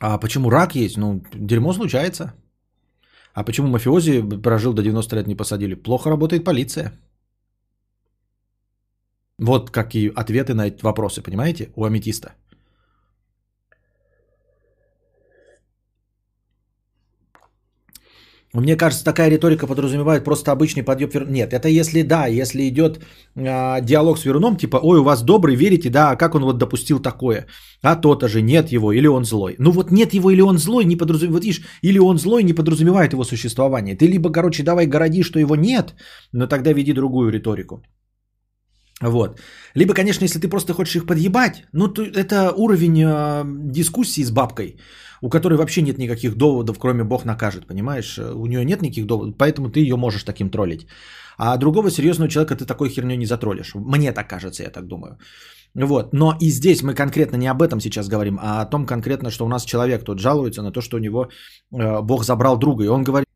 [0.00, 0.96] А почему рак есть?
[0.96, 2.34] Ну, дерьмо случается.
[3.34, 5.74] А почему мафиози прожил до 90 лет не посадили?
[5.74, 6.92] Плохо работает полиция.
[9.38, 12.34] Вот какие ответы на эти вопросы, понимаете, у аметиста.
[18.54, 21.10] Мне кажется, такая риторика подразумевает просто обычный подъем.
[21.32, 22.98] Нет, это если да, если идет
[23.34, 26.58] э, диалог с Веруном, типа, ой, у вас добрый, верите, да, а как он вот
[26.58, 27.46] допустил такое?
[27.82, 29.56] А то-то же нет его, или он злой.
[29.58, 32.52] Ну вот нет его, или он злой, не подразумевает, вот видишь, или он злой, не
[32.52, 33.96] подразумевает его существование.
[33.96, 35.94] Ты либо, короче, давай городи, что его нет,
[36.32, 37.82] но тогда веди другую риторику.
[39.02, 39.40] Вот.
[39.74, 44.30] Либо, конечно, если ты просто хочешь их подъебать, ну, то это уровень э, дискуссии с
[44.30, 44.76] бабкой,
[45.20, 48.18] у которой вообще нет никаких доводов, кроме Бог накажет, понимаешь?
[48.18, 50.86] У нее нет никаких доводов, поэтому ты ее можешь таким троллить.
[51.38, 53.74] А другого серьезного человека ты такой херней не затроллишь.
[53.74, 55.18] Мне так кажется, я так думаю.
[55.74, 56.12] Вот.
[56.12, 59.46] Но и здесь мы конкретно не об этом сейчас говорим, а о том конкретно, что
[59.46, 61.28] у нас человек тут жалуется на то, что у него
[61.72, 62.84] э, Бог забрал друга.
[62.84, 63.28] И он говорит,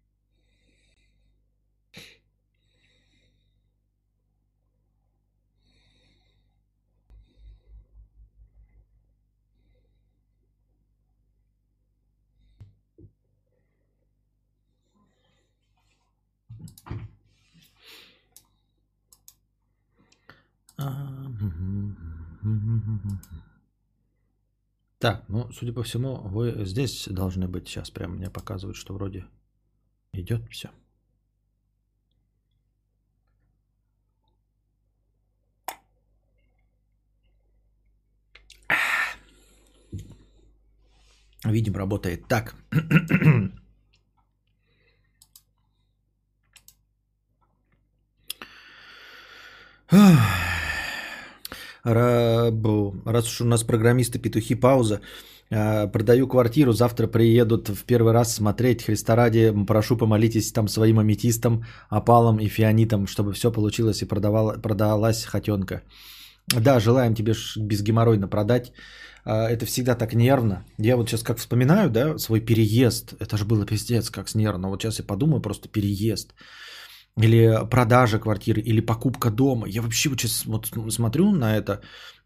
[24.98, 27.68] Так, ну, судя по всему, вы здесь должны быть.
[27.68, 29.26] Сейчас прямо мне показывают, что вроде
[30.12, 30.70] идет все.
[41.44, 42.26] Видим, работает.
[42.26, 42.56] Так.
[51.86, 55.00] Раз уж у нас программисты петухи пауза,
[55.50, 58.82] а, продаю квартиру, завтра приедут в первый раз смотреть.
[58.82, 64.54] Христа ради, прошу помолитесь там своим аметистам, опалам и фианитам, чтобы все получилось и продавала,
[64.54, 65.82] продалась хотенка.
[66.48, 68.72] Да, желаем тебе безгеморройно продать.
[69.24, 70.64] А, это всегда так нервно.
[70.78, 73.14] Я вот сейчас как вспоминаю, да, свой переезд.
[73.20, 74.68] Это же было пиздец, как с нервно.
[74.68, 76.34] Вот сейчас я подумаю, просто переезд
[77.18, 79.66] или продажа квартиры, или покупка дома.
[79.68, 81.80] Я вообще вот сейчас вот смотрю на это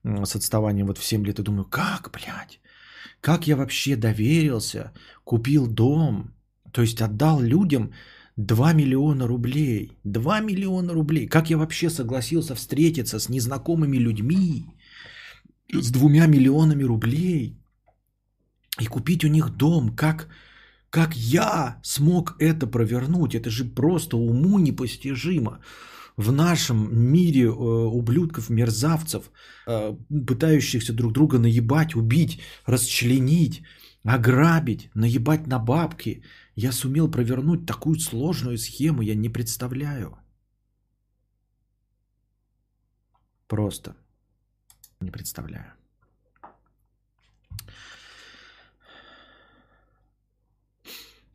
[0.05, 2.61] с отставанием вот в 7 лет и думаю, как, блядь,
[3.21, 4.93] как я вообще доверился,
[5.25, 6.35] купил дом,
[6.73, 7.93] то есть отдал людям
[8.37, 9.99] 2 миллиона рублей.
[10.05, 11.29] 2 миллиона рублей.
[11.29, 14.65] Как я вообще согласился встретиться с незнакомыми людьми
[15.73, 17.57] с двумя миллионами рублей
[18.81, 19.95] и купить у них дом?
[19.95, 20.29] Как,
[20.91, 23.35] как я смог это провернуть?
[23.35, 25.61] Это же просто уму непостижимо.
[26.17, 29.31] В нашем мире э, ублюдков, мерзавцев,
[29.67, 33.63] э, пытающихся друг друга наебать, убить, расчленить,
[34.05, 36.23] ограбить, наебать на бабки,
[36.57, 40.19] я сумел провернуть такую сложную схему, я не представляю.
[43.47, 43.95] Просто
[45.01, 45.80] не представляю.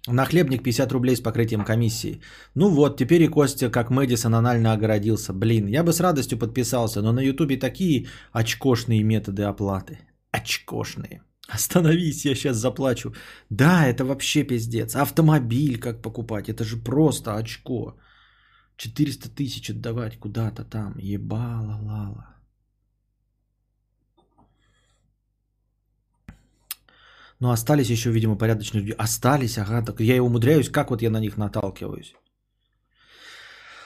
[0.07, 2.21] На хлебник 50 рублей с покрытием комиссии.
[2.55, 5.33] Ну вот, теперь и Костя, как Мэдисон, анально огородился.
[5.33, 9.99] Блин, я бы с радостью подписался, но на Ютубе такие очкошные методы оплаты.
[10.31, 11.21] Очкошные.
[11.47, 13.13] Остановись, я сейчас заплачу.
[13.49, 14.95] Да, это вообще пиздец.
[14.95, 17.97] Автомобиль как покупать, это же просто очко.
[18.77, 20.93] 400 тысяч отдавать куда-то там.
[20.97, 22.34] Ебала-лала.
[27.39, 28.95] Но остались еще, видимо, порядочные люди.
[28.97, 29.81] Остались, ага.
[29.81, 32.13] Так я и умудряюсь, как вот я на них наталкиваюсь.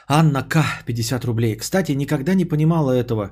[0.07, 0.63] Анна К.
[0.85, 1.55] 50 рублей.
[1.55, 3.31] Кстати, никогда не понимала этого.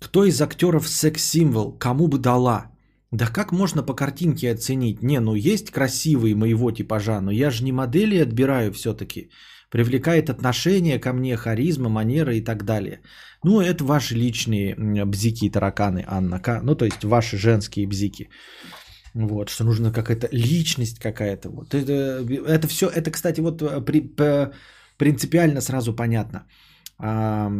[0.00, 1.78] Кто из актеров секс-символ?
[1.78, 2.70] Кому бы дала?
[3.10, 5.02] Да как можно по картинке оценить?
[5.02, 9.30] Не, ну есть красивые моего типажа, но я же не модели отбираю все-таки.
[9.70, 13.00] Привлекает отношение ко мне, харизма, манера и так далее.
[13.44, 14.74] Ну, это ваши личные
[15.06, 16.60] бзики и тараканы, Анна К.
[16.62, 18.28] Ну, то есть ваши женские бзики.
[19.26, 21.50] Вот, что нужна какая-то личность какая-то.
[21.50, 21.74] Вот.
[21.74, 24.14] Это, это все, это, кстати, вот э, при,
[24.96, 26.46] принципиально сразу понятно.
[26.98, 27.50] А,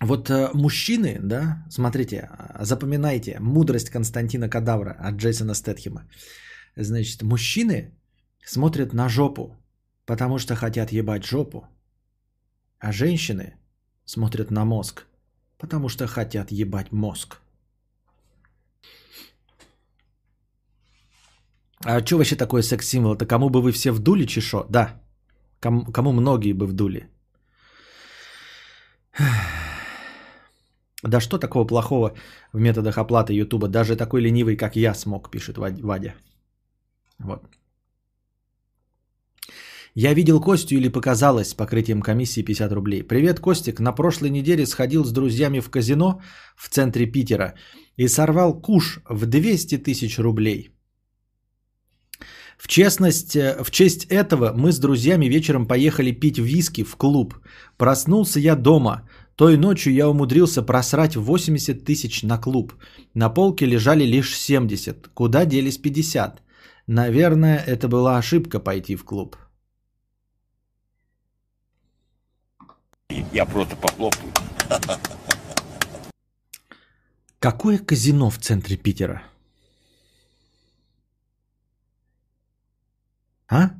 [0.00, 2.30] вот э, мужчины, да, смотрите,
[2.60, 6.08] запоминайте мудрость Константина Кадавра от Джейсона Стэтхема.
[6.76, 7.98] Значит, мужчины
[8.44, 9.56] смотрят на жопу,
[10.06, 11.66] потому что хотят ебать жопу,
[12.78, 13.54] а женщины
[14.04, 15.06] смотрят на мозг,
[15.58, 17.40] потому что хотят ебать мозг.
[21.88, 23.14] А что вообще такое секс-символ?
[23.14, 24.66] Это кому бы вы все вдули, чешо?
[24.68, 25.00] Да.
[25.58, 27.08] Кому, кому многие бы вдули.
[31.02, 32.14] Да что такого плохого
[32.52, 33.68] в методах оплаты Ютуба?
[33.68, 36.14] Даже такой ленивый, как я, смог, пишет Вадя.
[37.18, 37.42] Вот.
[39.94, 43.02] Я видел Костю или показалось покрытием комиссии 50 рублей.
[43.02, 43.80] Привет, Костик.
[43.80, 46.20] На прошлой неделе сходил с друзьями в казино
[46.54, 47.54] в центре Питера
[47.96, 50.77] и сорвал куш в 200 тысяч рублей.
[52.58, 57.34] В, честность, э, в честь этого мы с друзьями вечером поехали пить виски в клуб.
[57.76, 59.08] Проснулся я дома.
[59.36, 62.74] Той ночью я умудрился просрать 80 тысяч на клуб.
[63.14, 65.08] На полке лежали лишь 70.
[65.14, 66.42] Куда делись 50?
[66.88, 69.36] Наверное, это была ошибка пойти в клуб.
[73.32, 74.32] Я просто похлопаю.
[77.38, 79.22] Какое казино в центре Питера?
[83.48, 83.70] А?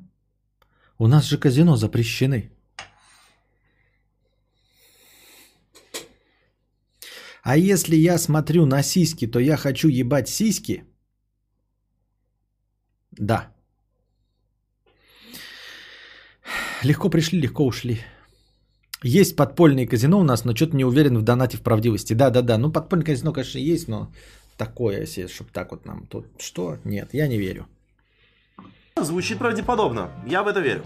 [0.99, 2.51] У нас же казино запрещены.
[7.43, 10.85] А если я смотрю на сиськи, то я хочу ебать сиськи?
[13.13, 13.55] Да.
[16.83, 18.01] Легко пришли, легко ушли.
[19.03, 22.15] Есть подпольные казино у нас, но что-то не уверен в донате в правдивости.
[22.15, 24.13] Да-да-да, ну подпольное казино, конечно, есть, но
[24.57, 26.27] такое, если, чтобы так вот нам тут...
[26.39, 26.79] Что?
[26.85, 27.67] Нет, я не верю.
[29.05, 30.11] Звучит правдеподобно.
[30.27, 30.83] Я в это верю.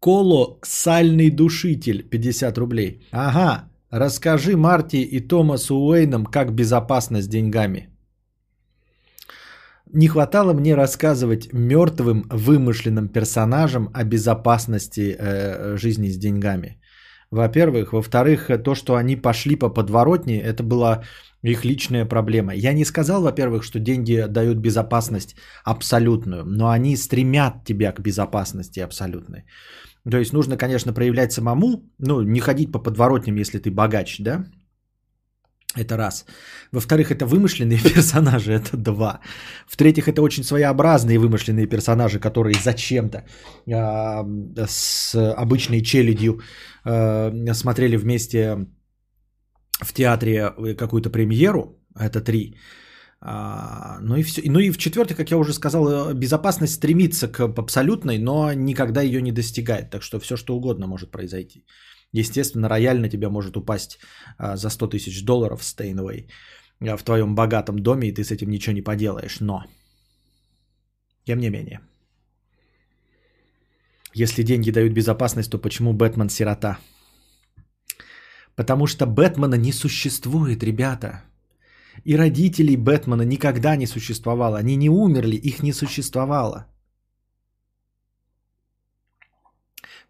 [0.00, 3.00] Колоссальный душитель 50 рублей.
[3.12, 7.88] Ага, расскажи Марти и Томасу Уэйнам, как безопасно с деньгами.
[9.92, 16.78] Не хватало мне рассказывать мертвым вымышленным персонажам о безопасности э, жизни с деньгами.
[17.30, 17.92] Во-первых.
[17.92, 21.02] Во-вторых, то, что они пошли по подворотне, это была
[21.42, 22.52] их личная проблема.
[22.54, 28.80] Я не сказал, во-первых, что деньги дают безопасность абсолютную, но они стремят тебя к безопасности
[28.80, 29.44] абсолютной.
[30.10, 34.44] То есть нужно, конечно, проявлять самому, ну, не ходить по подворотням, если ты богач, да,
[35.76, 36.24] это раз.
[36.72, 39.20] Во-вторых, это вымышленные персонажи, это два.
[39.68, 43.24] В-третьих, это очень своеобразные вымышленные персонажи, которые зачем-то
[43.66, 46.40] э, с обычной челядью
[46.84, 48.66] э, смотрели вместе
[49.82, 51.78] в театре какую-то премьеру.
[51.94, 52.56] Это три.
[53.20, 54.42] А, ну и все.
[54.46, 59.32] Ну и в-четвертых, как я уже сказал, безопасность стремится к абсолютной, но никогда ее не
[59.32, 59.90] достигает.
[59.90, 61.64] Так что все, что угодно может произойти.
[62.12, 63.98] Естественно, рояль на тебя может упасть
[64.38, 66.28] а, за 100 тысяч долларов Стейновой
[66.80, 69.40] а, в твоем богатом доме, и ты с этим ничего не поделаешь.
[69.40, 69.64] Но,
[71.24, 71.80] тем не менее,
[74.14, 76.78] если деньги дают безопасность, то почему Бэтмен сирота?
[78.58, 81.22] Потому что Бэтмена не существует, ребята.
[82.04, 84.58] И родителей Бэтмена никогда не существовало.
[84.58, 86.66] Они не умерли, их не существовало.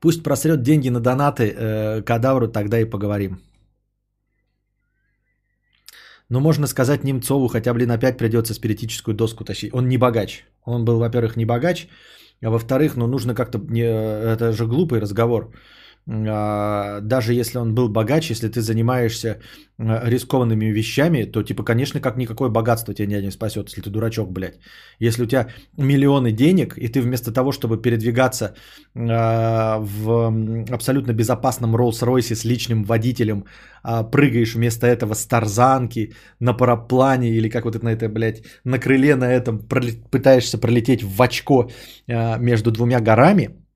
[0.01, 3.39] Пусть просрет деньги на донаты э, кадавру, тогда и поговорим.
[6.31, 9.75] Но можно сказать Немцову, хотя, блин, опять придется спиритическую доску тащить.
[9.75, 10.47] Он не богач.
[10.65, 11.87] Он был, во-первых, не богач,
[12.43, 13.59] а во-вторых, ну, нужно как-то...
[13.59, 15.53] Не, это же глупый разговор.
[16.11, 19.41] А, даже если он был богач, если ты занимаешься
[19.79, 24.33] а, рискованными вещами, то, типа, конечно, как никакое богатство тебя не спасет, если ты дурачок,
[24.33, 24.59] блядь.
[25.01, 28.55] Если у тебя миллионы денег, и ты вместо того, чтобы передвигаться
[28.97, 33.45] а, в абсолютно безопасном Роллс-Ройсе с личным водителем,
[34.11, 38.79] прыгаешь вместо этого с тарзанки на параплане или как вот это на это, блядь, на
[38.79, 39.61] крыле на этом
[40.11, 41.71] пытаешься пролететь в очко
[42.07, 43.51] между двумя горами–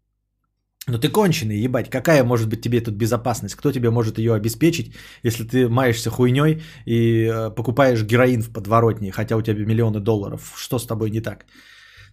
[0.89, 3.55] ну ты конченый, ебать, какая может быть тебе тут безопасность?
[3.55, 9.13] Кто тебе может ее обеспечить, если ты маешься хуйней и э, покупаешь героин в подворотне,
[9.13, 10.53] хотя у тебя миллионы долларов?
[10.57, 11.47] Что с тобой не так?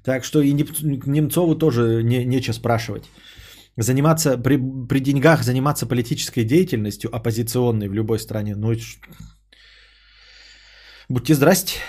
[0.04, 3.04] Так что и Немцову тоже не, нечего спрашивать.
[3.78, 8.74] Заниматься при, при деньгах, заниматься политической деятельностью оппозиционной в любой стране, ну
[11.10, 11.80] будьте здрасте.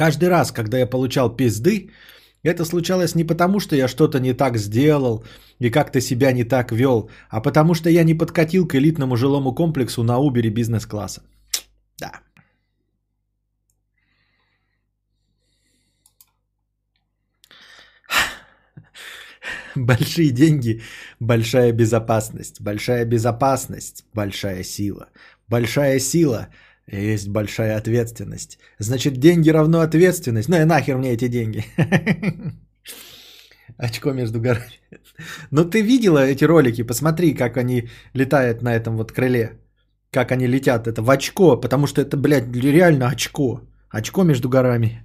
[0.00, 1.90] Каждый раз, когда я получал пизды,
[2.42, 5.24] это случалось не потому, что я что-то не так сделал
[5.58, 9.54] и как-то себя не так вел, а потому что я не подкатил к элитному жилому
[9.54, 11.20] комплексу на Uber бизнес-класса.
[11.98, 12.12] Да.
[19.76, 20.80] Большие деньги,
[21.20, 22.62] большая безопасность.
[22.62, 25.10] Большая безопасность, большая сила.
[25.46, 26.48] Большая сила–
[26.96, 28.58] есть большая ответственность.
[28.78, 30.48] Значит, деньги равно ответственность.
[30.48, 31.64] Ну и нахер мне эти деньги.
[33.76, 34.80] Очко между горами.
[35.50, 36.82] Ну ты видела эти ролики?
[36.82, 39.60] Посмотри, как они летают на этом вот крыле.
[40.10, 40.86] Как они летят.
[40.86, 43.60] Это в очко, потому что это, блядь, реально очко.
[43.88, 45.04] Очко между горами.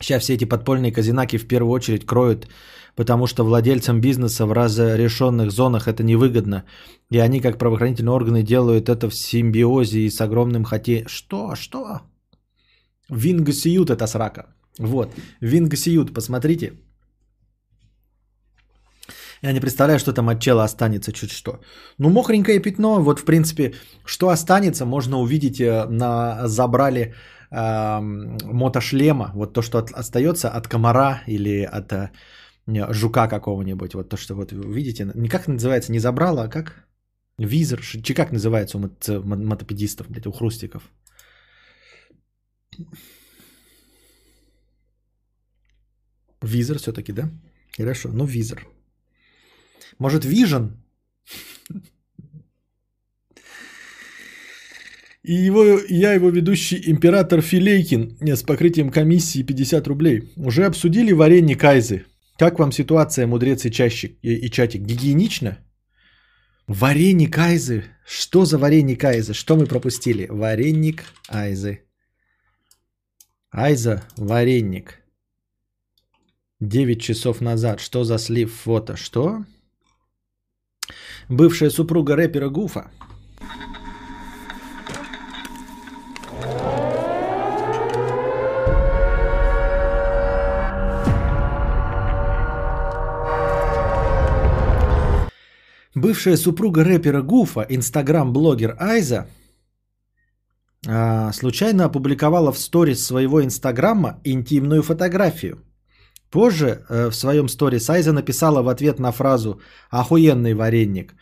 [0.00, 2.48] Сейчас все эти подпольные казинаки в первую очередь кроют,
[2.96, 6.64] потому что владельцам бизнеса в разрешенных зонах это невыгодно.
[7.10, 11.04] И они, как правоохранительные органы, делают это в симбиозе и с огромным хоте...
[11.06, 11.54] Что?
[11.54, 12.00] Что?
[13.10, 14.54] Вингасиют это срака.
[14.78, 15.14] Вот.
[15.40, 16.72] Вингасиют, посмотрите.
[19.42, 21.60] Я не представляю, что там от чела останется чуть что.
[21.98, 23.74] Ну, мокренькое пятно, вот в принципе,
[24.04, 27.14] что останется, можно увидеть э, на забрали
[27.50, 29.32] э, мотошлема.
[29.34, 32.10] Вот то, что от, остается от комара или от э,
[32.66, 33.94] жука какого-нибудь.
[33.94, 36.86] Вот то, что вот видите, не как называется, не забрало, а как?
[37.38, 40.82] Визор, чи как называется у мото- мотопедистов, блядь, у хрустиков.
[46.42, 47.30] Визор все-таки, да?
[47.76, 48.66] Хорошо, ну визор.
[49.98, 50.72] Может, Vision?
[55.22, 60.32] И его, я его ведущий император Филейкин с покрытием комиссии 50 рублей.
[60.36, 62.04] Уже обсудили варенье Кайзы.
[62.42, 64.82] Как вам ситуация, мудрец и, чащик, и, и чатик?
[64.82, 65.58] Гигиенично?
[66.66, 67.84] Вареник Айзы.
[68.04, 69.32] Что за вареник Айзы?
[69.32, 70.26] Что мы пропустили?
[70.28, 71.84] Вареник Айзы.
[73.52, 74.98] Айза, вареник.
[76.58, 77.78] 9 часов назад.
[77.78, 78.96] Что за слив фото?
[78.96, 79.44] Что?
[81.28, 82.90] Бывшая супруга рэпера Гуфа.
[96.02, 99.26] Бывшая супруга рэпера Гуфа, инстаграм-блогер Айза,
[100.88, 105.62] а, случайно опубликовала в сторис своего инстаграма интимную фотографию.
[106.28, 109.60] Позже э, в своем сторис Айза написала в ответ на фразу
[109.90, 111.14] «охуенный вареник»,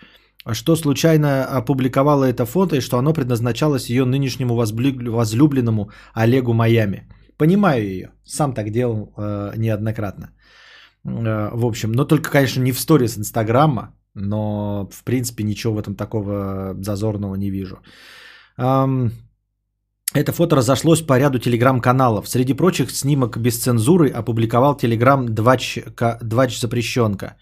[0.53, 7.07] что случайно опубликовала это фото и что оно предназначалось ее нынешнему возлюбленному Олегу Майами.
[7.37, 10.31] Понимаю ее, сам так делал э, неоднократно.
[11.05, 15.79] Э, в общем, но только, конечно, не в сторис Инстаграма, но в принципе ничего в
[15.79, 17.77] этом такого зазорного не вижу.
[20.15, 22.29] Это фото разошлось по ряду телеграм-каналов.
[22.29, 25.79] Среди прочих снимок без цензуры опубликовал телеграм Двач,
[26.23, 27.37] Двач Запрещенка.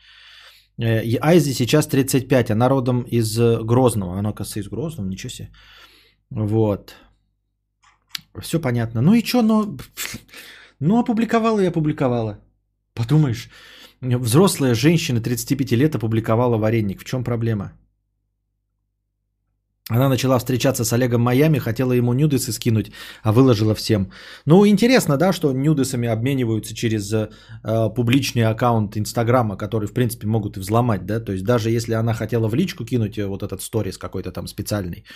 [0.79, 4.19] Э, и Айзи сейчас 35, она родом из Грозного.
[4.19, 5.51] Она, кажется, из Грозного, ничего себе.
[6.31, 6.95] Вот.
[8.41, 9.01] Все понятно.
[9.01, 9.79] Ну и что, ну...
[10.81, 12.39] Ну, опубликовала и опубликовала.
[12.95, 13.51] Подумаешь,
[14.01, 17.01] взрослая женщина 35 лет опубликовала вареник.
[17.01, 17.73] В чем проблема?
[19.91, 22.93] Она начала встречаться с Олегом Майами, хотела ему нюдесы скинуть,
[23.23, 24.11] а выложила всем.
[24.45, 27.29] Ну, интересно, да, что нюдесами обмениваются через э,
[27.97, 32.13] публичный аккаунт Инстаграма, который, в принципе, могут и взломать, да, то есть даже если она
[32.13, 35.07] хотела в личку кинуть э, вот этот сторис какой-то там специальный,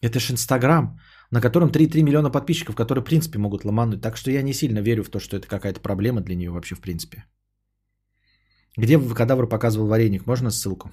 [0.00, 0.98] это же Инстаграм,
[1.30, 4.00] на котором 3,3 миллиона подписчиков, которые, в принципе, могут ломануть.
[4.00, 6.74] Так что я не сильно верю в то, что это какая-то проблема для нее вообще,
[6.74, 7.24] в принципе.
[8.76, 10.26] Где кадавр показывал вареник?
[10.26, 10.90] Можно ссылку?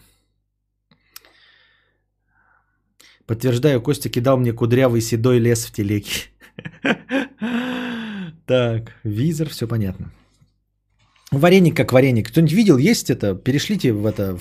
[3.25, 6.29] Подтверждаю, Костя кидал мне кудрявый седой лес в телеге.
[8.45, 10.11] Так, визор, все понятно.
[11.31, 12.29] Вареник как вареник.
[12.29, 13.35] Кто-нибудь видел, есть это?
[13.35, 14.39] Перешлите в это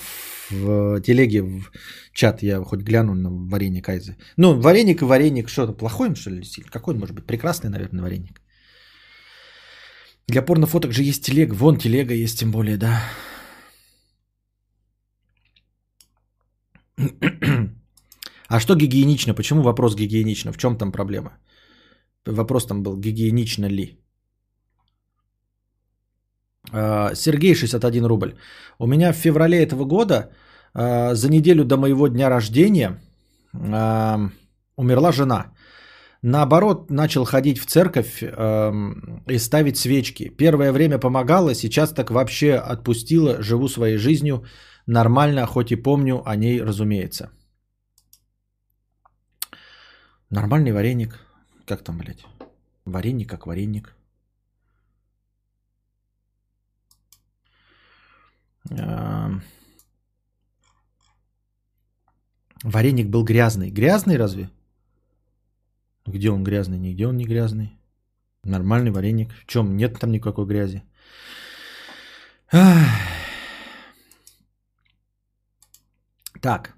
[0.51, 1.71] в телеге, в
[2.15, 4.17] чат, я хоть гляну на вареник Айзы.
[4.39, 6.43] Ну, вареник и вареник, что-то плохой что ли?
[6.71, 7.27] Какой он может быть?
[7.27, 8.41] Прекрасный, наверное, вареник.
[10.29, 11.55] Для порнофоток же есть телега.
[11.55, 13.03] Вон телега есть, тем более, да.
[18.49, 19.35] А что гигиенично?
[19.35, 20.53] Почему вопрос гигиенично?
[20.53, 21.39] В чем там проблема?
[22.27, 23.99] Вопрос там был, гигиенично ли?
[26.73, 28.35] А, Сергей, 61 рубль.
[28.79, 30.31] У меня в феврале этого года
[30.75, 33.01] а, за неделю до моего дня рождения
[33.55, 34.31] а,
[34.77, 35.53] умерла жена.
[36.23, 40.31] Наоборот, начал ходить в церковь и ставить свечки.
[40.37, 44.45] Первое время помогало, сейчас так вообще отпустила, живу своей жизнью
[44.87, 47.31] нормально, хоть и помню о ней, разумеется.
[50.31, 51.21] Нормальный вареник.
[51.67, 52.25] Как там, блядь?
[52.85, 53.95] Вареник как вареник.
[62.65, 63.71] Вареник был грязный.
[63.71, 64.51] Грязный разве?
[66.09, 66.79] Где он грязный?
[66.79, 67.79] Нигде он не грязный.
[68.45, 69.33] Нормальный вареник.
[69.33, 69.77] В чем?
[69.77, 70.83] Нет там никакой грязи.
[76.41, 76.75] Так.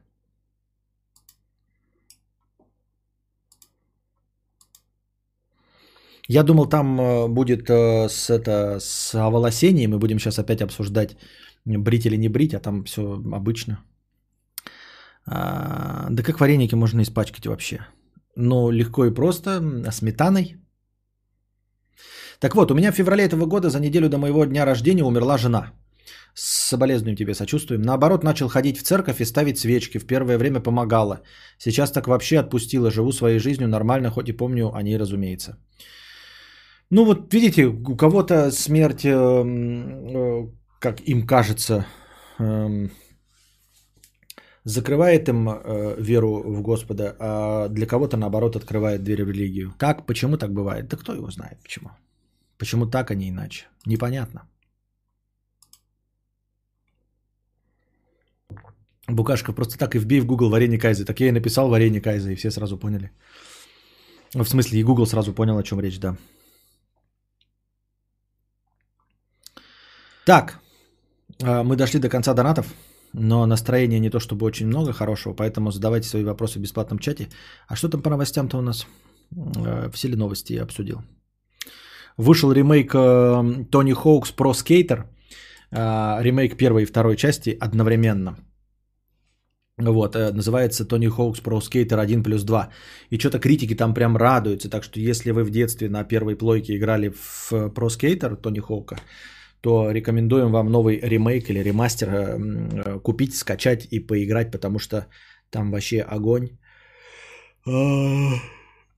[6.28, 11.16] Я думал, там э, будет э, с, это, с оволосением, мы будем сейчас опять обсуждать,
[11.64, 13.02] брить или не брить, а там все
[13.32, 13.80] обычно.
[15.26, 17.80] А, да как вареники можно испачкать вообще?
[18.36, 20.56] Ну, легко и просто, сметаной.
[22.40, 25.38] Так вот, у меня в феврале этого года за неделю до моего дня рождения умерла
[25.38, 25.72] жена.
[26.34, 27.82] С соболезнуем тебе, сочувствуем.
[27.82, 29.98] Наоборот, начал ходить в церковь и ставить свечки.
[29.98, 31.20] В первое время помогало.
[31.58, 32.90] Сейчас так вообще отпустила.
[32.90, 35.58] Живу своей жизнью нормально, хоть и помню о ней, разумеется.
[36.90, 40.50] Ну вот видите, у кого-то смерть, эм, э,
[40.80, 41.86] как им кажется,
[42.38, 42.90] эм,
[44.70, 49.74] закрывает им э, веру в Господа, а для кого-то наоборот открывает дверь в религию.
[49.78, 50.88] Как, почему так бывает?
[50.88, 51.90] Да кто его знает, почему?
[52.58, 53.66] Почему так, а не иначе?
[53.86, 54.40] Непонятно.
[59.08, 61.04] Букашка, просто так и вбей в Google варенье кайза.
[61.04, 63.10] Так я и написал варенье кайза, и все сразу поняли.
[64.34, 66.16] В смысле, и Google сразу понял, о чем речь, да.
[70.24, 70.60] Так,
[71.42, 72.66] а, мы дошли до конца донатов,
[73.12, 77.28] но настроение не то чтобы очень много хорошего, поэтому задавайте свои вопросы в бесплатном чате.
[77.68, 78.86] А что там по новостям-то у нас?
[79.56, 81.02] А, все ли новости я обсудил?
[82.16, 82.92] Вышел ремейк
[83.70, 85.06] Тони Хоукс про скейтер.
[85.70, 88.36] Ремейк первой и второй части одновременно–
[89.88, 92.68] вот, э, называется Тони Хоукс Pro Skater 1 плюс 2.
[93.10, 94.70] И что-то критики там прям радуются.
[94.70, 98.96] Так что если вы в детстве на первой плойке играли в Pro Skater Тони Хоука,
[99.60, 102.38] то рекомендуем вам новый ремейк или ремастер э,
[102.72, 105.06] э, купить, скачать и поиграть, потому что
[105.50, 106.48] там вообще огонь.
[107.66, 108.34] А,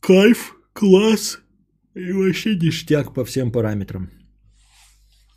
[0.01, 1.41] кайф, класс
[1.95, 4.11] и вообще ништяк по всем параметрам.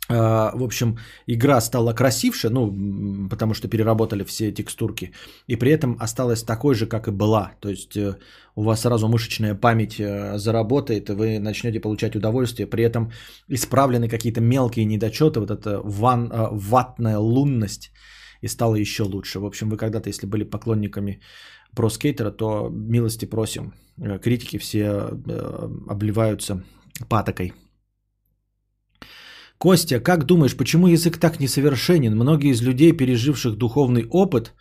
[0.08, 5.12] А, в общем, игра стала красивше, ну, потому что переработали все текстурки,
[5.48, 7.52] и при этом осталась такой же, как и была.
[7.60, 8.16] То есть э,
[8.54, 13.10] у вас сразу мышечная память э, заработает, и вы начнете получать удовольствие, при этом
[13.48, 17.90] исправлены какие-то мелкие недочеты, вот эта ван, э, ватная лунность,
[18.42, 19.40] и стало еще лучше.
[19.40, 21.20] В общем, вы когда-то, если были поклонниками
[21.74, 23.72] про скейтера, то милости просим.
[24.22, 25.08] Критики все
[25.88, 26.62] обливаются
[27.08, 27.54] патокой.
[29.58, 32.14] Костя, как думаешь, почему язык так несовершенен?
[32.14, 34.52] Многие из людей, переживших духовный опыт,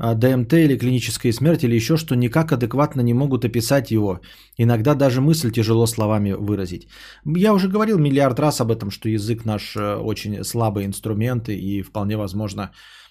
[0.00, 4.20] а, ДМТ или клиническая смерть или еще что, никак адекватно не могут описать его.
[4.58, 6.88] Иногда даже мысль тяжело словами выразить.
[7.24, 11.82] Я уже говорил миллиард раз об этом, что язык наш э, очень слабый инструмент и
[11.82, 12.70] вполне возможно,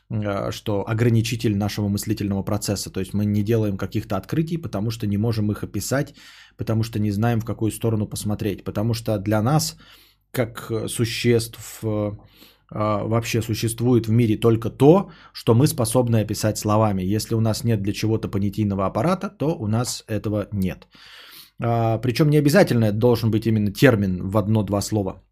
[0.09, 2.89] э, что ограничитель нашего мыслительного процесса.
[2.89, 6.13] То есть мы не делаем каких-то открытий, потому что не можем их описать,
[6.57, 8.63] потому что не знаем, в какую сторону посмотреть.
[8.63, 9.75] Потому что для нас
[10.31, 12.11] как э, существ э,
[12.69, 17.15] а, вообще существует в мире только то, что мы способны описать словами.
[17.15, 20.87] Если у нас нет для чего-то понятийного аппарата, то у нас этого нет.
[21.61, 25.23] А, Причем не обязательно это должен быть именно термин в одно-два слова.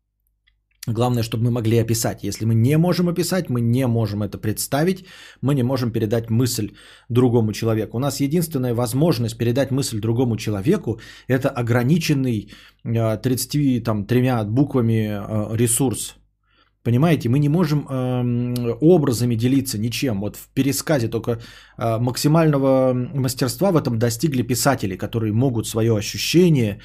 [0.87, 2.23] Главное, чтобы мы могли описать.
[2.23, 5.05] Если мы не можем описать, мы не можем это представить,
[5.41, 6.71] мы не можем передать мысль
[7.09, 7.97] другому человеку.
[7.97, 12.51] У нас единственная возможность передать мысль другому человеку– это ограниченный
[12.83, 16.15] 33 а, буквами а, ресурс.
[16.83, 20.19] Понимаете, мы не можем э, образами делиться ничем.
[20.21, 26.79] Вот в пересказе только э, максимального мастерства в этом достигли писатели, которые могут свое ощущение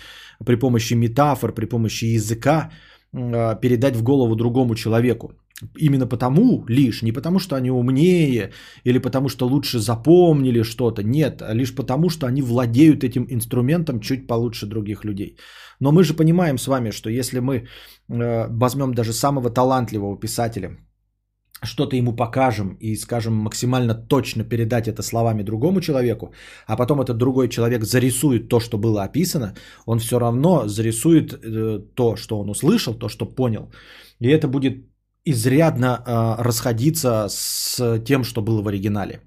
[0.46, 2.70] при помощи метафор, при помощи языка
[3.12, 5.32] передать в голову другому человеку.
[5.78, 8.50] Именно потому лишь, не потому что они умнее
[8.84, 14.00] или потому что лучше запомнили что-то, нет, а лишь потому что они владеют этим инструментом
[14.00, 15.36] чуть получше других людей.
[15.80, 17.54] Но мы же понимаем с вами, что если мы
[18.08, 20.78] э, возьмем даже самого талантливого писателя,
[21.62, 26.32] что-то ему покажем и скажем максимально точно передать это словами другому человеку,
[26.66, 29.54] а потом этот другой человек зарисует то, что было описано,
[29.86, 33.70] он все равно зарисует э, то, что он услышал, то, что понял.
[34.20, 34.86] И это будет
[35.24, 39.20] изрядно э, расходиться с тем, что было в оригинале.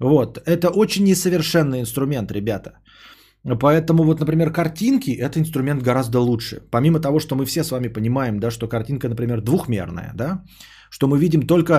[0.00, 0.38] Вот.
[0.46, 2.72] Это очень несовершенный инструмент, ребята.
[3.60, 6.60] Поэтому вот, например, картинки– это инструмент гораздо лучше.
[6.70, 10.44] Помимо того, что мы все с вами понимаем, да, что картинка, например, двухмерная, да,
[10.90, 11.74] что мы видим только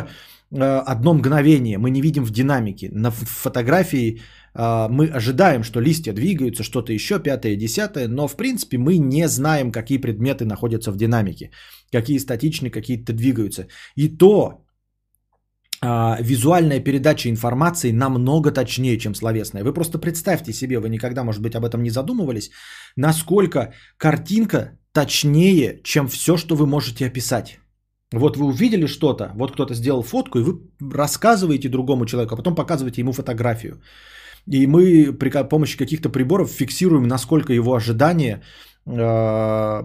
[0.52, 2.90] э, одно мгновение, мы не видим в динамике.
[2.92, 4.22] На фотографии
[4.54, 9.28] э, мы ожидаем, что листья двигаются, что-то еще, пятое, десятое, но в принципе мы не
[9.28, 11.52] знаем, какие предметы находятся в динамике,
[11.92, 13.68] какие статичны, какие-то двигаются.
[13.96, 14.66] И то
[15.82, 19.64] а, визуальная передача информации намного точнее, чем словесная.
[19.64, 22.52] Вы просто представьте себе, вы никогда, может быть, об этом не задумывались,
[22.98, 27.60] насколько картинка точнее, чем все, что вы можете описать.
[28.12, 30.60] Вот вы увидели что-то, вот кто-то сделал фотку, и вы
[30.94, 33.82] рассказываете другому человеку, а потом показываете ему фотографию.
[34.48, 38.42] И мы при помощи каких-то приборов фиксируем, насколько его ожидание
[38.88, 39.84] а,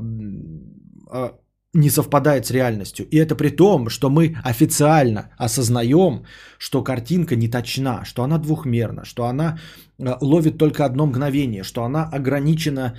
[1.11, 1.33] а,
[1.75, 3.07] не совпадает с реальностью.
[3.11, 6.25] И это при том, что мы официально осознаем,
[6.59, 9.59] что картинка не точна, что она двухмерна, что она
[9.99, 12.97] а, ловит только одно мгновение, что она ограничена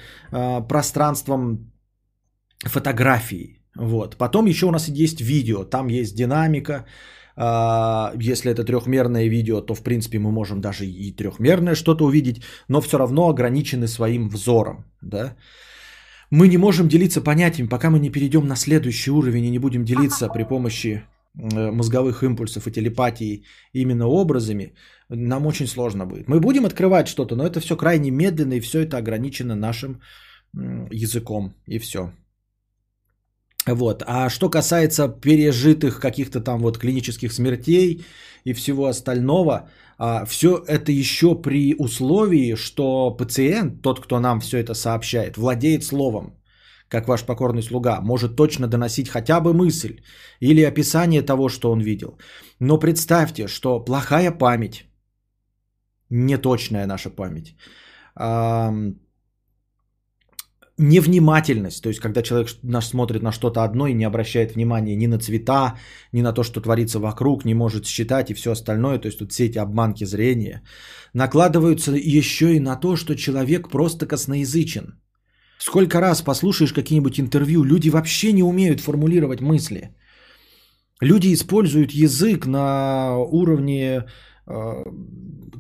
[0.69, 1.72] пространством
[2.64, 3.64] фотографии.
[3.76, 4.18] Вот.
[4.18, 6.85] Потом еще у нас есть видео, там есть динамика.
[7.38, 12.41] А, Если это трехмерное видео, то в принципе мы можем даже и трехмерное что-то увидеть,
[12.69, 14.85] но все равно ограничены своим взором.
[15.02, 15.35] Да?
[16.31, 19.84] Мы не можем делиться понятиями, пока мы не перейдем на следующий уровень и не будем
[19.84, 21.03] делиться при помощи
[21.38, 23.43] э, мозговых импульсов и телепатии
[23.73, 24.73] именно образами,
[25.10, 26.30] нам очень сложно будет.
[26.30, 29.99] Мы будем открывать что-то, но это все крайне медленно и все это ограничено нашим
[30.91, 32.11] языком и все.
[33.67, 34.03] Вот.
[34.05, 38.05] А что касается пережитых каких-то там вот клинических смертей
[38.43, 39.69] и всего остального,
[40.27, 46.37] все это еще при условии, что пациент, тот, кто нам все это сообщает, владеет словом,
[46.89, 50.01] как ваш покорный слуга, может точно доносить хотя бы мысль
[50.41, 52.19] или описание того, что он видел.
[52.59, 54.85] Но представьте, что плохая память,
[56.09, 57.55] неточная наша память,
[58.15, 58.99] ам,
[60.77, 65.07] невнимательность, то есть когда человек наш смотрит на что-то одно и не обращает внимания ни
[65.07, 65.77] на цвета,
[66.11, 69.31] ни на то, что творится вокруг, не может считать и все остальное, то есть тут
[69.31, 70.64] все эти обманки зрения,
[71.14, 74.99] накладываются еще и на то, что человек просто косноязычен.
[75.57, 79.95] Сколько раз послушаешь какие-нибудь интервью, люди вообще не умеют формулировать мысли.
[81.02, 84.06] Люди используют язык на уровне
[84.47, 84.84] э,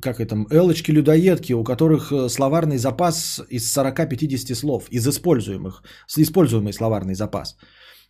[0.01, 5.83] как это, элочки-людоедки, у которых э, словарный запас из 40-50 слов, из используемых,
[6.17, 7.57] используемый словарный запас.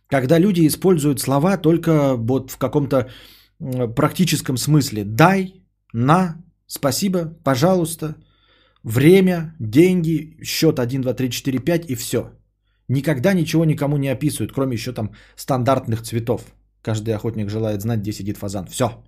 [0.08, 3.08] Когда люди используют слова только вот в каком-то
[3.94, 5.04] практическом смысле.
[5.04, 5.54] Дай,
[5.92, 6.36] на,
[6.66, 8.16] спасибо, пожалуйста,
[8.82, 12.30] время, деньги, счет 1, 2, 3, 4, 5 и все.
[12.88, 16.42] Никогда ничего никому не описывают, кроме еще там стандартных цветов.
[16.82, 18.66] Каждый охотник желает знать, где сидит фазан.
[18.66, 19.04] Все.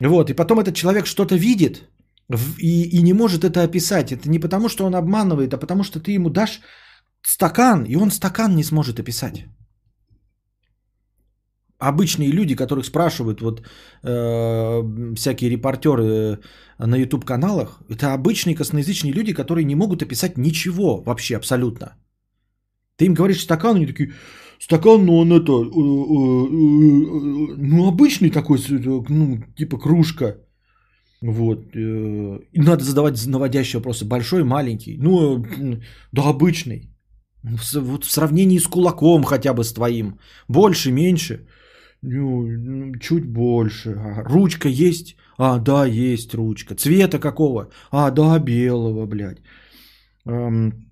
[0.00, 1.90] Вот, и потом этот человек что-то видит
[2.58, 4.12] и, и не может это описать.
[4.12, 6.60] Это не потому, что он обманывает, а потому что ты ему дашь
[7.22, 9.44] стакан, и он стакан не сможет описать.
[11.78, 13.62] Обычные люди, которых спрашивают вот
[14.02, 16.40] э, всякие репортеры
[16.78, 21.96] на YouTube каналах, это обычные косноязычные люди, которые не могут описать ничего вообще абсолютно.
[22.96, 24.12] Ты им говоришь стакан, они такие,
[24.60, 28.58] стакан, ну он это, э, э, э, ну обычный такой,
[29.08, 30.36] ну типа кружка.
[31.22, 31.76] Вот.
[31.76, 34.06] И надо задавать наводящие вопросы.
[34.06, 34.96] Большой, маленький.
[34.98, 35.44] Ну,
[36.12, 36.90] да обычный.
[37.42, 40.18] Вот в сравнении с кулаком хотя бы с твоим.
[40.48, 41.46] Больше, меньше.
[42.02, 43.94] Ну, чуть больше.
[44.24, 45.16] Ручка есть?
[45.36, 46.74] А, да, есть ручка.
[46.74, 47.68] Цвета какого?
[47.90, 49.42] А, да, белого, блядь.
[50.24, 50.90] Эм,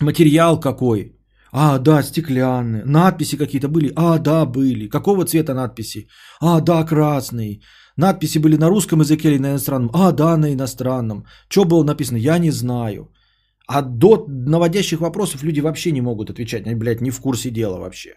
[0.00, 1.15] материал какой?
[1.52, 2.84] А, да, стеклянные.
[2.84, 3.92] Надписи какие-то были?
[3.96, 4.88] А, да, были.
[4.88, 6.08] Какого цвета надписи?
[6.40, 7.62] А, да, красный.
[7.96, 9.90] Надписи были на русском языке или на иностранном?
[9.94, 11.24] А, да, на иностранном.
[11.48, 12.18] Что было написано?
[12.18, 13.12] Я не знаю.
[13.68, 16.66] А до наводящих вопросов люди вообще не могут отвечать.
[16.66, 18.14] Они, блядь, не в курсе дела вообще.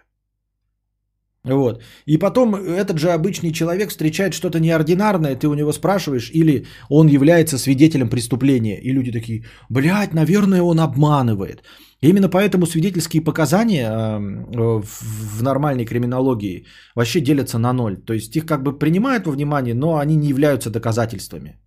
[1.46, 1.82] Вот.
[2.06, 7.08] И потом этот же обычный человек встречает что-то неординарное, ты у него спрашиваешь, или он
[7.08, 8.80] является свидетелем преступления.
[8.82, 11.64] И люди такие, блядь, наверное, он обманывает.
[12.02, 16.66] Именно поэтому свидетельские показания э, в нормальной криминологии
[16.96, 17.98] вообще делятся на ноль.
[17.98, 21.60] То есть их как бы принимают во внимание, но они не являются доказательствами.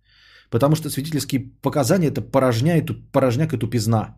[0.49, 4.15] Потому что свидетельские показания это порожня и, порожняк и тупизна.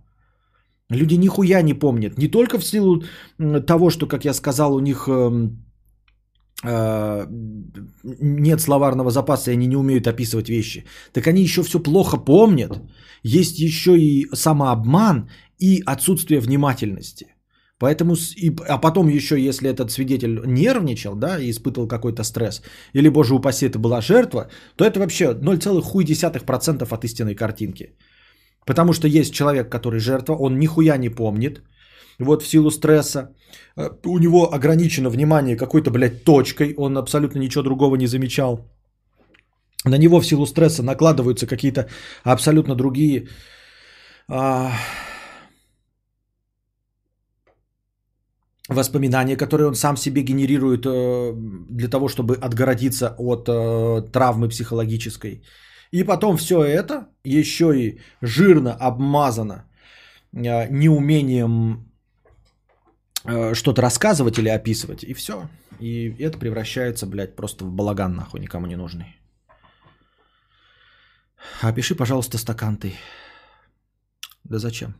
[0.89, 2.17] Люди нихуя не помнят.
[2.17, 3.03] Не только в силу
[3.65, 5.65] того, что, как я сказал, у них эм,
[6.63, 7.25] э,
[8.21, 10.85] нет словарного запаса, и они не умеют описывать вещи.
[11.11, 12.79] Так они еще все плохо помнят.
[13.23, 15.29] Есть еще и самообман
[15.59, 17.27] и отсутствие внимательности.
[17.77, 22.61] Поэтому, и, а потом еще, если этот свидетель нервничал, да, и испытывал какой-то стресс,
[22.93, 27.97] или, боже упаси, это была жертва, то это вообще 0,1% от истинной картинки.
[28.65, 31.61] Потому что есть человек, который жертва, он нихуя не помнит,
[32.19, 33.35] вот в силу стресса,
[33.77, 38.59] э, у него ограничено внимание какой-то, блядь, точкой, он абсолютно ничего другого не замечал.
[39.85, 41.87] На него в силу стресса накладываются какие-то
[42.23, 43.27] абсолютно другие
[44.27, 44.71] а,
[48.69, 51.33] воспоминания, которые он сам себе генерирует э,
[51.69, 55.43] для того, чтобы отгородиться от э, травмы психологической.
[55.91, 59.65] И потом все это еще и жирно обмазано
[60.33, 61.91] э, неумением
[63.53, 65.03] что-то рассказывать или описывать.
[65.03, 65.49] И все.
[65.79, 69.15] И это превращается, блядь, просто в балаган нахуй, никому не нужный.
[71.61, 72.93] Опиши, пожалуйста, стакан ты.
[74.43, 74.93] Да зачем?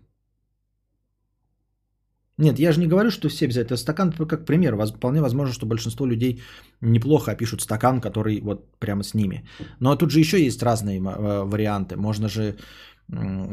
[2.38, 3.48] Нет, я же не говорю, что все.
[3.48, 4.76] Это стакан как пример.
[4.76, 6.42] Вполне возможно, что большинство людей
[6.82, 9.48] неплохо опишут стакан, который вот прямо с ними.
[9.80, 11.96] Но тут же еще есть разные э, варианты.
[11.96, 12.56] Можно же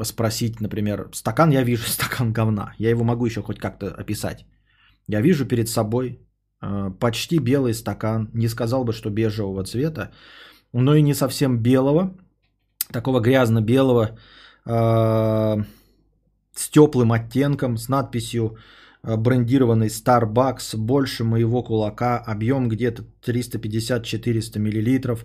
[0.04, 2.74] спросить, например, стакан я вижу, стакан говна.
[2.78, 4.46] Я его могу еще хоть как-то описать.
[5.08, 6.18] Я вижу перед собой
[6.62, 10.10] э, почти белый стакан, не сказал бы, что бежевого цвета,
[10.72, 12.16] но и не совсем белого,
[12.92, 14.18] такого грязно-белого,
[14.64, 15.64] э,
[16.54, 18.56] с теплым оттенком, с надписью
[19.02, 25.18] э, брендированный Starbucks больше моего кулака, объем где-то 350-400 мл,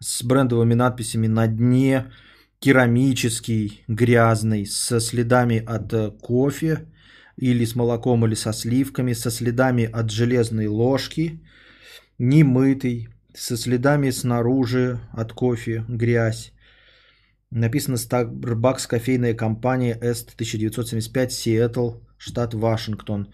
[0.00, 2.12] с брендовыми надписями на дне,
[2.60, 6.86] керамический, грязный, со следами от э, кофе,
[7.36, 11.40] или с молоком, или со сливками, со следами от железной ложки,
[12.18, 16.52] немытый, со следами снаружи от кофе, грязь.
[17.50, 23.32] Написано Starbucks кофейная компания Est 1975, Сиэтл, штат Вашингтон.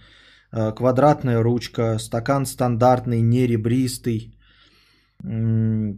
[0.53, 4.39] Э, Квадратная ручка, стакан стандартный, не ребристый,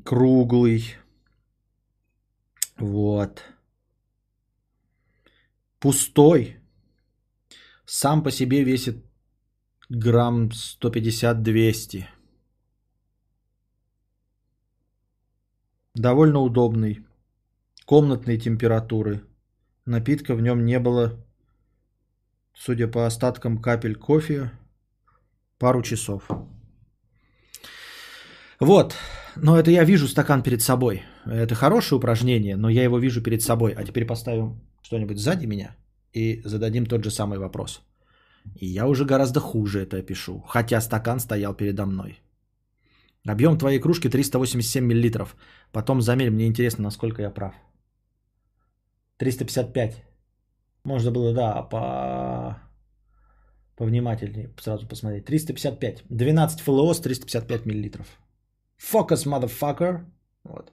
[0.04, 0.96] круглый.
[2.78, 3.42] Вот.
[5.78, 6.56] Пустой.
[7.84, 9.04] Сам по себе весит
[9.88, 12.04] грамм 150-200.
[15.94, 17.05] Довольно удобный.
[17.86, 19.20] Комнатной температуры.
[19.86, 21.24] Напитка в нем не было,
[22.52, 24.50] судя по остаткам капель кофе,
[25.58, 26.28] пару часов.
[28.58, 28.96] Вот.
[29.36, 31.02] Но это я вижу стакан перед собой.
[31.26, 33.72] Это хорошее упражнение, но я его вижу перед собой.
[33.72, 35.76] А теперь поставим что-нибудь сзади меня
[36.12, 37.82] и зададим тот же самый вопрос.
[38.56, 42.18] И я уже гораздо хуже это опишу, хотя стакан стоял передо мной.
[43.28, 45.28] Объем твоей кружки 387 мл.
[45.70, 47.54] Потом замерим, мне интересно, насколько я прав.
[49.18, 50.04] 355.
[50.84, 52.60] Можно было, да, по...
[53.76, 55.24] повнимательнее сразу посмотреть.
[55.24, 56.04] 355.
[56.08, 58.04] 12 ФЛОС, 355 мл.
[58.78, 60.04] Focus, motherfucker.
[60.44, 60.72] Вот.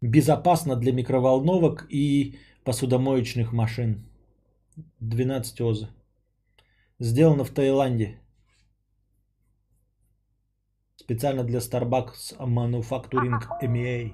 [0.00, 4.08] Безопасно для микроволновок и посудомоечных машин.
[5.00, 5.88] 12 ОЗ.
[6.98, 8.20] Сделано в Таиланде.
[11.00, 14.12] Специально для Starbucks Manufacturing MEA.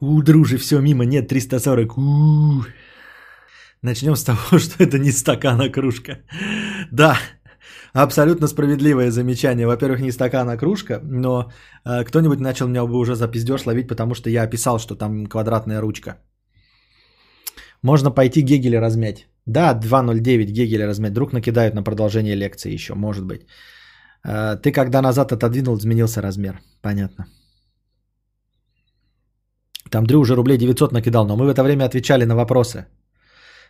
[0.00, 1.98] У, дружи, все мимо, нет 340.
[1.98, 2.64] У.
[3.82, 6.18] Начнем с того, что это не стакан, а кружка.
[6.90, 7.16] Да,
[7.92, 9.66] абсолютно справедливое замечание.
[9.66, 11.52] Во-первых, не стакан, а кружка, но
[11.84, 15.26] э, кто-нибудь начал меня бы уже за пиздеж ловить, потому что я описал, что там
[15.26, 16.16] квадратная ручка.
[17.82, 19.31] Можно пойти Гегеля размять.
[19.46, 21.12] Да, 2.09 Гегеля размять.
[21.12, 23.46] Вдруг накидают на продолжение лекции еще, может быть.
[24.24, 26.60] Э, ты когда назад отодвинул, изменился размер.
[26.80, 27.26] Понятно.
[29.90, 32.86] Там Дрю уже рублей 900 накидал, но мы в это время отвечали на вопросы.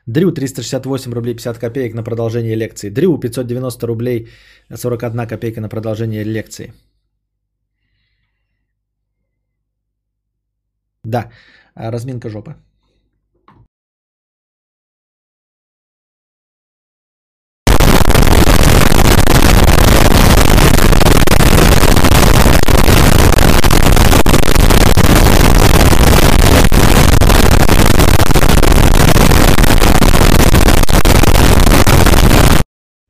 [0.07, 2.91] Дрю 368 рублей 50 копеек на продолжение лекции.
[2.91, 4.29] Дрю 590 рублей
[4.75, 6.73] 41 копейка на продолжение лекции.
[11.05, 11.31] Да,
[11.75, 12.55] а, разминка жопы.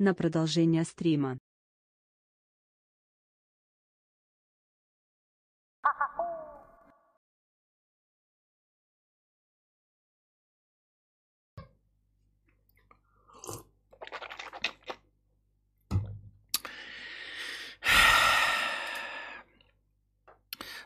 [0.02, 1.38] На продолжение стрима.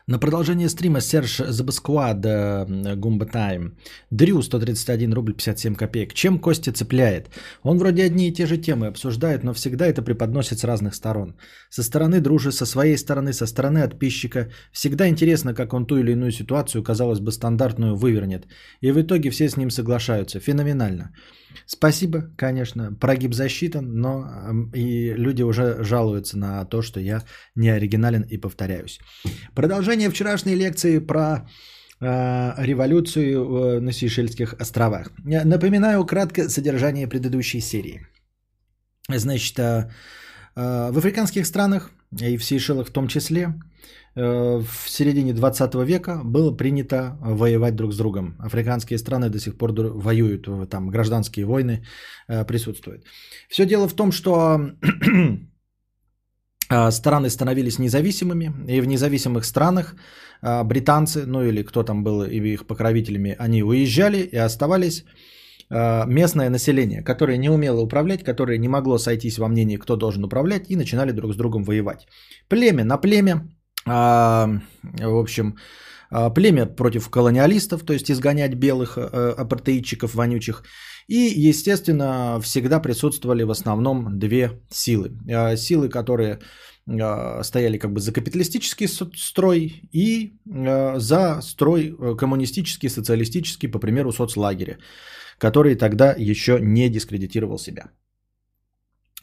[0.09, 2.25] На продолжение стрима Серж Забаскуад
[2.95, 3.77] Гумба Тайм.
[4.09, 6.13] Дрю 131 рубль 57 копеек.
[6.13, 7.29] Чем Костя цепляет?
[7.61, 11.35] Он вроде одни и те же темы обсуждает, но всегда это преподносит с разных сторон.
[11.69, 14.49] Со стороны дружи, со своей стороны, со стороны подписчика.
[14.71, 18.47] Всегда интересно, как он ту или иную ситуацию, казалось бы, стандартную вывернет.
[18.79, 20.39] И в итоге все с ним соглашаются.
[20.39, 21.11] Феноменально.
[21.65, 24.25] Спасибо, конечно, прогиб засчитан, но
[24.73, 27.23] и люди уже жалуются на то, что я
[27.55, 28.99] не оригинален и повторяюсь.
[29.55, 31.47] Продолжение вчерашней лекции про
[31.99, 35.11] э, революцию э, на Сейшельских островах.
[35.45, 38.07] Напоминаю кратко содержание предыдущей серии.
[39.09, 39.89] Значит, э,
[40.55, 43.53] в африканских странах и в Сейшелах в том числе
[44.15, 48.35] в середине 20 века было принято воевать друг с другом.
[48.39, 51.85] Африканские страны до сих пор воюют, там гражданские войны
[52.47, 53.05] присутствуют.
[53.47, 54.71] Все дело в том, что
[56.91, 59.95] страны становились независимыми, и в независимых странах
[60.41, 65.03] британцы, ну или кто там был их покровителями, они уезжали и оставались
[65.69, 70.23] э, местное население, которое не умело управлять, которое не могло сойтись во мнении, кто должен
[70.23, 72.07] управлять, и начинали друг с другом воевать.
[72.49, 73.47] Племя на племя,
[73.85, 74.47] а,
[74.83, 75.57] в общем,
[76.11, 80.63] а, племя против колониалистов, то есть изгонять белых апартеидчиков вонючих.
[81.07, 81.15] И,
[81.49, 85.11] естественно, всегда присутствовали в основном две силы.
[85.31, 86.39] А, силы, которые
[87.01, 93.79] а, стояли как бы за капиталистический строй и а, за строй э, коммунистический, социалистический, по
[93.79, 94.77] примеру, соцлагеря,
[95.37, 97.91] который тогда еще не дискредитировал себя.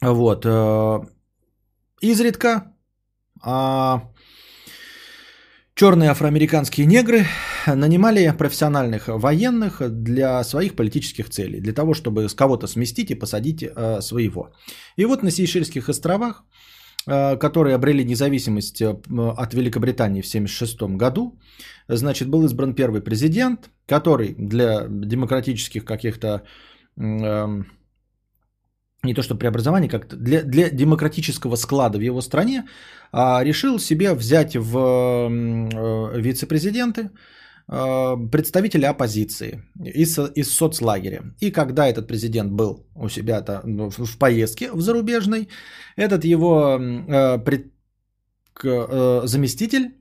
[0.01, 0.45] Вот.
[0.45, 0.99] э,
[2.01, 2.73] Изредка
[3.41, 4.09] а,
[5.75, 7.25] черные афроамериканские негры
[7.67, 13.63] нанимали профессиональных военных для своих политических целей, для того, чтобы с кого-то сместить и посадить
[13.63, 14.53] э, своего.
[14.95, 16.43] И вот на Сейшельских островах,
[17.07, 18.95] э, которые обрели независимость э,
[19.37, 21.37] от Великобритании в 1976 году,
[21.89, 26.43] значит, был избран первый президент, который для демократических каких-то
[26.97, 27.65] эм,
[29.05, 32.65] не то что преобразование, как для, для демократического склада в его стране,
[33.11, 37.09] а, решил себе взять в э, вице-президенты
[37.67, 41.33] э, представителя оппозиции из, из соцлагеря.
[41.39, 45.49] И когда этот президент был у себя ну, в, в поездке в зарубежной,
[45.95, 47.71] этот его э, пред-
[48.53, 49.95] к- э, заместитель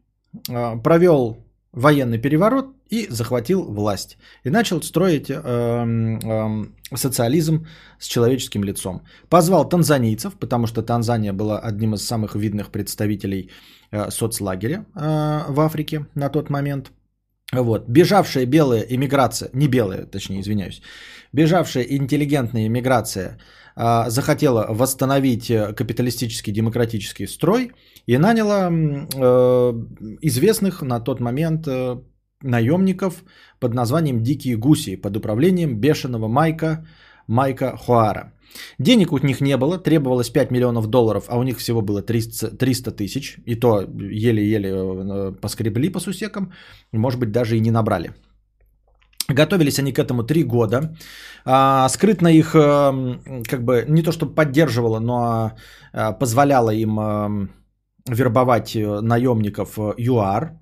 [0.48, 1.36] э, провел
[1.72, 4.19] военный переворот и захватил власть.
[4.44, 7.66] И начал строить эм, эм, социализм
[7.98, 9.02] с человеческим лицом.
[9.28, 13.51] Позвал танзанийцев, потому что Танзания была одним из самых видных представителей
[13.90, 16.93] э, соцлагеря э, в Африке на тот момент.
[17.52, 17.89] Вот.
[17.89, 20.82] Бежавшая белая иммиграция, не белая, точнее, извиняюсь,
[21.32, 23.39] бежавшая интеллигентная иммиграция
[23.77, 27.73] а, захотела восстановить э, капиталистический демократический строй
[28.06, 29.73] и наняла э,
[30.23, 31.97] известных на тот момент э,
[32.44, 33.24] наемников
[33.58, 36.86] под названием «Дикие гуси» под управлением бешеного Майка,
[37.26, 38.32] Майка Хуара.
[38.78, 42.56] Денег у них не было, требовалось 5 миллионов долларов, а у них всего было 300
[42.56, 46.52] 300 тысяч, и то еле-еле э, поскребли по сусекам,
[46.92, 48.14] может быть, даже и не набрали.
[49.28, 50.94] Готовились они к этому три года.
[51.46, 55.52] А, скрытно их эм, как бы не то чтобы поддерживала, но
[55.92, 57.48] а, позволяла им
[58.06, 60.60] вербовать э, наемников э, ЮАР.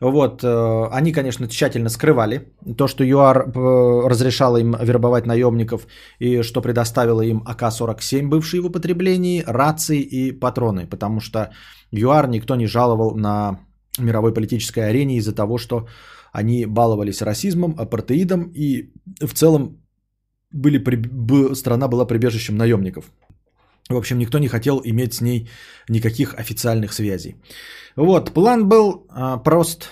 [0.00, 5.86] Вот, э, они, конечно, тщательно скрывали то, что ЮАР э, разрешала им вербовать наемников
[6.18, 11.50] и что предоставила им АК-47, бывшие в употреблении, рации и патроны, потому что
[11.92, 13.60] ЮАР никто не жаловал на
[13.98, 15.86] мировой политической арене из-за того, что
[16.32, 19.80] они баловались расизмом, апартеидом и в целом
[20.50, 23.04] были, страна была прибежищем наемников.
[23.90, 25.48] В общем, никто не хотел иметь с ней
[25.88, 27.36] никаких официальных связей.
[27.96, 29.90] Вот, план был а, прост.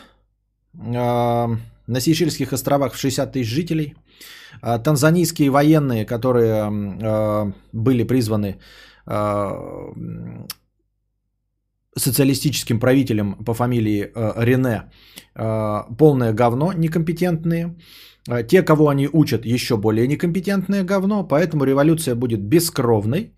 [0.97, 1.49] А,
[1.87, 3.95] на Сейшельских островах в 60 тысяч жителей.
[4.63, 8.59] А, танзанийские военные, которые а, были призваны
[9.07, 9.93] а,
[11.97, 14.91] социалистическим правителем по фамилии а, Рене,
[15.35, 17.77] а, полное говно, некомпетентные.
[18.29, 23.35] А, Те, кого они учат, еще более некомпетентное говно, поэтому революция будет бескровной.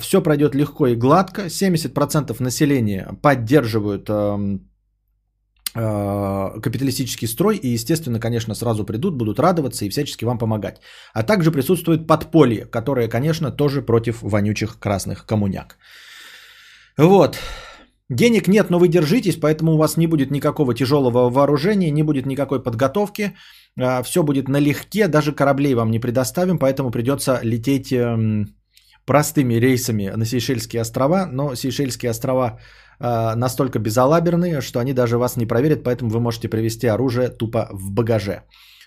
[0.00, 1.42] Все пройдет легко и гладко.
[1.46, 4.68] 70% населения поддерживают эм,
[5.74, 10.80] э, капиталистический строй и, естественно, конечно, сразу придут, будут радоваться и всячески вам помогать.
[11.14, 15.78] А также присутствует подполье, которое, конечно, тоже против вонючих красных коммуняк.
[16.96, 17.38] Вот.
[18.10, 22.26] Денег нет, но вы держитесь, поэтому у вас не будет никакого тяжелого вооружения, не будет
[22.26, 23.34] никакой подготовки.
[24.02, 28.57] Все будет налегке, даже кораблей вам не предоставим, поэтому придется лететь эм,
[29.08, 32.60] простыми рейсами на Сейшельские острова, но Сейшельские острова
[33.00, 37.68] э, настолько безалаберные, что они даже вас не проверят, поэтому вы можете привезти оружие тупо
[37.72, 38.42] в багаже.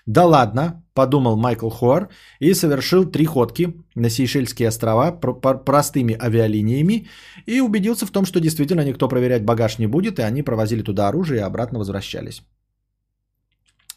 [0.06, 2.08] Да ладно, подумал Майкл Хуар
[2.40, 7.08] и совершил три ходки на Сейшельские острова пр- пр- простыми авиалиниями
[7.46, 11.08] и убедился в том, что действительно никто проверять багаж не будет, и они провозили туда
[11.08, 12.42] оружие и обратно возвращались.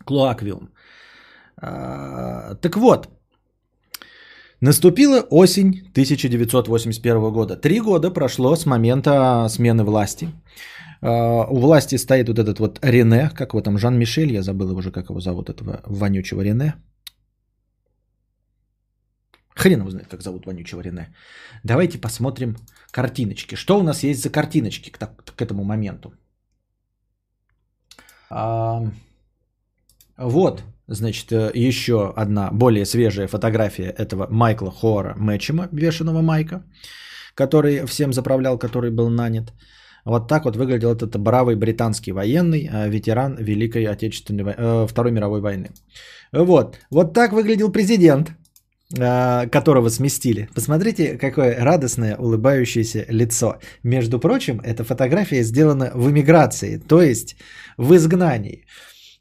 [0.05, 0.69] Клоаквилм.
[1.57, 3.09] А, так вот,
[4.61, 7.55] Наступила осень 1981 года.
[7.57, 10.29] Три года прошло с момента смены власти.
[11.01, 14.91] А, У власти стоит вот этот вот Рене, как его там, Жан-Мишель, я забыл уже,
[14.91, 16.75] как его зовут, этого вонючего Рене.
[19.55, 21.13] Хрен его знает, как зовут вонючего Рене.
[21.63, 22.55] Давайте посмотрим
[22.91, 23.55] картиночки.
[23.55, 26.13] Что у нас есть за картиночки к, к этому моменту?
[28.29, 28.81] А,
[30.17, 36.63] вот, значит, э, еще одна более свежая фотография этого Майкла Хора Мэтчема, бешеного Майка,
[37.35, 39.53] который всем заправлял, который был нанят.
[40.05, 45.41] Вот так вот выглядел этот бравый британский военный, э, ветеран Великой Отечественной э, Второй мировой
[45.41, 45.71] войны.
[46.31, 46.77] Вот.
[46.91, 48.31] Вот так выглядел президент,
[49.51, 50.47] которого сместили.
[50.53, 53.57] Посмотрите, какое радостное, улыбающееся лицо.
[53.83, 57.35] Между прочим, эта фотография сделана в эмиграции, то есть
[57.77, 58.65] в изгнании.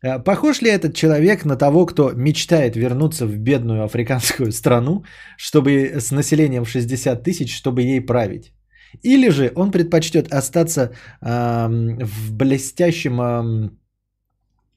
[0.05, 5.05] Э, Похож ли этот человек на того, кто мечтает вернуться в бедную африканскую страну,
[5.39, 5.71] чтобы
[6.01, 8.53] с населением в 60 тысяч, чтобы ей править?
[9.03, 13.71] Или же он предпочтет остаться ам, в блестящем ам,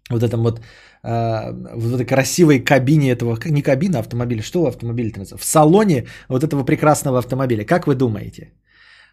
[0.09, 0.61] вот этом вот
[1.03, 5.37] а, в этой красивой кабине этого, не кабина автомобиля, что называется?
[5.37, 7.65] В салоне вот этого прекрасного автомобиля.
[7.65, 8.53] Как вы думаете?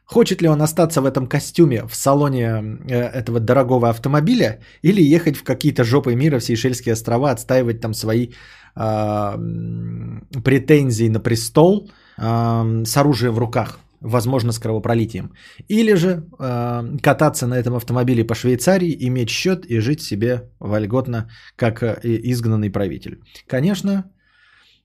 [0.06, 5.36] Хочет ли он остаться в этом костюме в салоне э, этого дорогого автомобиля или ехать
[5.36, 8.28] в какие-то жопы мира в Сейшельские острова, отстаивать там свои
[8.76, 15.32] м, претензии на престол а, с оружием в руках, возможно, с кровопролитием.
[15.68, 21.30] Или же а, кататься на этом автомобиле по Швейцарии, иметь счет и жить себе вольготно,
[21.56, 23.20] как э, изгнанный правитель.
[23.46, 24.10] Конечно,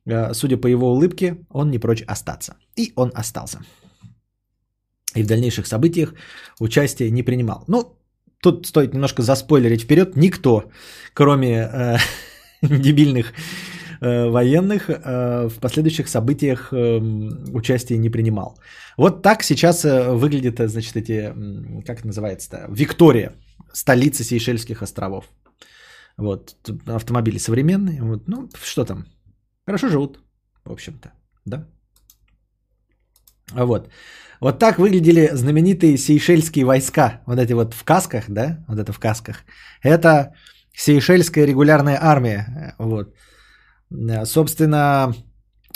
[0.05, 2.55] э, судя по его улыбке, он не прочь остаться.
[2.77, 3.59] И он остался
[5.15, 6.13] и в дальнейших событиях
[6.59, 7.63] участие не принимал.
[7.67, 7.99] Ну,
[8.41, 10.15] тут стоит немножко заспойлерить вперед.
[10.15, 10.63] Никто,
[11.13, 11.97] кроме э,
[12.61, 13.33] дебильных
[14.01, 16.99] э, военных, э, в последующих событиях э,
[17.53, 18.57] участие не принимал.
[18.97, 21.33] Вот так сейчас э, выглядит, э, значит, эти,
[21.85, 23.33] как называется-то, Виктория,
[23.73, 25.25] столица Сейшельских островов.
[26.17, 26.55] Вот,
[26.85, 29.05] автомобили современные, вот, ну, что там,
[29.65, 30.19] хорошо живут,
[30.65, 31.13] в общем-то,
[31.45, 31.65] да.
[33.53, 33.89] Вот.
[34.41, 37.21] Вот так выглядели знаменитые сейшельские войска.
[37.25, 38.63] Вот эти вот в касках, да?
[38.67, 39.43] Вот это в касках.
[39.83, 40.33] Это
[40.73, 42.73] сейшельская регулярная армия.
[42.79, 43.13] Вот.
[43.91, 45.13] Э, Собственно,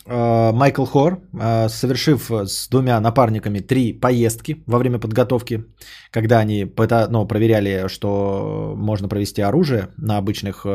[0.05, 5.65] э, Майкл Хор, э, совершив с двумя напарниками три поездки во время подготовки,
[6.11, 6.65] когда они
[7.09, 10.65] ну, проверяли, что можно провести оружие на обычных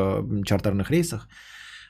[0.45, 1.27] чартерных рейсах,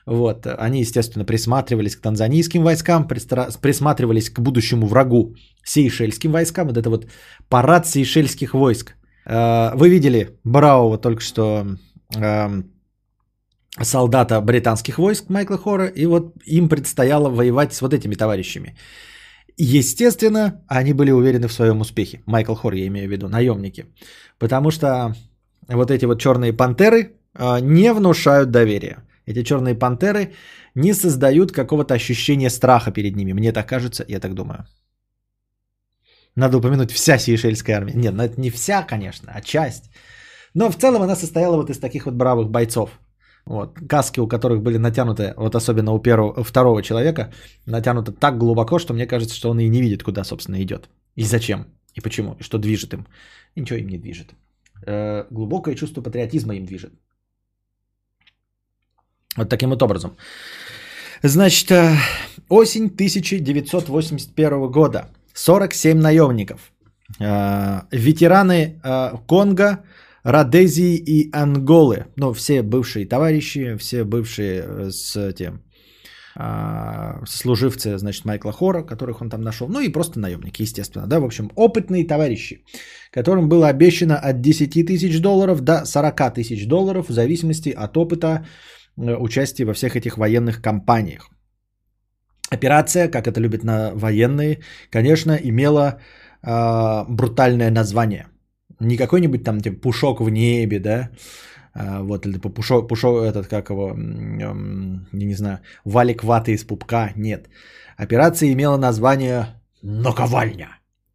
[0.06, 0.46] вот.
[0.46, 6.68] Они, естественно, присматривались к танзанийским войскам, присматривались к будущему врагу сейшельским войскам.
[6.68, 7.06] Вот это вот
[7.48, 8.94] парад сейшельских войск.
[9.26, 11.66] Э, Вы видели Браува только что
[12.16, 12.64] эм,
[13.78, 18.76] солдата британских войск Майкла Хора, и вот им предстояло воевать с вот этими товарищами.
[19.56, 22.22] Естественно, они были уверены в своем успехе.
[22.26, 23.84] Майкл Хор, я имею в виду, наемники.
[24.38, 25.14] Потому что
[25.68, 29.04] вот эти вот черные пантеры э, не внушают доверия.
[29.30, 30.32] Эти черные пантеры
[30.74, 33.32] не создают какого-то ощущения страха перед ними.
[33.32, 34.66] Мне так кажется, я так думаю.
[36.36, 37.94] Надо упомянуть вся сейшельская армия.
[37.94, 39.90] Нет, ну это не вся, конечно, а часть.
[40.54, 42.90] Но в целом она состояла вот из таких вот бравых бойцов.
[43.46, 43.78] Вот.
[43.88, 47.32] Каски, у которых были натянуты, вот особенно у первого, второго человека,
[47.66, 50.88] натянуты так глубоко, что мне кажется, что он и не видит, куда, собственно, идет.
[51.16, 53.06] И зачем, и почему, и что движет им.
[53.54, 54.34] И ничего им не движет.
[54.86, 56.92] Э, глубокое чувство патриотизма им движет.
[59.36, 60.16] Вот таким вот образом.
[61.22, 61.96] Значит, э,
[62.48, 65.08] осень 1981 года.
[65.34, 66.72] 47 наемников.
[67.20, 69.84] Э, Ветераны э, Конго,
[70.24, 72.06] Родезии и Анголы.
[72.16, 75.62] Ну, все бывшие товарищи, все бывшие с тем
[77.26, 81.24] служивцы, значит, Майкла Хора, которых он там нашел, ну и просто наемники, естественно, да, в
[81.24, 82.64] общем, опытные товарищи,
[83.10, 88.46] которым было обещано от 10 тысяч долларов до 40 тысяч долларов в зависимости от опыта
[89.00, 91.30] э, участия во всех этих военных кампаниях.
[92.50, 94.60] Операция, как это любят на военные,
[94.90, 96.00] конечно, имела
[96.42, 98.26] э, брутальное название.
[98.80, 101.10] Не какой-нибудь там типа пушок в небе, да,
[101.74, 106.52] а, вот, или типа пушок, пушок этот, как его, м, я не знаю, валик ваты
[106.52, 107.48] из пупка, нет.
[107.96, 109.46] Операция имела название
[109.82, 110.68] «Наковальня».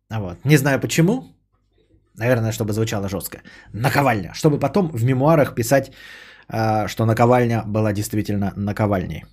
[0.09, 0.37] А Вот.
[0.45, 1.23] Не знаю почему,
[2.17, 3.39] наверное, чтобы звучало жестко.
[3.73, 5.91] Наковальня, чтобы потом в мемуарах писать,
[6.47, 9.23] что наковальня была действительно наковальней.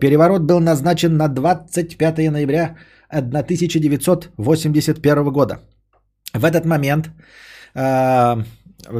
[0.00, 2.76] Переворот был назначен на 25 ноября
[3.08, 5.58] 1981 года.
[6.32, 7.10] В этот момент
[7.74, 8.44] а,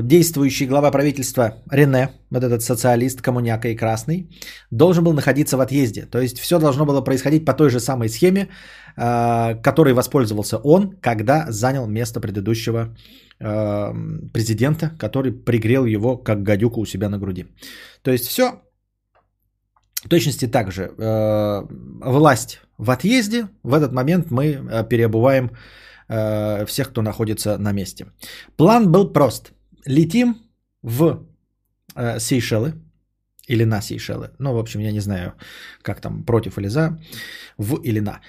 [0.03, 4.29] действующий глава правительства Рене, вот этот социалист, коммуняка и красный,
[4.71, 6.07] должен был находиться в отъезде.
[6.07, 8.49] То есть все должно было происходить по той же самой схеме,
[8.97, 12.89] а, которой воспользовался он, когда занял место предыдущего а,
[13.41, 17.47] президента, который пригрел его как гадюку у себя на груди.
[18.03, 18.61] То есть все
[20.05, 20.83] в точности так же.
[20.99, 21.67] Э,
[22.05, 23.49] власть в отъезде.
[23.62, 25.51] В этот момент мы э, переобуваем
[26.09, 28.07] э, всех, кто находится на месте.
[28.57, 29.53] План был прост.
[29.87, 30.37] Летим
[30.83, 31.27] в
[32.19, 32.73] Сейшелы.
[33.49, 34.31] Или на Сейшелы.
[34.39, 35.33] Ну, в общем, я не знаю,
[35.83, 36.99] как там, против или за,
[37.59, 38.21] в или на.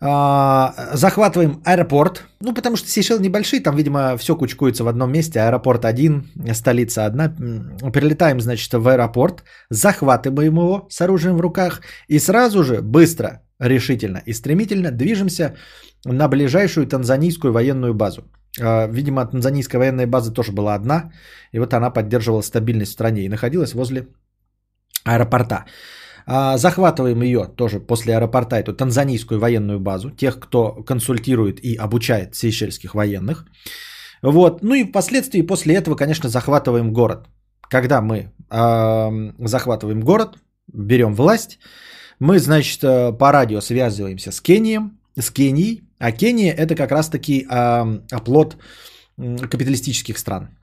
[0.00, 2.24] А, захватываем аэропорт.
[2.40, 5.40] Ну, потому что Сейшелы небольшие, там, видимо, все кучкуется в одном месте.
[5.40, 7.28] Аэропорт один, столица одна.
[7.92, 14.22] Прилетаем, значит, в аэропорт, захватываем его с оружием в руках и сразу же, быстро, решительно
[14.26, 15.56] и стремительно движемся
[16.04, 18.22] на ближайшую танзанийскую военную базу.
[18.60, 21.10] А, видимо, танзанийская военная база тоже была одна,
[21.52, 24.06] и вот она поддерживала стабильность в стране и находилась возле
[25.04, 25.64] аэропорта.
[26.26, 32.34] А, захватываем ее тоже после аэропорта, эту танзанийскую военную базу, тех, кто консультирует и обучает
[32.34, 33.46] сейшельских военных.
[34.22, 34.62] Вот.
[34.62, 37.28] Ну и впоследствии после этого, конечно, захватываем город.
[37.70, 40.36] Когда мы э, захватываем город,
[40.72, 41.58] берем власть,
[42.18, 44.80] мы, значит, э, по радио связываемся с Кенией,
[45.16, 48.56] с Кенией, а Кения это как раз-таки э, оплот
[49.16, 50.55] капиталистических стран.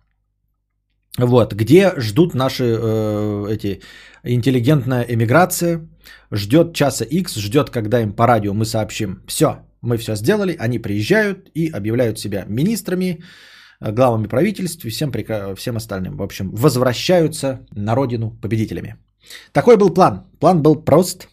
[1.17, 3.81] Вот, где ждут наши э, эти
[4.23, 5.87] интеллигентная эмиграция,
[6.31, 10.79] ждет часа X, ждет, когда им по радио мы сообщим, все, мы все сделали, они
[10.79, 13.23] приезжают и объявляют себя министрами,
[13.79, 15.11] э, главами правительств и всем,
[15.55, 16.17] всем остальным.
[16.17, 18.95] В общем, возвращаются на родину победителями.
[19.51, 20.23] Такой был план.
[20.39, 21.27] План был прост.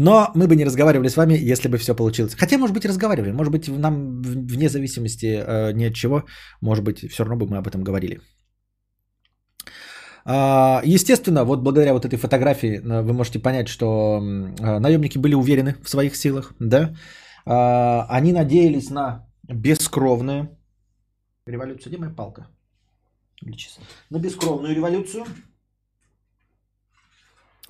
[0.00, 2.34] Но мы бы не разговаривали с вами, если бы все получилось.
[2.34, 3.32] Хотя, может быть, разговаривали.
[3.32, 6.22] Может быть, нам вне зависимости э, ни от чего,
[6.60, 8.20] может быть, все равно бы мы об этом говорили.
[10.24, 15.34] А, естественно, вот благодаря вот этой фотографии э, вы можете понять, что э, наемники были
[15.34, 16.94] уверены в своих силах, да.
[17.44, 20.48] А, они надеялись на бескровную
[21.46, 21.88] революцию.
[21.88, 22.46] Где моя палка?
[24.10, 25.24] На бескровную революцию.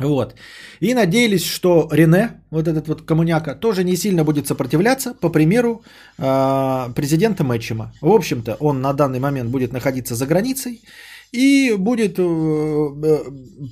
[0.01, 0.35] Вот.
[0.81, 5.83] И надеялись, что Рене, вот этот вот коммуняка, тоже не сильно будет сопротивляться, по примеру
[6.19, 7.93] э, президента Мэтчема.
[8.01, 10.83] В общем-то, он на данный момент будет находиться за границей
[11.33, 13.25] и будет э, э,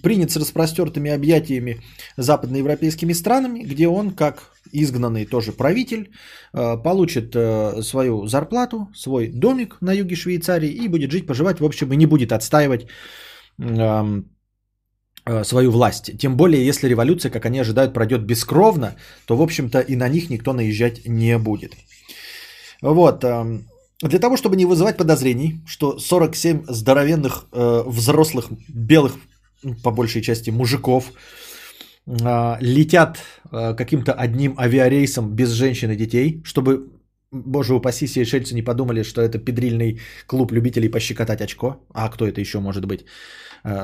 [0.02, 1.80] принят с распростертыми объятиями
[2.16, 6.10] западноевропейскими странами, где он, как изгнанный тоже правитель,
[6.52, 11.64] э, получит э, свою зарплату, свой домик на юге Швейцарии и будет жить, поживать, в
[11.64, 12.88] общем, и не будет отстаивать
[15.42, 16.18] свою власть.
[16.18, 18.94] Тем более, если революция, как они ожидают, пройдет бескровно,
[19.26, 21.72] то, в общем-то, и на них никто наезжать не будет.
[22.82, 23.24] Вот.
[23.24, 23.68] Эм,
[24.02, 29.14] для того, чтобы не вызывать подозрений, что 47 здоровенных э, взрослых белых,
[29.82, 31.12] по большей части мужиков,
[32.06, 33.18] э, летят
[33.50, 36.88] каким-то одним авиарейсом без женщин и детей, чтобы,
[37.32, 41.76] боже упаси, сейшельцы не подумали, что это педрильный клуб любителей пощекотать очко.
[41.94, 43.04] А кто это еще может быть?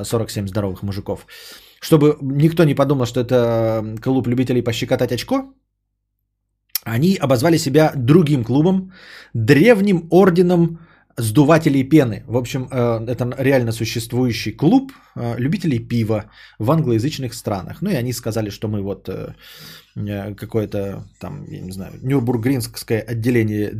[0.03, 1.25] 47 здоровых мужиков.
[1.81, 5.53] Чтобы никто не подумал, что это клуб любителей пощекотать очко,
[6.85, 8.91] они обозвали себя другим клубом,
[9.33, 10.79] древним орденом
[11.17, 12.23] сдувателей пены.
[12.27, 16.25] В общем, э, это реально существующий клуб э, любителей пива
[16.59, 17.81] в англоязычных странах.
[17.81, 23.71] Ну и они сказали, что мы вот э, какое-то там, я не знаю, Нюрбургринское отделение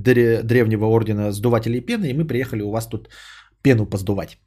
[0.44, 3.10] древнего ордена сдувателей пены, и мы приехали у вас тут
[3.62, 4.38] пену поздувать.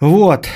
[0.00, 0.46] Вот.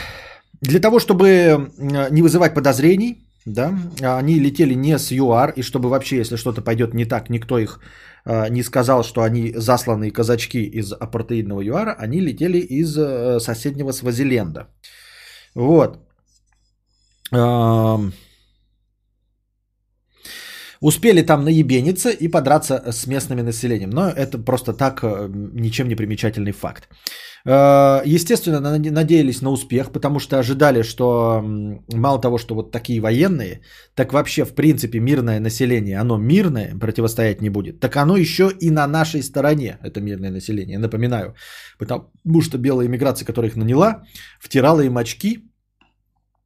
[0.61, 1.71] Для того, чтобы
[2.11, 3.73] не вызывать подозрений, да,
[4.19, 7.81] они летели не с ЮАР, и чтобы вообще, если что-то пойдет не так, никто их
[8.25, 13.93] э, не сказал, что они засланные казачки из апартеидного ЮАРа, они летели из э, соседнего
[13.93, 14.67] Свазиленда.
[15.55, 15.99] Вот.
[17.33, 17.99] Э,
[20.81, 23.91] успели там наебениться и подраться с местным населением.
[23.91, 26.89] Но это просто так э, ничем не примечательный факт.
[27.45, 31.43] Э, естественно, надеялись на успех, потому что ожидали, что
[31.95, 33.61] мало того, что вот такие военные,
[33.95, 38.71] так вообще, в принципе, мирное население, оно мирное, противостоять не будет, так оно еще и
[38.71, 41.35] на нашей стороне, это мирное население, напоминаю.
[41.79, 44.03] Потому что белая иммиграция, которая их наняла,
[44.41, 45.45] втирала им очки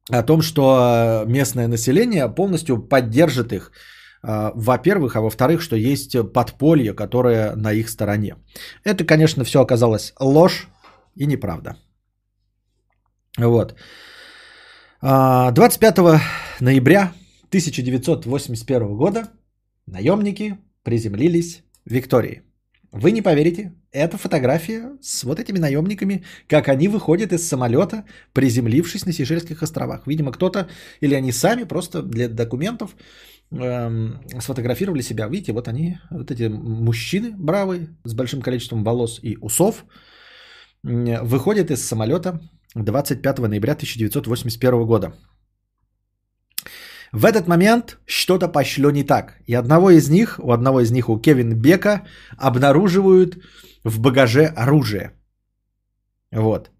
[0.09, 6.93] о том, что местное население полностью поддержит их, э, во-первых, а во-вторых, что есть подполье,
[6.93, 8.35] которое на их стороне.
[8.83, 10.67] Это, конечно, все оказалось ложь,
[11.15, 11.77] и неправда.
[13.37, 13.75] Вот.
[15.01, 16.21] 25 а,
[16.59, 17.13] ноября
[17.49, 19.27] 1981 года
[19.85, 22.41] наемники приземлились в Виктории.
[22.91, 29.05] Вы не поверите, это фотография с вот этими наемниками, как они выходят из самолета, приземлившись
[29.05, 30.07] на Сейшельских островах.
[30.07, 30.67] Видимо, кто-то
[31.01, 32.95] или они сами просто для документов
[33.53, 35.27] эм, сфотографировали себя.
[35.27, 39.85] Видите, вот они, вот эти мужчины бравые с большим количеством волос и усов–
[40.83, 42.41] выходит из самолета
[42.75, 45.13] 25 ноября 1981 года.
[47.11, 49.37] В этот момент что-то пошло не так.
[49.45, 52.05] И одного из них, у одного из них, у Кевин Бека,
[52.37, 53.37] обнаруживают
[53.83, 55.11] в багаже оружие.
[56.31, 56.71] Вот.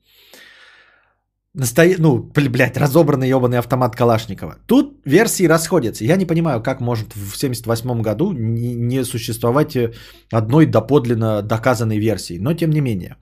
[1.53, 1.95] Настоя...
[1.99, 4.57] ну, бл- блядь, разобранный ебаный автомат Калашникова.
[4.67, 6.05] Тут версии расходятся.
[6.05, 9.93] Я не понимаю, как может в 78 году не существовать э,
[10.31, 12.39] одной доподлинно доказанной версии.
[12.39, 13.17] Но тем не менее.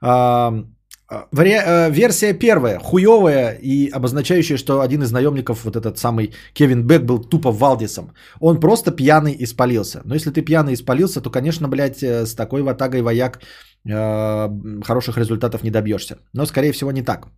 [0.00, 0.64] А,
[1.08, 6.86] а, э, Версия первая, хуевая и обозначающая, что один из наемников, вот этот самый Кевин
[6.86, 8.12] Бек, был тупо Валдисом.
[8.40, 10.02] Он просто пьяный испалился.
[10.04, 13.40] Но если ты пьяный испалился, то, конечно, блядь, э, с такой ватагой вояк
[13.86, 14.48] э,
[14.82, 16.16] хороших результатов не добьешься.
[16.32, 17.28] Но, скорее всего, не так.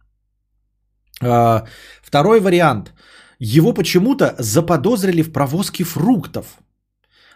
[1.22, 1.64] А,
[2.02, 2.92] Второй вариант.
[3.38, 6.46] Его почему-то заподозрили в провозке фруктов.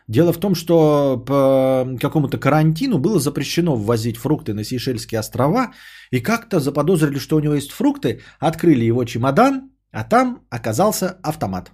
[0.08, 5.72] Дело в том, что по какому-то карантину было запрещено ввозить фрукты на Сейшельские острова,
[6.10, 11.70] и как-то заподозрили, что у него есть фрукты, открыли его чемодан, а там оказался автомат,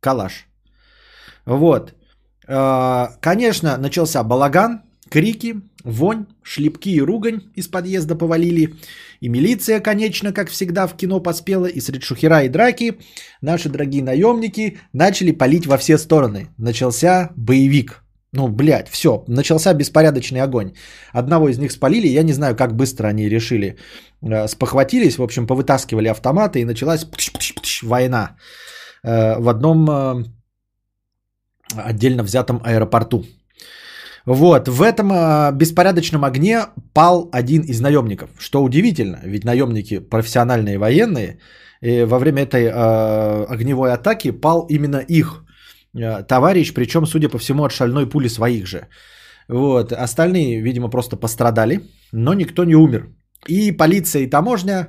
[0.00, 0.46] калаш.
[1.46, 1.94] Вот.
[2.48, 8.74] А, Конечно, начался балаган, крики, вонь, шлепки и ругань из подъезда повалили.
[9.20, 12.98] И милиция, конечно, как всегда в кино поспела, и среди шухера и драки
[13.42, 16.48] наши дорогие наемники начали палить во все стороны.
[16.58, 18.04] Начался боевик.
[18.32, 20.72] Ну, блядь, все, начался беспорядочный огонь.
[21.12, 23.76] Одного из них спалили, я не знаю, как быстро они решили.
[24.22, 27.06] э, Спохватились, в общем, повытаскивали автоматы, и началась
[27.82, 28.36] война
[29.02, 30.24] э, в одном э,
[31.74, 33.24] отдельно взятом аэропорту.
[34.28, 40.76] Вот, в этом э, беспорядочном огне пал один из наемников, что удивительно, ведь наемники профессиональные
[40.76, 41.38] военные,
[41.80, 45.44] и во время этой э, огневой атаки пал именно их
[45.96, 48.88] э, товарищ, причем, судя по всему, от шальной пули своих же.
[49.48, 51.80] Вот, остальные, видимо, просто пострадали,
[52.12, 53.08] но никто не умер.
[53.46, 54.88] И полиция, и таможня,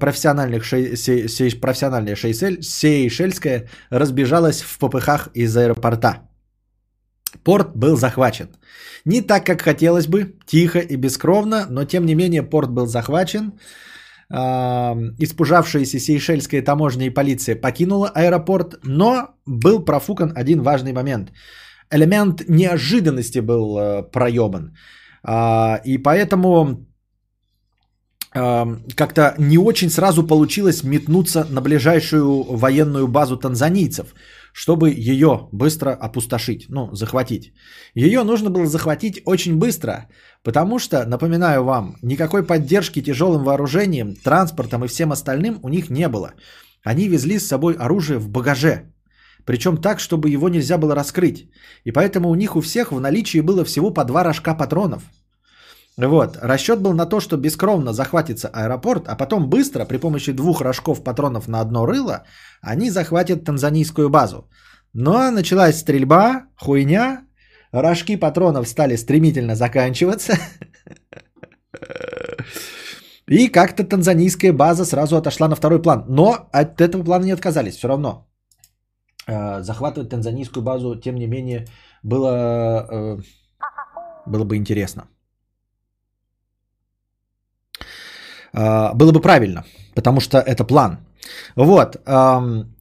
[0.00, 6.29] профессиональных шей- сей- сей- профессиональная шейсель- сейшельская разбежалась в попыхах из аэропорта.
[7.44, 8.48] Порт был захвачен.
[9.04, 13.52] Не так, как хотелось бы, тихо и бескровно, но тем не менее порт был захвачен.
[14.32, 21.32] А, Испужавшаяся сейшельская таможня и полиция покинула аэропорт, но был профукан один важный момент.
[21.90, 24.76] Элемент неожиданности был э, проебан.
[25.24, 26.86] А, И поэтому
[28.32, 34.14] а, как-то не очень сразу получилось метнуться на ближайшую военную базу танзанийцев,
[34.52, 37.52] чтобы ее быстро опустошить, ну, захватить.
[37.94, 40.08] Ее нужно было захватить очень быстро,
[40.42, 46.08] потому что, напоминаю вам, никакой поддержки тяжелым вооружением, транспортом и всем остальным у них не
[46.08, 46.32] было.
[46.84, 48.92] Они везли с собой оружие в багаже,
[49.44, 51.50] причем так, чтобы его нельзя было раскрыть.
[51.84, 55.02] И поэтому у них у всех в наличии было всего по два рожка патронов.
[56.08, 56.38] Вот.
[56.42, 61.04] Расчет был на то, что бескровно захватится аэропорт, а потом быстро, при помощи двух рожков
[61.04, 62.24] патронов на одно рыло,
[62.62, 64.48] они захватят танзанийскую базу.
[64.92, 67.24] Но началась стрельба, хуйня,
[67.72, 70.34] рожки патронов стали стремительно заканчиваться.
[73.26, 76.04] И как-то танзанийская база сразу отошла на второй план.
[76.08, 78.26] Но от этого плана не отказались все равно.
[79.28, 81.66] Э, Захватывать танзанийскую базу, тем не менее,
[82.02, 83.18] было, э,
[84.26, 85.04] было бы интересно.
[87.78, 89.64] А, было бы правильно,
[89.94, 90.98] потому что это план.
[91.54, 91.96] Вот,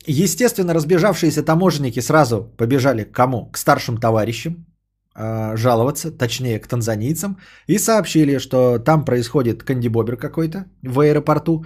[0.05, 3.45] естественно, разбежавшиеся таможенники сразу побежали к кому?
[3.51, 4.65] К старшим товарищам
[5.21, 7.37] а, жаловаться, точнее к танзанийцам,
[7.67, 11.65] и сообщили, что там происходит кандибобер какой-то в аэропорту.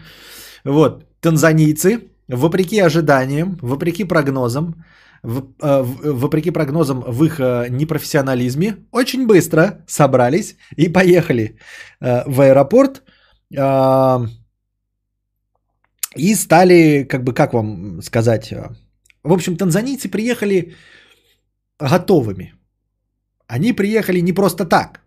[0.63, 4.83] Вот, танзанийцы, вопреки ожиданиям, вопреки прогнозам,
[5.21, 7.39] в- вопреки прогнозам в их
[7.69, 11.57] непрофессионализме, очень быстро собрались и поехали
[11.99, 13.12] в аэропорт, а,
[16.15, 18.75] и стали, как бы, как вам сказать, а,
[19.23, 20.75] в общем, танзанийцы приехали
[21.79, 22.53] готовыми.
[23.47, 25.01] Они приехали не просто так.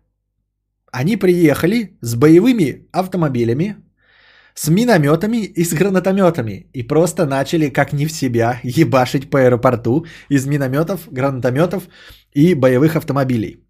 [0.91, 3.75] Они приехали с боевыми автомобилями,
[4.53, 6.69] с минометами и с гранатометами.
[6.73, 11.87] И просто начали, как не в себя, ебашить по аэропорту из минометов, гранатометов
[12.33, 13.63] и боевых автомобилей.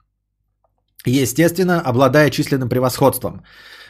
[1.06, 3.44] Естественно, обладая численным превосходством.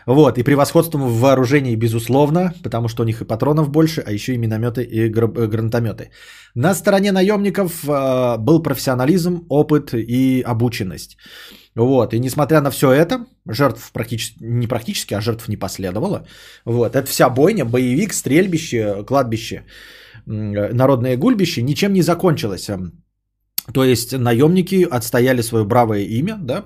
[0.07, 4.33] Вот, и превосходством в вооружении, безусловно, потому что у них и патронов больше, а еще
[4.33, 6.11] и минометы и э, гранатометы.
[6.55, 11.17] На стороне наемников э, был профессионализм, опыт и обученность.
[11.75, 16.25] Вот, и несмотря на все это, жертв практически, не практически, а жертв не последовало.
[16.65, 19.65] Вот, это вся бойня, боевик, стрельбище, кладбище,
[20.25, 22.69] э, народное гульбище ничем не закончилось.
[22.69, 22.91] Эм,
[23.73, 26.63] То есть наемники отстояли свое бравое имя, да,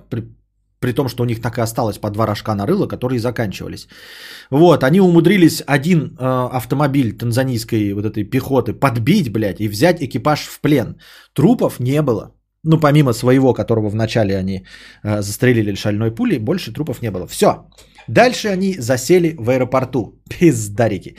[0.81, 3.87] при, том, что у них так и осталось по два рожка на рыло, которые заканчивались.
[4.49, 10.39] Вот, они умудрились один э, автомобиль танзанийской вот этой пехоты подбить, блядь, и взять экипаж
[10.39, 10.95] в плен.
[11.33, 12.33] Трупов не было.
[12.63, 14.65] Ну, помимо своего, которого вначале они
[15.03, 17.27] э, застрелили шальной пулей, больше трупов не было.
[17.27, 17.65] Все.
[18.07, 20.21] Дальше они засели в аэропорту.
[20.39, 21.15] Пиздарики.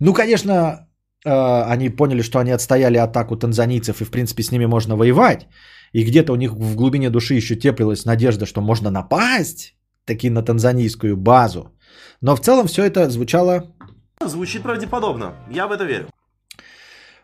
[0.00, 0.88] Ну, конечно,
[1.24, 5.46] э, они поняли, что они отстояли атаку танзанийцев, и, в принципе, с ними можно воевать.
[5.92, 10.42] И где-то у них в глубине души еще теплилась надежда, что можно напасть таки на
[10.42, 11.72] танзанийскую базу.
[12.20, 13.74] Но в целом все это звучало
[14.26, 15.34] Звучит правдеподобно.
[15.50, 16.10] Я в это верю.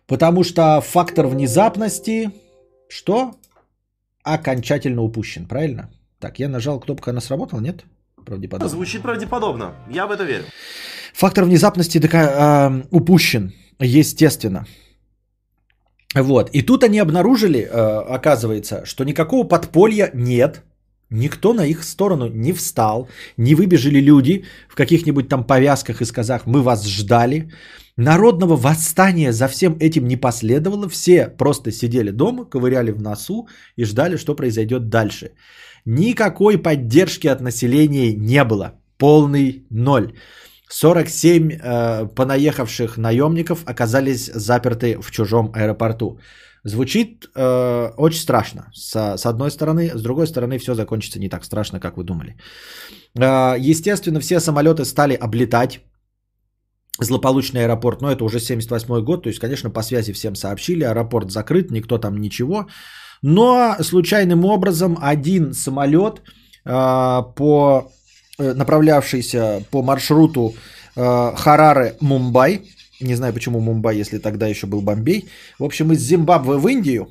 [0.06, 2.30] Потому что фактор внезапности,
[2.88, 3.34] что?
[4.22, 5.90] Окончательно упущен, правильно?
[6.18, 7.84] Так, я нажал кнопку, она сработала, нет?
[8.24, 8.68] Правдеподобно.
[8.68, 9.74] Звучит правдеподобно.
[9.90, 10.44] Я в это верю.
[11.12, 14.66] Фактор внезапности такая, э, упущен, естественно.
[16.14, 16.50] Вот.
[16.52, 20.62] И тут они обнаружили, э, оказывается, что никакого подполья нет.
[21.10, 26.46] Никто на их сторону не встал, не выбежали люди в каких-нибудь там повязках и сказах
[26.46, 27.50] «мы вас ждали».
[27.96, 30.88] Народного восстания за всем этим не последовало.
[30.88, 35.30] Все просто сидели дома, ковыряли в носу и ждали, что произойдет дальше.
[35.86, 38.72] Никакой поддержки от населения не было.
[38.98, 40.12] Полный ноль.
[40.68, 46.18] 47 э, понаехавших наемников оказались заперты в чужом аэропорту.
[46.64, 49.90] Звучит э, очень страшно, с, с одной стороны.
[49.94, 52.36] С другой стороны, все закончится не так страшно, как вы думали.
[53.14, 55.80] Э, естественно, все самолеты стали облетать
[56.98, 61.30] злополучный аэропорт, но это уже 78 год, то есть, конечно, по связи всем сообщили, аэропорт
[61.30, 62.66] закрыт, никто там ничего.
[63.22, 66.22] Но случайным образом один самолет,
[66.64, 67.92] э, по,
[68.38, 70.54] направлявшийся по маршруту
[70.94, 71.00] э,
[71.36, 72.62] Хараре-Мумбай,
[73.00, 77.08] не знаю почему Мумбай, если тогда еще был Бомбей, в общем, из Зимбабве в Индию,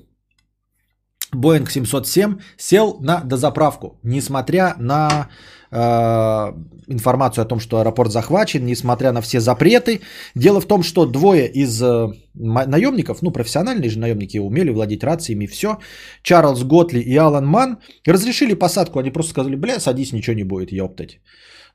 [1.35, 5.29] Боинг 707 сел на дозаправку, несмотря на
[5.71, 6.53] э,
[6.87, 10.01] информацию о том, что аэропорт захвачен, несмотря на все запреты.
[10.35, 15.47] Дело в том, что двое из э, наемников, ну профессиональные же наемники, умели владеть рациями,
[15.47, 15.79] все,
[16.23, 20.71] Чарльз Готли и Алан Ман разрешили посадку, они просто сказали, бля, садись, ничего не будет,
[20.71, 21.19] ёптать.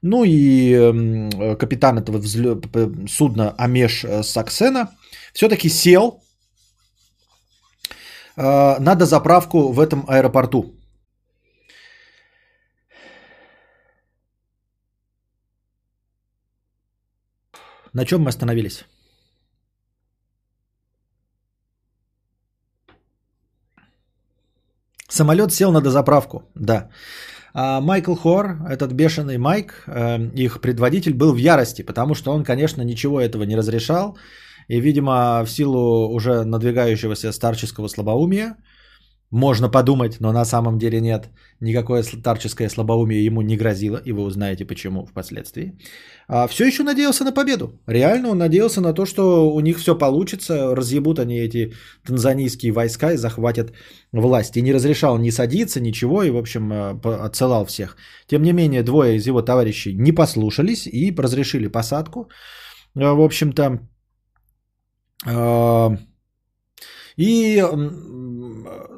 [0.02, 2.60] Ну и э, капитан этого взлё...
[3.08, 4.88] судна Амеш э, Саксена
[5.34, 6.22] все-таки сел
[8.40, 10.64] э, на дозаправку в этом аэропорту.
[17.92, 18.84] На чем мы остановились?
[25.08, 26.88] Самолет сел на дозаправку, да.
[27.52, 32.44] А Майкл Хор, этот бешеный Майк, э, их предводитель, был в ярости, потому что он,
[32.44, 34.16] конечно, ничего этого не разрешал.
[34.70, 38.56] И, видимо, в силу уже надвигающегося старческого слабоумия,
[39.32, 41.28] можно подумать, но на самом деле нет,
[41.60, 45.72] никакое старческое слабоумие ему не грозило, и вы узнаете почему впоследствии.
[46.28, 47.80] А все еще надеялся на победу.
[47.88, 51.72] Реально он надеялся на то, что у них все получится, разъебут они эти
[52.06, 53.72] танзанийские войска и захватят
[54.12, 54.56] власть.
[54.56, 57.96] И не разрешал ни садиться, ничего, и, в общем, э, отсылал всех.
[58.28, 62.28] Тем не менее, двое из его товарищей не послушались и разрешили посадку.
[62.96, 63.80] Э, в общем-то,
[67.16, 67.64] и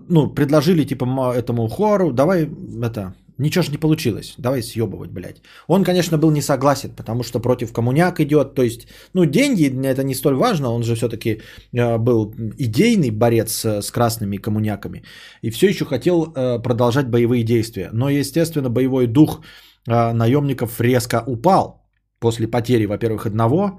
[0.09, 2.49] ну, предложили типа этому хору, давай
[2.83, 5.43] это, ничего же не получилось, давай съебывать, блядь.
[5.69, 10.05] Он, конечно, был не согласен, потому что против коммуняк идет, то есть, ну, деньги, это
[10.05, 11.41] не столь важно, он же все-таки
[11.73, 15.03] э, был идейный борец с, с красными коммуняками,
[15.43, 17.91] и все еще хотел э, продолжать боевые действия.
[17.93, 19.41] Но, естественно, боевой дух
[19.89, 21.83] э, наемников резко упал
[22.21, 23.73] после потери, во-первых, одного, э,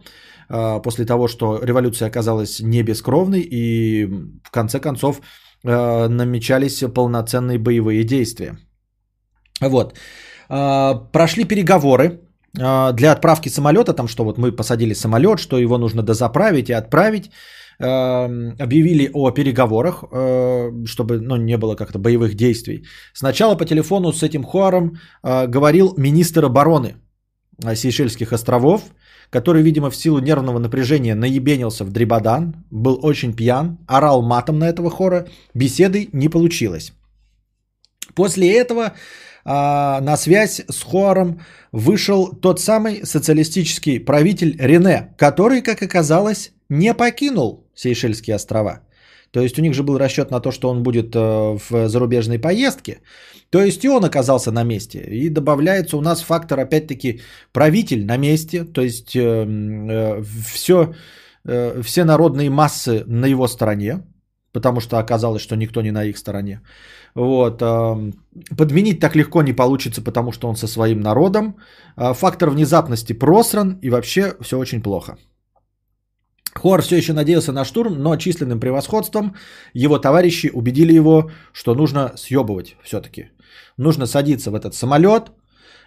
[0.49, 4.05] после того, что революция оказалась не бескровной, и
[4.43, 5.21] в конце концов
[5.63, 8.57] э, намечались полноценные боевые действия.
[9.61, 9.93] Вот.
[10.49, 12.19] А, прошли переговоры
[12.53, 17.31] для отправки самолета, там что вот мы посадили самолет, что его нужно дозаправить и отправить.
[17.79, 20.03] Объявили о переговорах,
[20.85, 22.85] чтобы ну, не было как-то боевых действий.
[23.13, 26.93] Сначала по телефону с этим Хуаром говорил министр обороны
[27.73, 28.81] Сейшельских островов,
[29.29, 34.65] который, видимо, в силу нервного напряжения наебенился в дребодан, был очень пьян, орал матом на
[34.65, 36.93] этого хора, беседы не получилось.
[38.15, 38.93] После этого
[39.45, 41.41] а, на связь с Хуаром
[41.71, 48.81] вышел тот самый социалистический правитель Рене, который, как оказалось, не покинул Сейшельские острова.
[49.33, 52.39] То есть у них же был расчет на то, что он будет э, в зарубежной
[52.39, 52.99] поездке.
[53.49, 54.99] То есть и он оказался на месте.
[54.99, 57.19] И добавляется у нас фактор, опять-таки,
[57.51, 58.63] правитель на месте.
[58.63, 60.23] То есть э, э,
[60.53, 60.93] все,
[61.83, 64.03] все народные массы на его стороне,
[64.51, 66.61] потому что оказалось, что никто не на их стороне.
[67.15, 67.59] Вот.
[68.57, 71.55] Подменить так легко не получится, потому что он со своим народом.
[71.95, 75.17] Фактор внезапности просран и вообще все очень плохо.
[76.55, 79.35] Хор все еще надеялся на штурм, но численным превосходством
[79.73, 83.31] его товарищи убедили его, что нужно съебывать все-таки.
[83.77, 85.31] Нужно садиться в этот самолет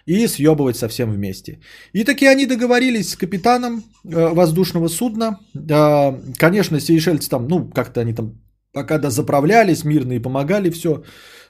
[0.05, 1.59] и съебывать совсем вместе.
[1.93, 5.39] И таки они договорились с капитаном э, воздушного судна.
[5.53, 8.31] Э, конечно, сейшельцы там, ну, как-то они там
[8.71, 11.03] пока дозаправлялись мирно и помогали, все.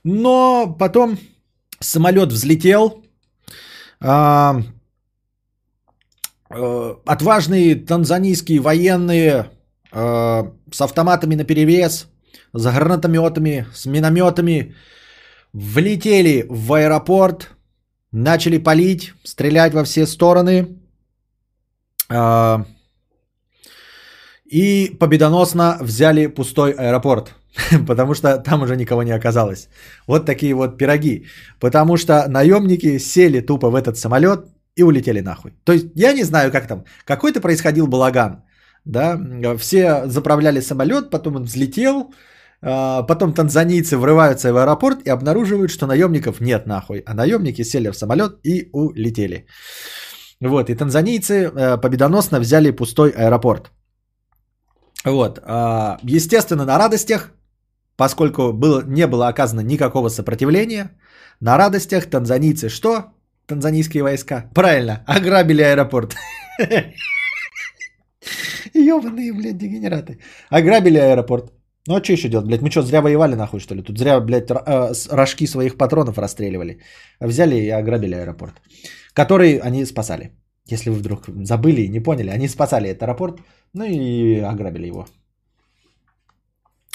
[0.03, 1.18] Но потом
[1.80, 3.03] самолет взлетел,
[4.02, 4.61] э,
[6.49, 9.49] отважные танзанийские военные
[9.91, 12.07] э, с автоматами на перевес,
[12.53, 14.76] с гранатометами, с минометами
[15.53, 17.49] влетели в аэропорт,
[18.11, 20.68] начали палить, стрелять во все стороны.
[22.10, 22.64] Э,
[24.45, 27.36] и победоносно взяли пустой аэропорт,
[27.88, 29.68] потому что там уже никого не оказалось.
[30.07, 31.26] Вот такие вот пироги.
[31.60, 34.45] Потому что наемники сели тупо в этот самолет
[34.78, 35.52] и улетели нахуй.
[35.64, 36.86] То есть я не знаю, как там.
[37.06, 38.44] Какой-то происходил балаган.
[38.86, 39.18] Да?
[39.58, 42.14] Все заправляли самолет, потом он взлетел,
[42.62, 47.04] а, потом танзанийцы врываются в аэропорт и обнаруживают, что наемников нет нахуй.
[47.06, 49.45] А наемники сели в самолет и улетели.
[50.40, 53.72] Вот, и танзанийцы э, победоносно взяли пустой аэропорт.
[55.06, 55.40] Вот.
[55.44, 57.32] а, Естественно, на радостях,
[57.95, 60.91] поскольку было, не было оказано никакого сопротивления,
[61.41, 63.16] на радостях танзанийцы что?
[63.48, 64.49] Танзанийские войска.
[64.53, 66.15] Правильно, ограбили аэропорт.
[68.74, 70.19] Ёбаные, блядь, дегенераты.
[70.49, 71.53] Ограбили аэропорт.
[71.88, 72.61] Ну а что еще делать, блядь?
[72.61, 73.82] Мы что, зря воевали нахуй, что ли?
[73.82, 76.82] Тут зря, блядь, э, рожки своих патронов расстреливали.
[77.22, 78.61] Взяли и ограбили аэропорт.
[79.14, 80.32] Который они спасали.
[80.69, 83.40] Если вы вдруг забыли и не поняли, они спасали этот аэропорт,
[83.74, 85.06] ну и ограбили его.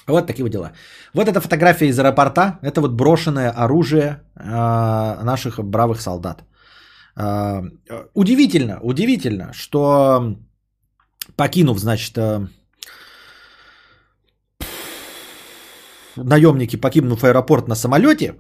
[0.07, 0.73] Вот такие вот дела.
[1.15, 2.59] Вот эта фотография из аэропорта.
[2.63, 6.45] Это вот брошенное оружие э, наших бравых солдат.
[7.17, 7.63] Э,
[8.15, 10.37] удивительно, удивительно, что
[11.37, 12.47] покинув, значит, э,
[16.17, 18.35] наемники, покинув аэропорт на самолете,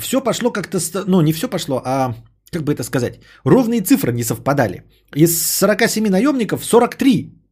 [0.00, 2.14] все пошло как-то, ну не все пошло, а
[2.50, 4.82] как бы это сказать, ровные цифры не совпадали.
[5.14, 7.43] Из 47 наемников 43 а,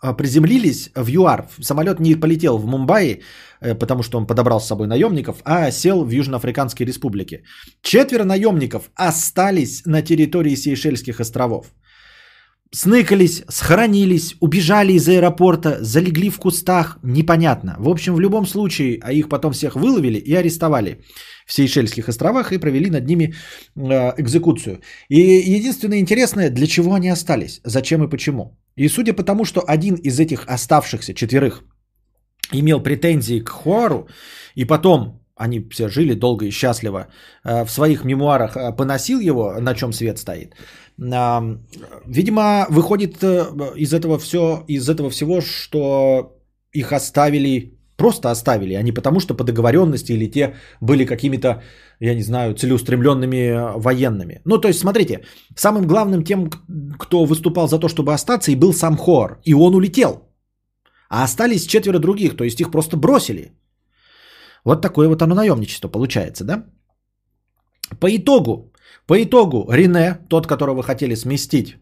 [0.00, 1.48] приземлились в ЮАР.
[1.60, 3.20] Самолет не полетел в Мумбаи,
[3.60, 7.42] э, потому что он подобрал с собой наемников, а сел в Южноафриканской республике.
[7.82, 11.66] Четверо наемников остались на территории Сейшельских островов.
[12.72, 17.74] Сныкались, схоронились, убежали из аэропорта, залегли в кустах, непонятно.
[17.78, 21.00] В общем, в любом случае, а их потом всех выловили и арестовали
[21.46, 23.34] в Сейшельских островах и провели над ними
[23.76, 24.80] э, экзекуцию.
[25.08, 25.20] И
[25.56, 28.56] единственное интересное, для чего они остались, зачем и почему.
[28.80, 31.62] И судя по тому, что один из этих оставшихся четверых
[32.52, 34.08] имел претензии к Хуару,
[34.56, 37.06] и потом они все жили долго и счастливо,
[37.44, 40.54] э, в своих мемуарах э, поносил его, на чем свет стоит.
[40.96, 43.44] Видимо, выходит э,
[43.76, 46.38] из этого, все, из этого всего, что
[46.72, 51.48] их оставили, просто оставили, а не потому, что по договоренности или те были какими-то,
[52.00, 54.40] я не знаю, целеустремленными э, военными.
[54.44, 55.20] Ну, то есть, смотрите,
[55.56, 56.50] самым главным тем,
[56.98, 60.12] кто выступал за то, чтобы остаться, и был сам Хор, и он улетел.
[61.10, 63.52] А остались четверо других, то есть их просто бросили.
[64.64, 66.64] Вот такое вот оно наемничество получается, да?
[68.00, 68.72] По итогу,
[69.06, 71.76] по итогу Рене, тот, которого хотели сместить,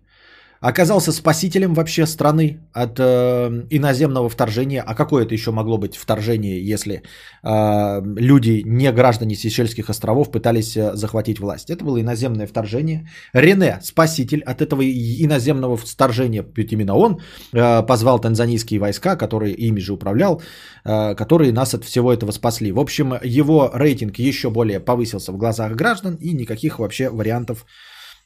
[0.60, 4.82] оказался спасителем вообще страны от э, иноземного вторжения.
[4.82, 7.02] А какое это еще могло быть вторжение, если
[7.42, 11.70] э, люди, не граждане Сейшельских островов, пытались э, захватить власть?
[11.70, 13.08] Это было иноземное вторжение.
[13.32, 17.20] Рене, спаситель от этого иноземного вторжения, ведь именно он
[17.52, 20.42] э, позвал танзанийские войска, которые ими же управлял,
[20.84, 22.72] э, которые нас от всего этого спасли.
[22.72, 27.64] В общем, его рейтинг еще более повысился в глазах граждан, и никаких вообще вариантов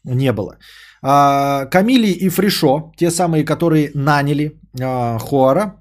[0.05, 0.57] не было.
[1.03, 5.81] А, Камили и Фришо, те самые, которые наняли а, Хуара,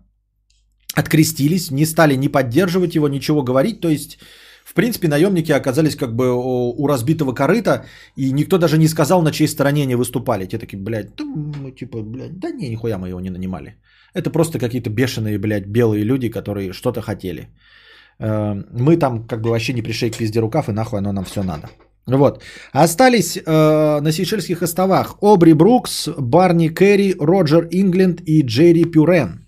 [0.95, 3.81] открестились, не стали ни поддерживать его, ничего говорить.
[3.81, 4.17] То есть,
[4.65, 7.85] в принципе, наемники оказались как бы у, разбитого корыта,
[8.17, 10.45] и никто даже не сказал, на чьей стороне они выступали.
[10.45, 13.75] Те такие, блядь, да мы типа, блядь, да не, нихуя мы его не нанимали.
[14.13, 17.47] Это просто какие-то бешеные, блядь, белые люди, которые что-то хотели.
[18.19, 21.25] Э, Мы там как бы вообще не пришли к пизде рукав, и нахуй оно нам
[21.25, 21.69] все надо.
[22.17, 22.43] Вот.
[22.73, 29.45] Остались э, на Сейшельских островах Обри Брукс, Барни Керри, Роджер Ингленд и Джерри Пюрен.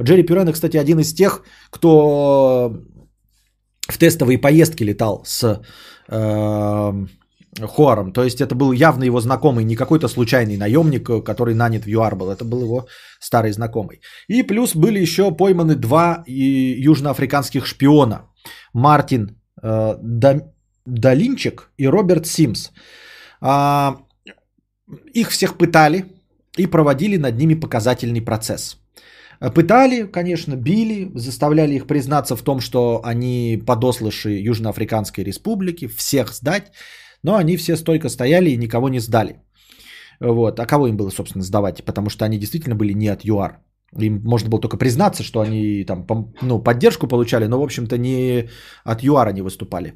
[0.00, 2.72] Джерри Пюрен, кстати, один из тех, кто
[3.88, 5.60] в тестовые поездки летал с
[6.08, 6.92] э,
[7.60, 8.12] Хуаром.
[8.12, 11.88] То есть это был явно его знакомый, не какой-то случайный наемник, э, который нанят в
[11.88, 12.30] ЮАР был.
[12.30, 12.86] Это был его
[13.20, 14.00] старый знакомый.
[14.28, 18.28] И плюс были еще пойманы два южноафриканских шпиона.
[18.72, 20.52] Мартин э, Дам-
[20.86, 22.70] Долинчик и Роберт Симс.
[23.40, 23.96] А,
[25.14, 26.04] их всех пытали
[26.56, 28.76] и проводили над ними показательный процесс.
[29.54, 36.72] Пытали, конечно, били, заставляли их признаться в том, что они подослыши Южноафриканской республики, всех сдать.
[37.24, 39.36] Но они все стойко стояли и никого не сдали.
[40.20, 40.60] Вот.
[40.60, 41.84] А кого им было, собственно, сдавать?
[41.84, 43.58] Потому что они действительно были не от ЮАР.
[43.98, 46.06] Им можно было только признаться, что они там
[46.42, 48.48] ну, поддержку получали, но, в общем-то, не
[48.84, 49.94] от ЮАР они выступали.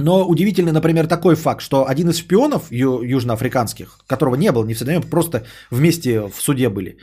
[0.00, 4.74] Но удивительный, например, такой факт, что один из шпионов ю- южноафриканских, которого не было ни
[4.74, 6.98] в суде, просто вместе в суде были,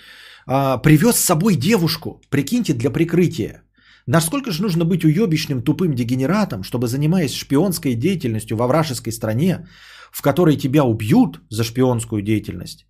[0.47, 3.63] а, привез с собой девушку, прикиньте, для прикрытия.
[4.07, 9.67] Насколько же нужно быть уебищным тупым дегенератом, чтобы, занимаясь шпионской деятельностью во вражеской стране,
[10.11, 12.85] в которой тебя убьют за шпионскую деятельность,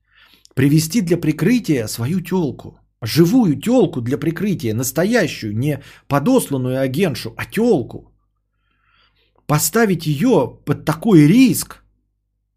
[0.53, 8.11] привести для прикрытия свою телку, живую телку для прикрытия, настоящую, не подосланную агентшу, а телку.
[9.47, 11.84] Поставить ее под такой риск,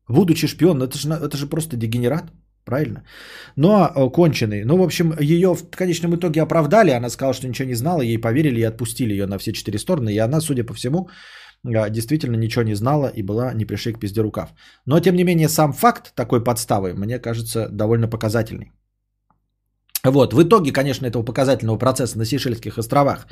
[0.08, 2.32] будучи шпионом, это же, это же просто дегенерат.
[2.64, 3.02] Правильно?
[3.56, 4.64] Но э, конченый.
[4.64, 6.90] Ну, в общем, ее в конечном итоге оправдали.
[6.90, 10.10] Она сказала, что ничего не знала, ей поверили и отпустили ее на все четыре стороны.
[10.12, 11.08] И она, судя по всему,
[11.66, 14.52] э, действительно ничего не знала и была не пришей к пизде рукав.
[14.86, 18.72] Но, тем не менее, сам факт такой подставы, мне кажется, довольно показательный.
[20.04, 23.26] Вот, в итоге, конечно, этого показательного процесса на Сейшельских островах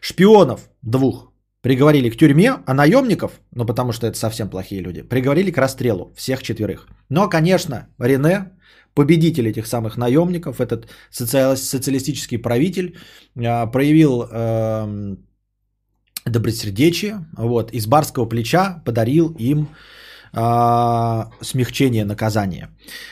[0.00, 1.33] шпионов двух
[1.64, 6.12] приговорили к тюрьме, а наемников, ну потому что это совсем плохие люди, приговорили к расстрелу
[6.14, 6.88] всех четверых.
[7.08, 8.50] Но, конечно, Рене,
[8.94, 12.98] победитель этих самых наемников, этот социали- социалистический правитель,
[13.36, 15.16] а, проявил э,
[16.26, 19.68] добросердечие, вот, из барского плеча подарил им
[20.36, 22.68] а, смягчение наказания.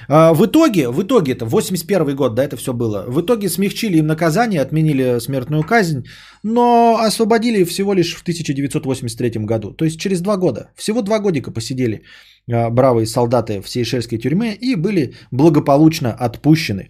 [0.08, 3.04] А, в итоге, в итоге это 81 год, да, это все было.
[3.08, 6.04] В итоге смягчили им наказание, отменили смертную казнь,
[6.42, 9.72] но освободили всего лишь в 1983 году.
[9.72, 10.70] То есть через два года.
[10.76, 12.02] Всего два годика посидели
[12.50, 16.88] а, бравые солдаты в Сейшельской тюрьме и были благополучно отпущены.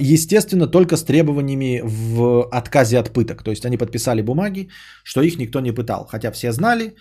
[0.00, 3.42] Естественно, только с требованиями в отказе от пыток.
[3.42, 4.68] То есть они подписали бумаги,
[5.04, 6.06] что их никто не пытал.
[6.06, 6.94] Хотя все знали,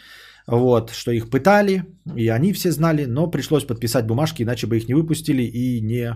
[0.47, 1.83] вот, что их пытали,
[2.15, 6.15] и они все знали, но пришлось подписать бумажки, иначе бы их не выпустили и не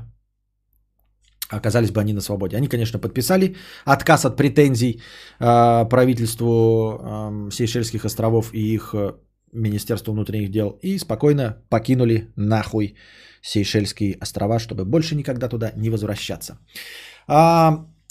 [1.49, 2.57] оказались бы они на свободе.
[2.57, 5.01] Они, конечно, подписали отказ от претензий
[5.39, 9.13] э, правительству э, Сейшельских островов и их э,
[9.51, 12.95] Министерству внутренних дел и спокойно покинули нахуй
[13.41, 16.59] Сейшельские острова, чтобы больше никогда туда не возвращаться.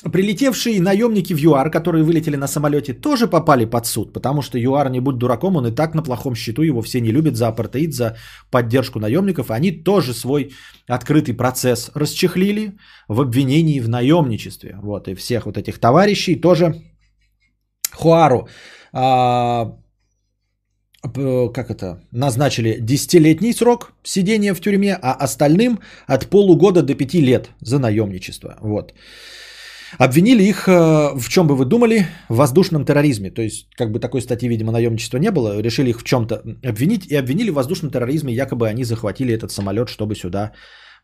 [0.04, 4.90] Прилетевшие наемники в ЮАР, которые вылетели на самолете, тоже попали под суд, потому что ЮАР,
[4.90, 7.94] не будь дураком, он и так на плохом счету, его все не любят за апартеид,
[7.94, 8.16] за
[8.50, 9.50] поддержку наемников.
[9.50, 10.52] Они тоже свой
[10.86, 14.78] открытый процесс расчехлили в обвинении в наемничестве.
[14.82, 16.74] Вот, и всех вот этих товарищей тоже
[17.92, 18.48] Хуару
[18.92, 19.72] а,
[21.02, 27.50] как это, назначили 10-летний срок сидения в тюрьме, а остальным от полугода до 5 лет
[27.60, 28.56] за наемничество.
[28.60, 28.94] Вот.
[29.96, 33.30] Обвинили их, э, в чем бы вы думали, в воздушном терроризме.
[33.30, 35.60] То есть, как бы такой статьи, видимо, наемничества не было.
[35.62, 38.34] Решили их в чем-то обвинить и обвинили в воздушном терроризме.
[38.34, 40.52] Якобы они захватили этот самолет, чтобы сюда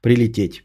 [0.02, 0.65] прилететь.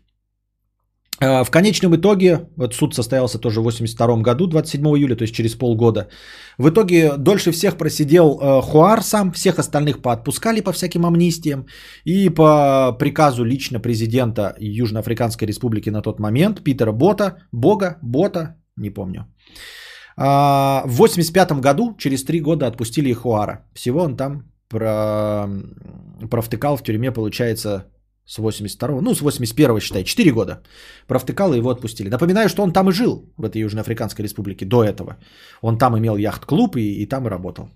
[1.21, 5.35] Э, в конечном итоге, вот суд состоялся тоже в 82 году, 27 июля, то есть
[5.35, 6.07] через полгода.
[6.57, 11.65] В итоге дольше всех просидел э, Хуар сам, всех остальных поотпускали по всяким амнистиям.
[12.05, 18.89] И по приказу лично президента Южноафриканской республики на тот момент, Питера Бота, Бога, Бота, не
[18.89, 19.25] помню.
[20.17, 23.65] А, в 85 году, через три года отпустили Хуара.
[23.73, 25.47] Всего он там про...
[26.29, 27.85] провтыкал в тюрьме, получается,
[28.29, 30.61] с 82-го, ну, с 81-го, считай, 4 года.
[31.07, 32.09] Провтыкал и его отпустили.
[32.09, 35.17] Напоминаю, что он там и жил, в этой Южноафриканской республике, до этого.
[35.61, 37.69] Он там имел яхт-клуб и, и там и работал.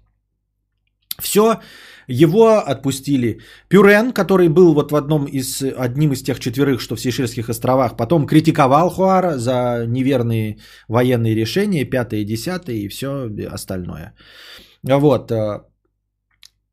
[1.22, 1.60] Все,
[2.08, 3.40] его отпустили.
[3.68, 7.98] Пюрен, который был вот в одном из, одним из тех четверых, что в Сейшельских островах,
[7.98, 10.58] потом критиковал Хуара за неверные
[10.88, 14.14] военные решения, пятое десятое и все остальное.
[14.84, 15.32] Вот.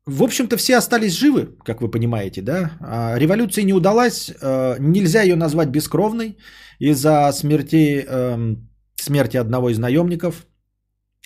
[0.05, 2.71] В общем-то, все остались живы, как вы понимаете, да.
[2.81, 6.37] А революция не удалась, э, нельзя ее назвать бескровной
[6.79, 10.47] из-за смерти, эм, смерти одного из наемников,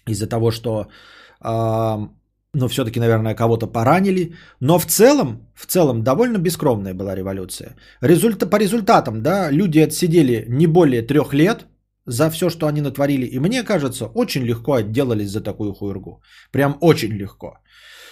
[0.07, 0.87] из-за того, что,
[2.53, 4.35] ну, все-таки, наверное, кого-то поранили.
[4.59, 7.75] Но в целом, в целом, довольно бескровная была революция.
[8.01, 11.65] Результа, по результатам, да, люди отсидели не более трех лет
[12.05, 13.25] за все, что они натворили.
[13.25, 16.21] И мне кажется, очень легко отделались за такую хуйргу.
[16.51, 17.57] Прям очень легко.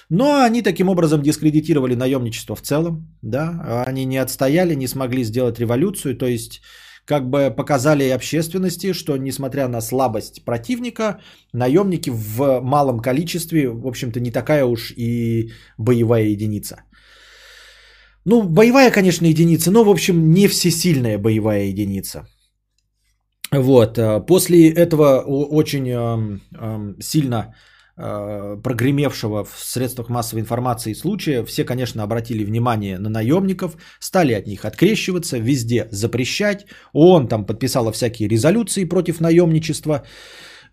[0.10, 5.60] Но они таким образом дискредитировали наемничество в целом, да, они не отстояли, не смогли сделать
[5.60, 6.62] революцию, то есть
[7.06, 11.20] как бы показали общественности, что несмотря на слабость противника,
[11.54, 16.84] наемники в малом количестве, в общем-то, не такая уж и боевая единица.
[18.26, 22.26] Ну, боевая, конечно, единица, но, в общем, не всесильная боевая единица.
[23.52, 31.44] Вот, э, после этого очень эм, эм, сильно э, прогремевшего в средствах массовой информации случая,
[31.46, 36.66] все, конечно, обратили внимание на наемников, стали от них открещиваться, везде запрещать.
[36.94, 40.04] ООН там подписала всякие резолюции против наемничества.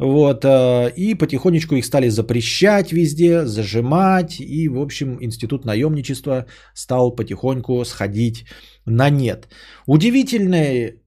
[0.01, 7.15] Вот, э, и потихонечку их стали запрещать везде, зажимать, и, в общем, институт наемничества стал
[7.15, 8.47] потихоньку сходить
[8.87, 9.49] на нет.
[9.87, 11.03] Удивительные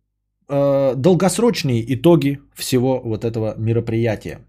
[0.47, 4.45] э, долгосрочные итоги всего вот этого мероприятия.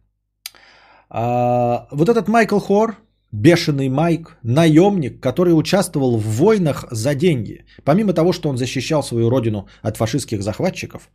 [1.16, 2.96] А, вот этот Майкл Хор,
[3.30, 7.64] бешеный Майк, наемник, который участвовал в войнах за деньги.
[7.84, 11.08] Помимо того, что он защищал свою родину от фашистских захватчиков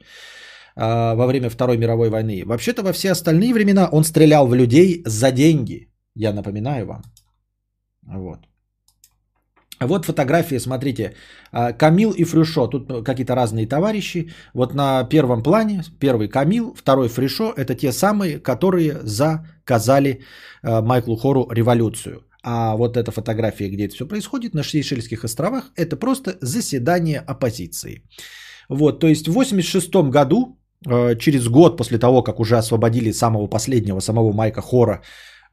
[0.78, 2.44] а, во время Второй мировой войны.
[2.46, 5.90] Вообще-то во все остальные времена он стрелял в людей за деньги.
[6.16, 7.02] Я напоминаю вам.
[8.04, 8.40] Вот.
[9.80, 11.14] Вот фотографии, смотрите,
[11.52, 14.32] а, Камил и Фрюшо, тут ну, какие-то разные товарищи.
[14.54, 20.22] Вот на первом плане, первый Камил, второй Фрюшо, это те самые, которые заказали
[20.64, 22.26] а, Майклу Хору революцию.
[22.44, 28.04] А вот эта фотография, где это все происходит, на Сейшельских островах, это просто заседание оппозиции.
[28.70, 33.48] Вот, то есть в 86 году, а, через год после того, как уже освободили самого
[33.48, 35.02] последнего, самого Майка Хора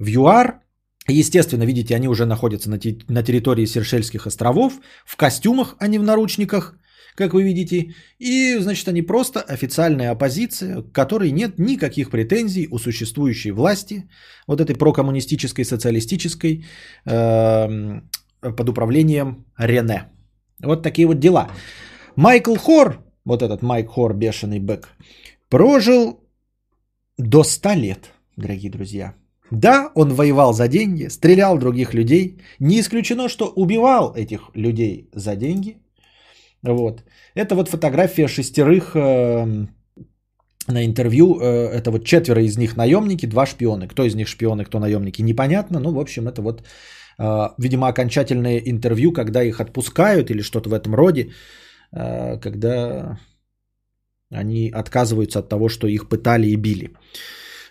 [0.00, 0.65] в ЮАР,
[1.08, 5.98] Естественно, видите, они уже находятся на, те, на территории Сершельских островов, в костюмах, а не
[5.98, 6.74] в наручниках,
[7.14, 7.94] как вы видите.
[8.18, 14.08] И, значит, они просто официальная оппозиция, к которой нет никаких претензий у существующей власти,
[14.46, 16.64] вот этой прокоммунистической, социалистической,
[17.06, 18.00] э,
[18.40, 20.08] под управлением Рене.
[20.62, 21.50] Вот такие вот дела.
[22.16, 24.88] Майкл Хор, вот этот Майк Хор, бешеный бэк,
[25.48, 26.20] прожил
[27.18, 29.14] до 100 лет, дорогие друзья.
[29.51, 32.39] Да, он воевал за деньги, стрелял других людей.
[32.59, 35.77] Не исключено, что убивал этих людей за деньги.
[36.62, 37.05] Вот.
[37.35, 39.66] Это вот фотография шестерых э,
[40.68, 41.39] на интервью.
[41.40, 43.89] Э, это вот четверо из них наемники, два шпионы.
[43.89, 45.81] Кто из них шпионы, кто наемники, непонятно.
[45.81, 46.62] Ну, в общем, это вот,
[47.18, 51.31] э, видимо, окончательное интервью, когда их отпускают или что-то в этом роде.
[51.93, 53.18] Э, когда
[54.31, 56.90] они отказываются от того, что их пытали и били.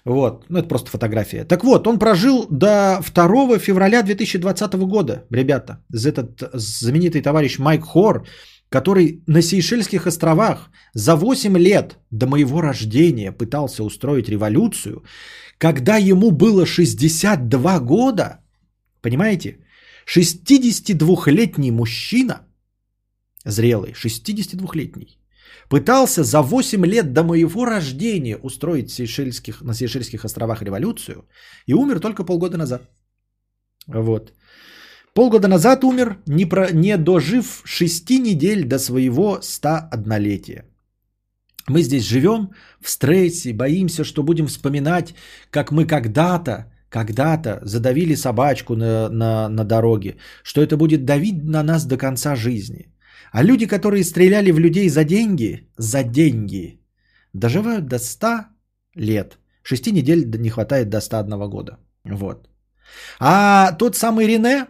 [0.05, 1.45] Вот, ну это просто фотография.
[1.45, 5.83] Так вот, он прожил до 2 февраля 2020 года, ребята.
[5.91, 8.27] Этот знаменитый товарищ Майк Хор,
[8.69, 15.03] который на Сейшельских островах за 8 лет до моего рождения пытался устроить революцию,
[15.57, 18.39] когда ему было 62 года,
[19.01, 19.57] понимаете,
[20.05, 22.41] 62-летний мужчина,
[23.43, 25.17] зрелый, 62-летний,
[25.69, 31.25] пытался за 8 лет до моего рождения устроить Сейшельских, на Сейшельских островах революцию
[31.67, 32.81] и умер только полгода назад.
[33.87, 34.33] Вот.
[35.13, 40.65] Полгода назад умер, не, про, не дожив 6 недель до своего 101-летия.
[41.67, 42.49] Мы здесь живем
[42.81, 45.15] в стрессе, боимся, что будем вспоминать,
[45.51, 51.63] как мы когда-то, когда-то задавили собачку на, на, на дороге, что это будет давить на
[51.63, 52.94] нас до конца жизни.
[53.35, 56.79] А люди, которые стреляли в людей за деньги, за деньги,
[57.33, 58.27] доживают до 100
[58.95, 59.37] лет.
[59.61, 61.77] Шести недель не хватает до 101 года.
[62.05, 62.47] Вот.
[63.19, 64.67] А тот самый Рене,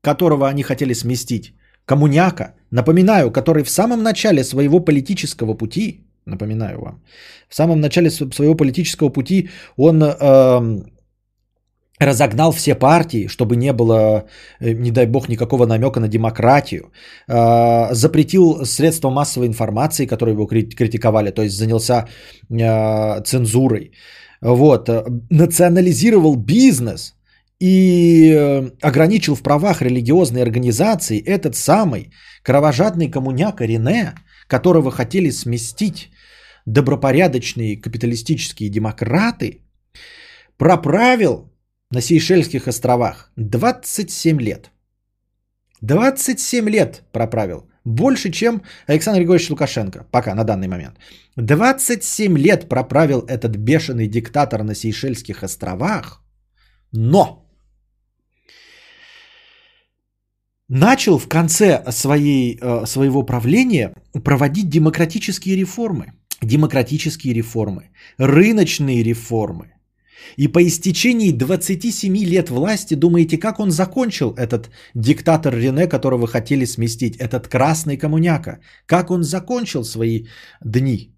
[0.00, 1.54] которого они хотели сместить,
[1.86, 7.02] коммуняка, напоминаю, который в самом начале своего политического пути, напоминаю вам,
[7.48, 10.84] в самом начале своего политического пути он э,
[12.00, 14.24] разогнал все партии, чтобы не было,
[14.60, 16.92] э, не дай бог, никакого намека на демократию,
[17.28, 22.08] а, запретил средства массовой информации, которые его критиковали, то есть занялся
[22.50, 23.92] а, цензурой,
[24.40, 27.14] вот, э, национализировал бизнес
[27.60, 32.10] и э, ограничил в правах религиозной организации этот самый
[32.42, 34.14] кровожадный коммуняка Рене,
[34.48, 36.10] которого хотели сместить
[36.66, 39.60] добропорядочные капиталистические демократы,
[40.58, 41.53] проправил
[41.94, 44.70] на Сейшельских островах 27 лет.
[45.80, 47.68] 27 лет проправил.
[47.84, 50.06] Больше, чем Александр Григорьевич Лукашенко.
[50.10, 50.98] Пока, на данный момент.
[51.36, 56.22] 27 лет проправил этот бешеный диктатор на Сейшельских островах.
[56.92, 57.46] Но
[60.68, 63.92] начал в конце своей, э, своего правления
[64.24, 66.06] проводить демократические реформы.
[66.42, 67.90] Демократические реформы.
[68.18, 69.73] Рыночные реформы.
[70.36, 76.66] И по истечении 27 лет власти, думаете, как он закончил этот диктатор Рене, которого хотели
[76.66, 78.60] сместить, этот красный коммуняка?
[78.86, 80.26] Как он закончил свои
[80.64, 81.14] дни?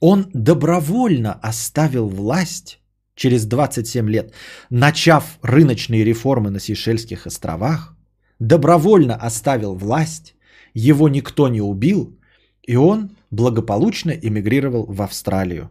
[0.00, 2.80] Он добровольно оставил власть
[3.14, 4.32] через 27 лет,
[4.70, 7.94] начав рыночные реформы на Сейшельских островах,
[8.38, 10.34] добровольно оставил власть,
[10.72, 12.18] его никто не убил,
[12.62, 15.68] и он благополучно эмигрировал в Австралию,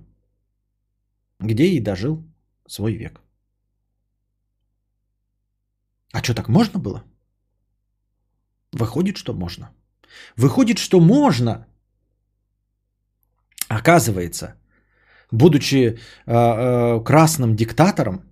[1.40, 2.29] где и дожил
[2.72, 3.22] свой век.
[6.12, 7.04] А что, так можно было?
[8.72, 9.70] Выходит, что можно.
[10.36, 11.68] Выходит, что можно.
[13.68, 14.56] Оказывается,
[15.32, 15.98] будучи э,
[16.28, 18.24] э, красным диктатором,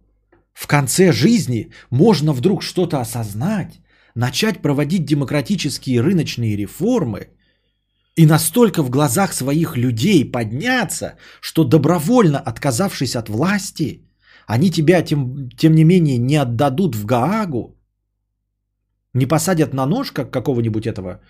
[0.53, 3.79] в конце жизни можно вдруг что-то осознать,
[4.15, 7.29] начать проводить демократические рыночные реформы
[8.15, 14.06] и настолько в глазах своих людей подняться, что добровольно отказавшись от власти,
[14.47, 17.75] они тебя, тем, тем не менее, не отдадут в Гаагу,
[19.13, 21.21] не посадят на нож, как какого-нибудь этого,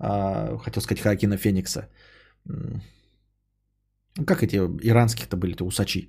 [0.00, 1.88] э, хотел сказать, Хакина Феникса.
[4.26, 6.08] Как эти иранских-то были-то усачи.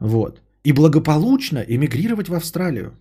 [0.00, 0.40] Вот.
[0.64, 2.92] И благополучно эмигрировать в Австралию.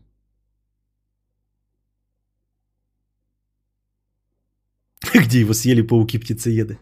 [5.13, 6.79] Где его съели пауки-птицееды.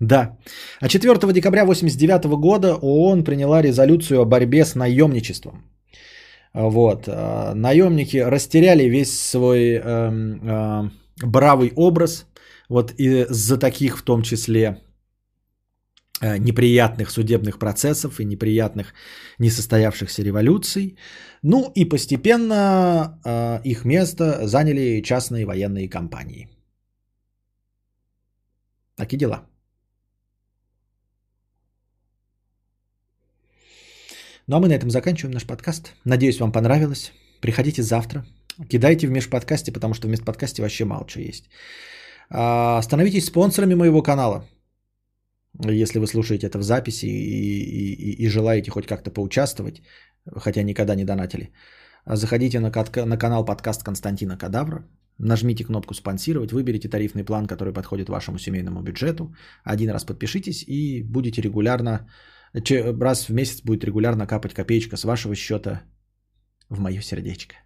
[0.00, 0.36] Да.
[0.80, 5.64] А 4 декабря 1989 года ООН приняла резолюцию о борьбе с наемничеством.
[6.54, 7.08] Вот.
[7.08, 10.90] А, наемники растеряли весь свой э, э,
[11.26, 12.26] бравый образ.
[12.68, 14.78] Вот и за таких в том числе
[16.20, 18.94] э, неприятных судебных процессов и неприятных
[19.38, 20.96] несостоявшихся революций.
[21.42, 26.48] Ну и постепенно э, их место заняли частные военные компании.
[28.96, 29.48] Такие дела.
[34.48, 35.92] Ну а мы на этом заканчиваем наш подкаст.
[36.04, 37.12] Надеюсь, вам понравилось.
[37.40, 38.24] Приходите завтра.
[38.68, 41.50] Кидайте в межподкасте, потому что в межподкасте вообще мало чего есть.
[42.30, 44.44] А, становитесь спонсорами моего канала.
[45.70, 49.82] Если вы слушаете это в записи и, и, и желаете хоть как-то поучаствовать,
[50.36, 51.52] хотя никогда не донатили,
[52.06, 52.70] заходите на,
[53.06, 54.82] на канал подкаст Константина Кадавра,
[55.18, 61.02] нажмите кнопку «Спонсировать», выберите тарифный план, который подходит вашему семейному бюджету, один раз подпишитесь и
[61.02, 62.08] будете регулярно
[62.52, 65.82] раз в месяц будет регулярно капать копеечка с вашего счета
[66.68, 67.56] в мое сердечко.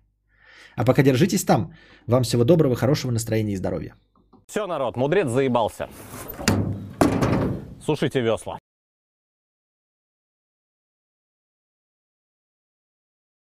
[0.76, 1.74] А пока держитесь там.
[2.06, 3.94] Вам всего доброго, хорошего настроения и здоровья.
[4.46, 5.88] Все, народ, мудрец заебался.
[7.84, 8.58] Сушите весла.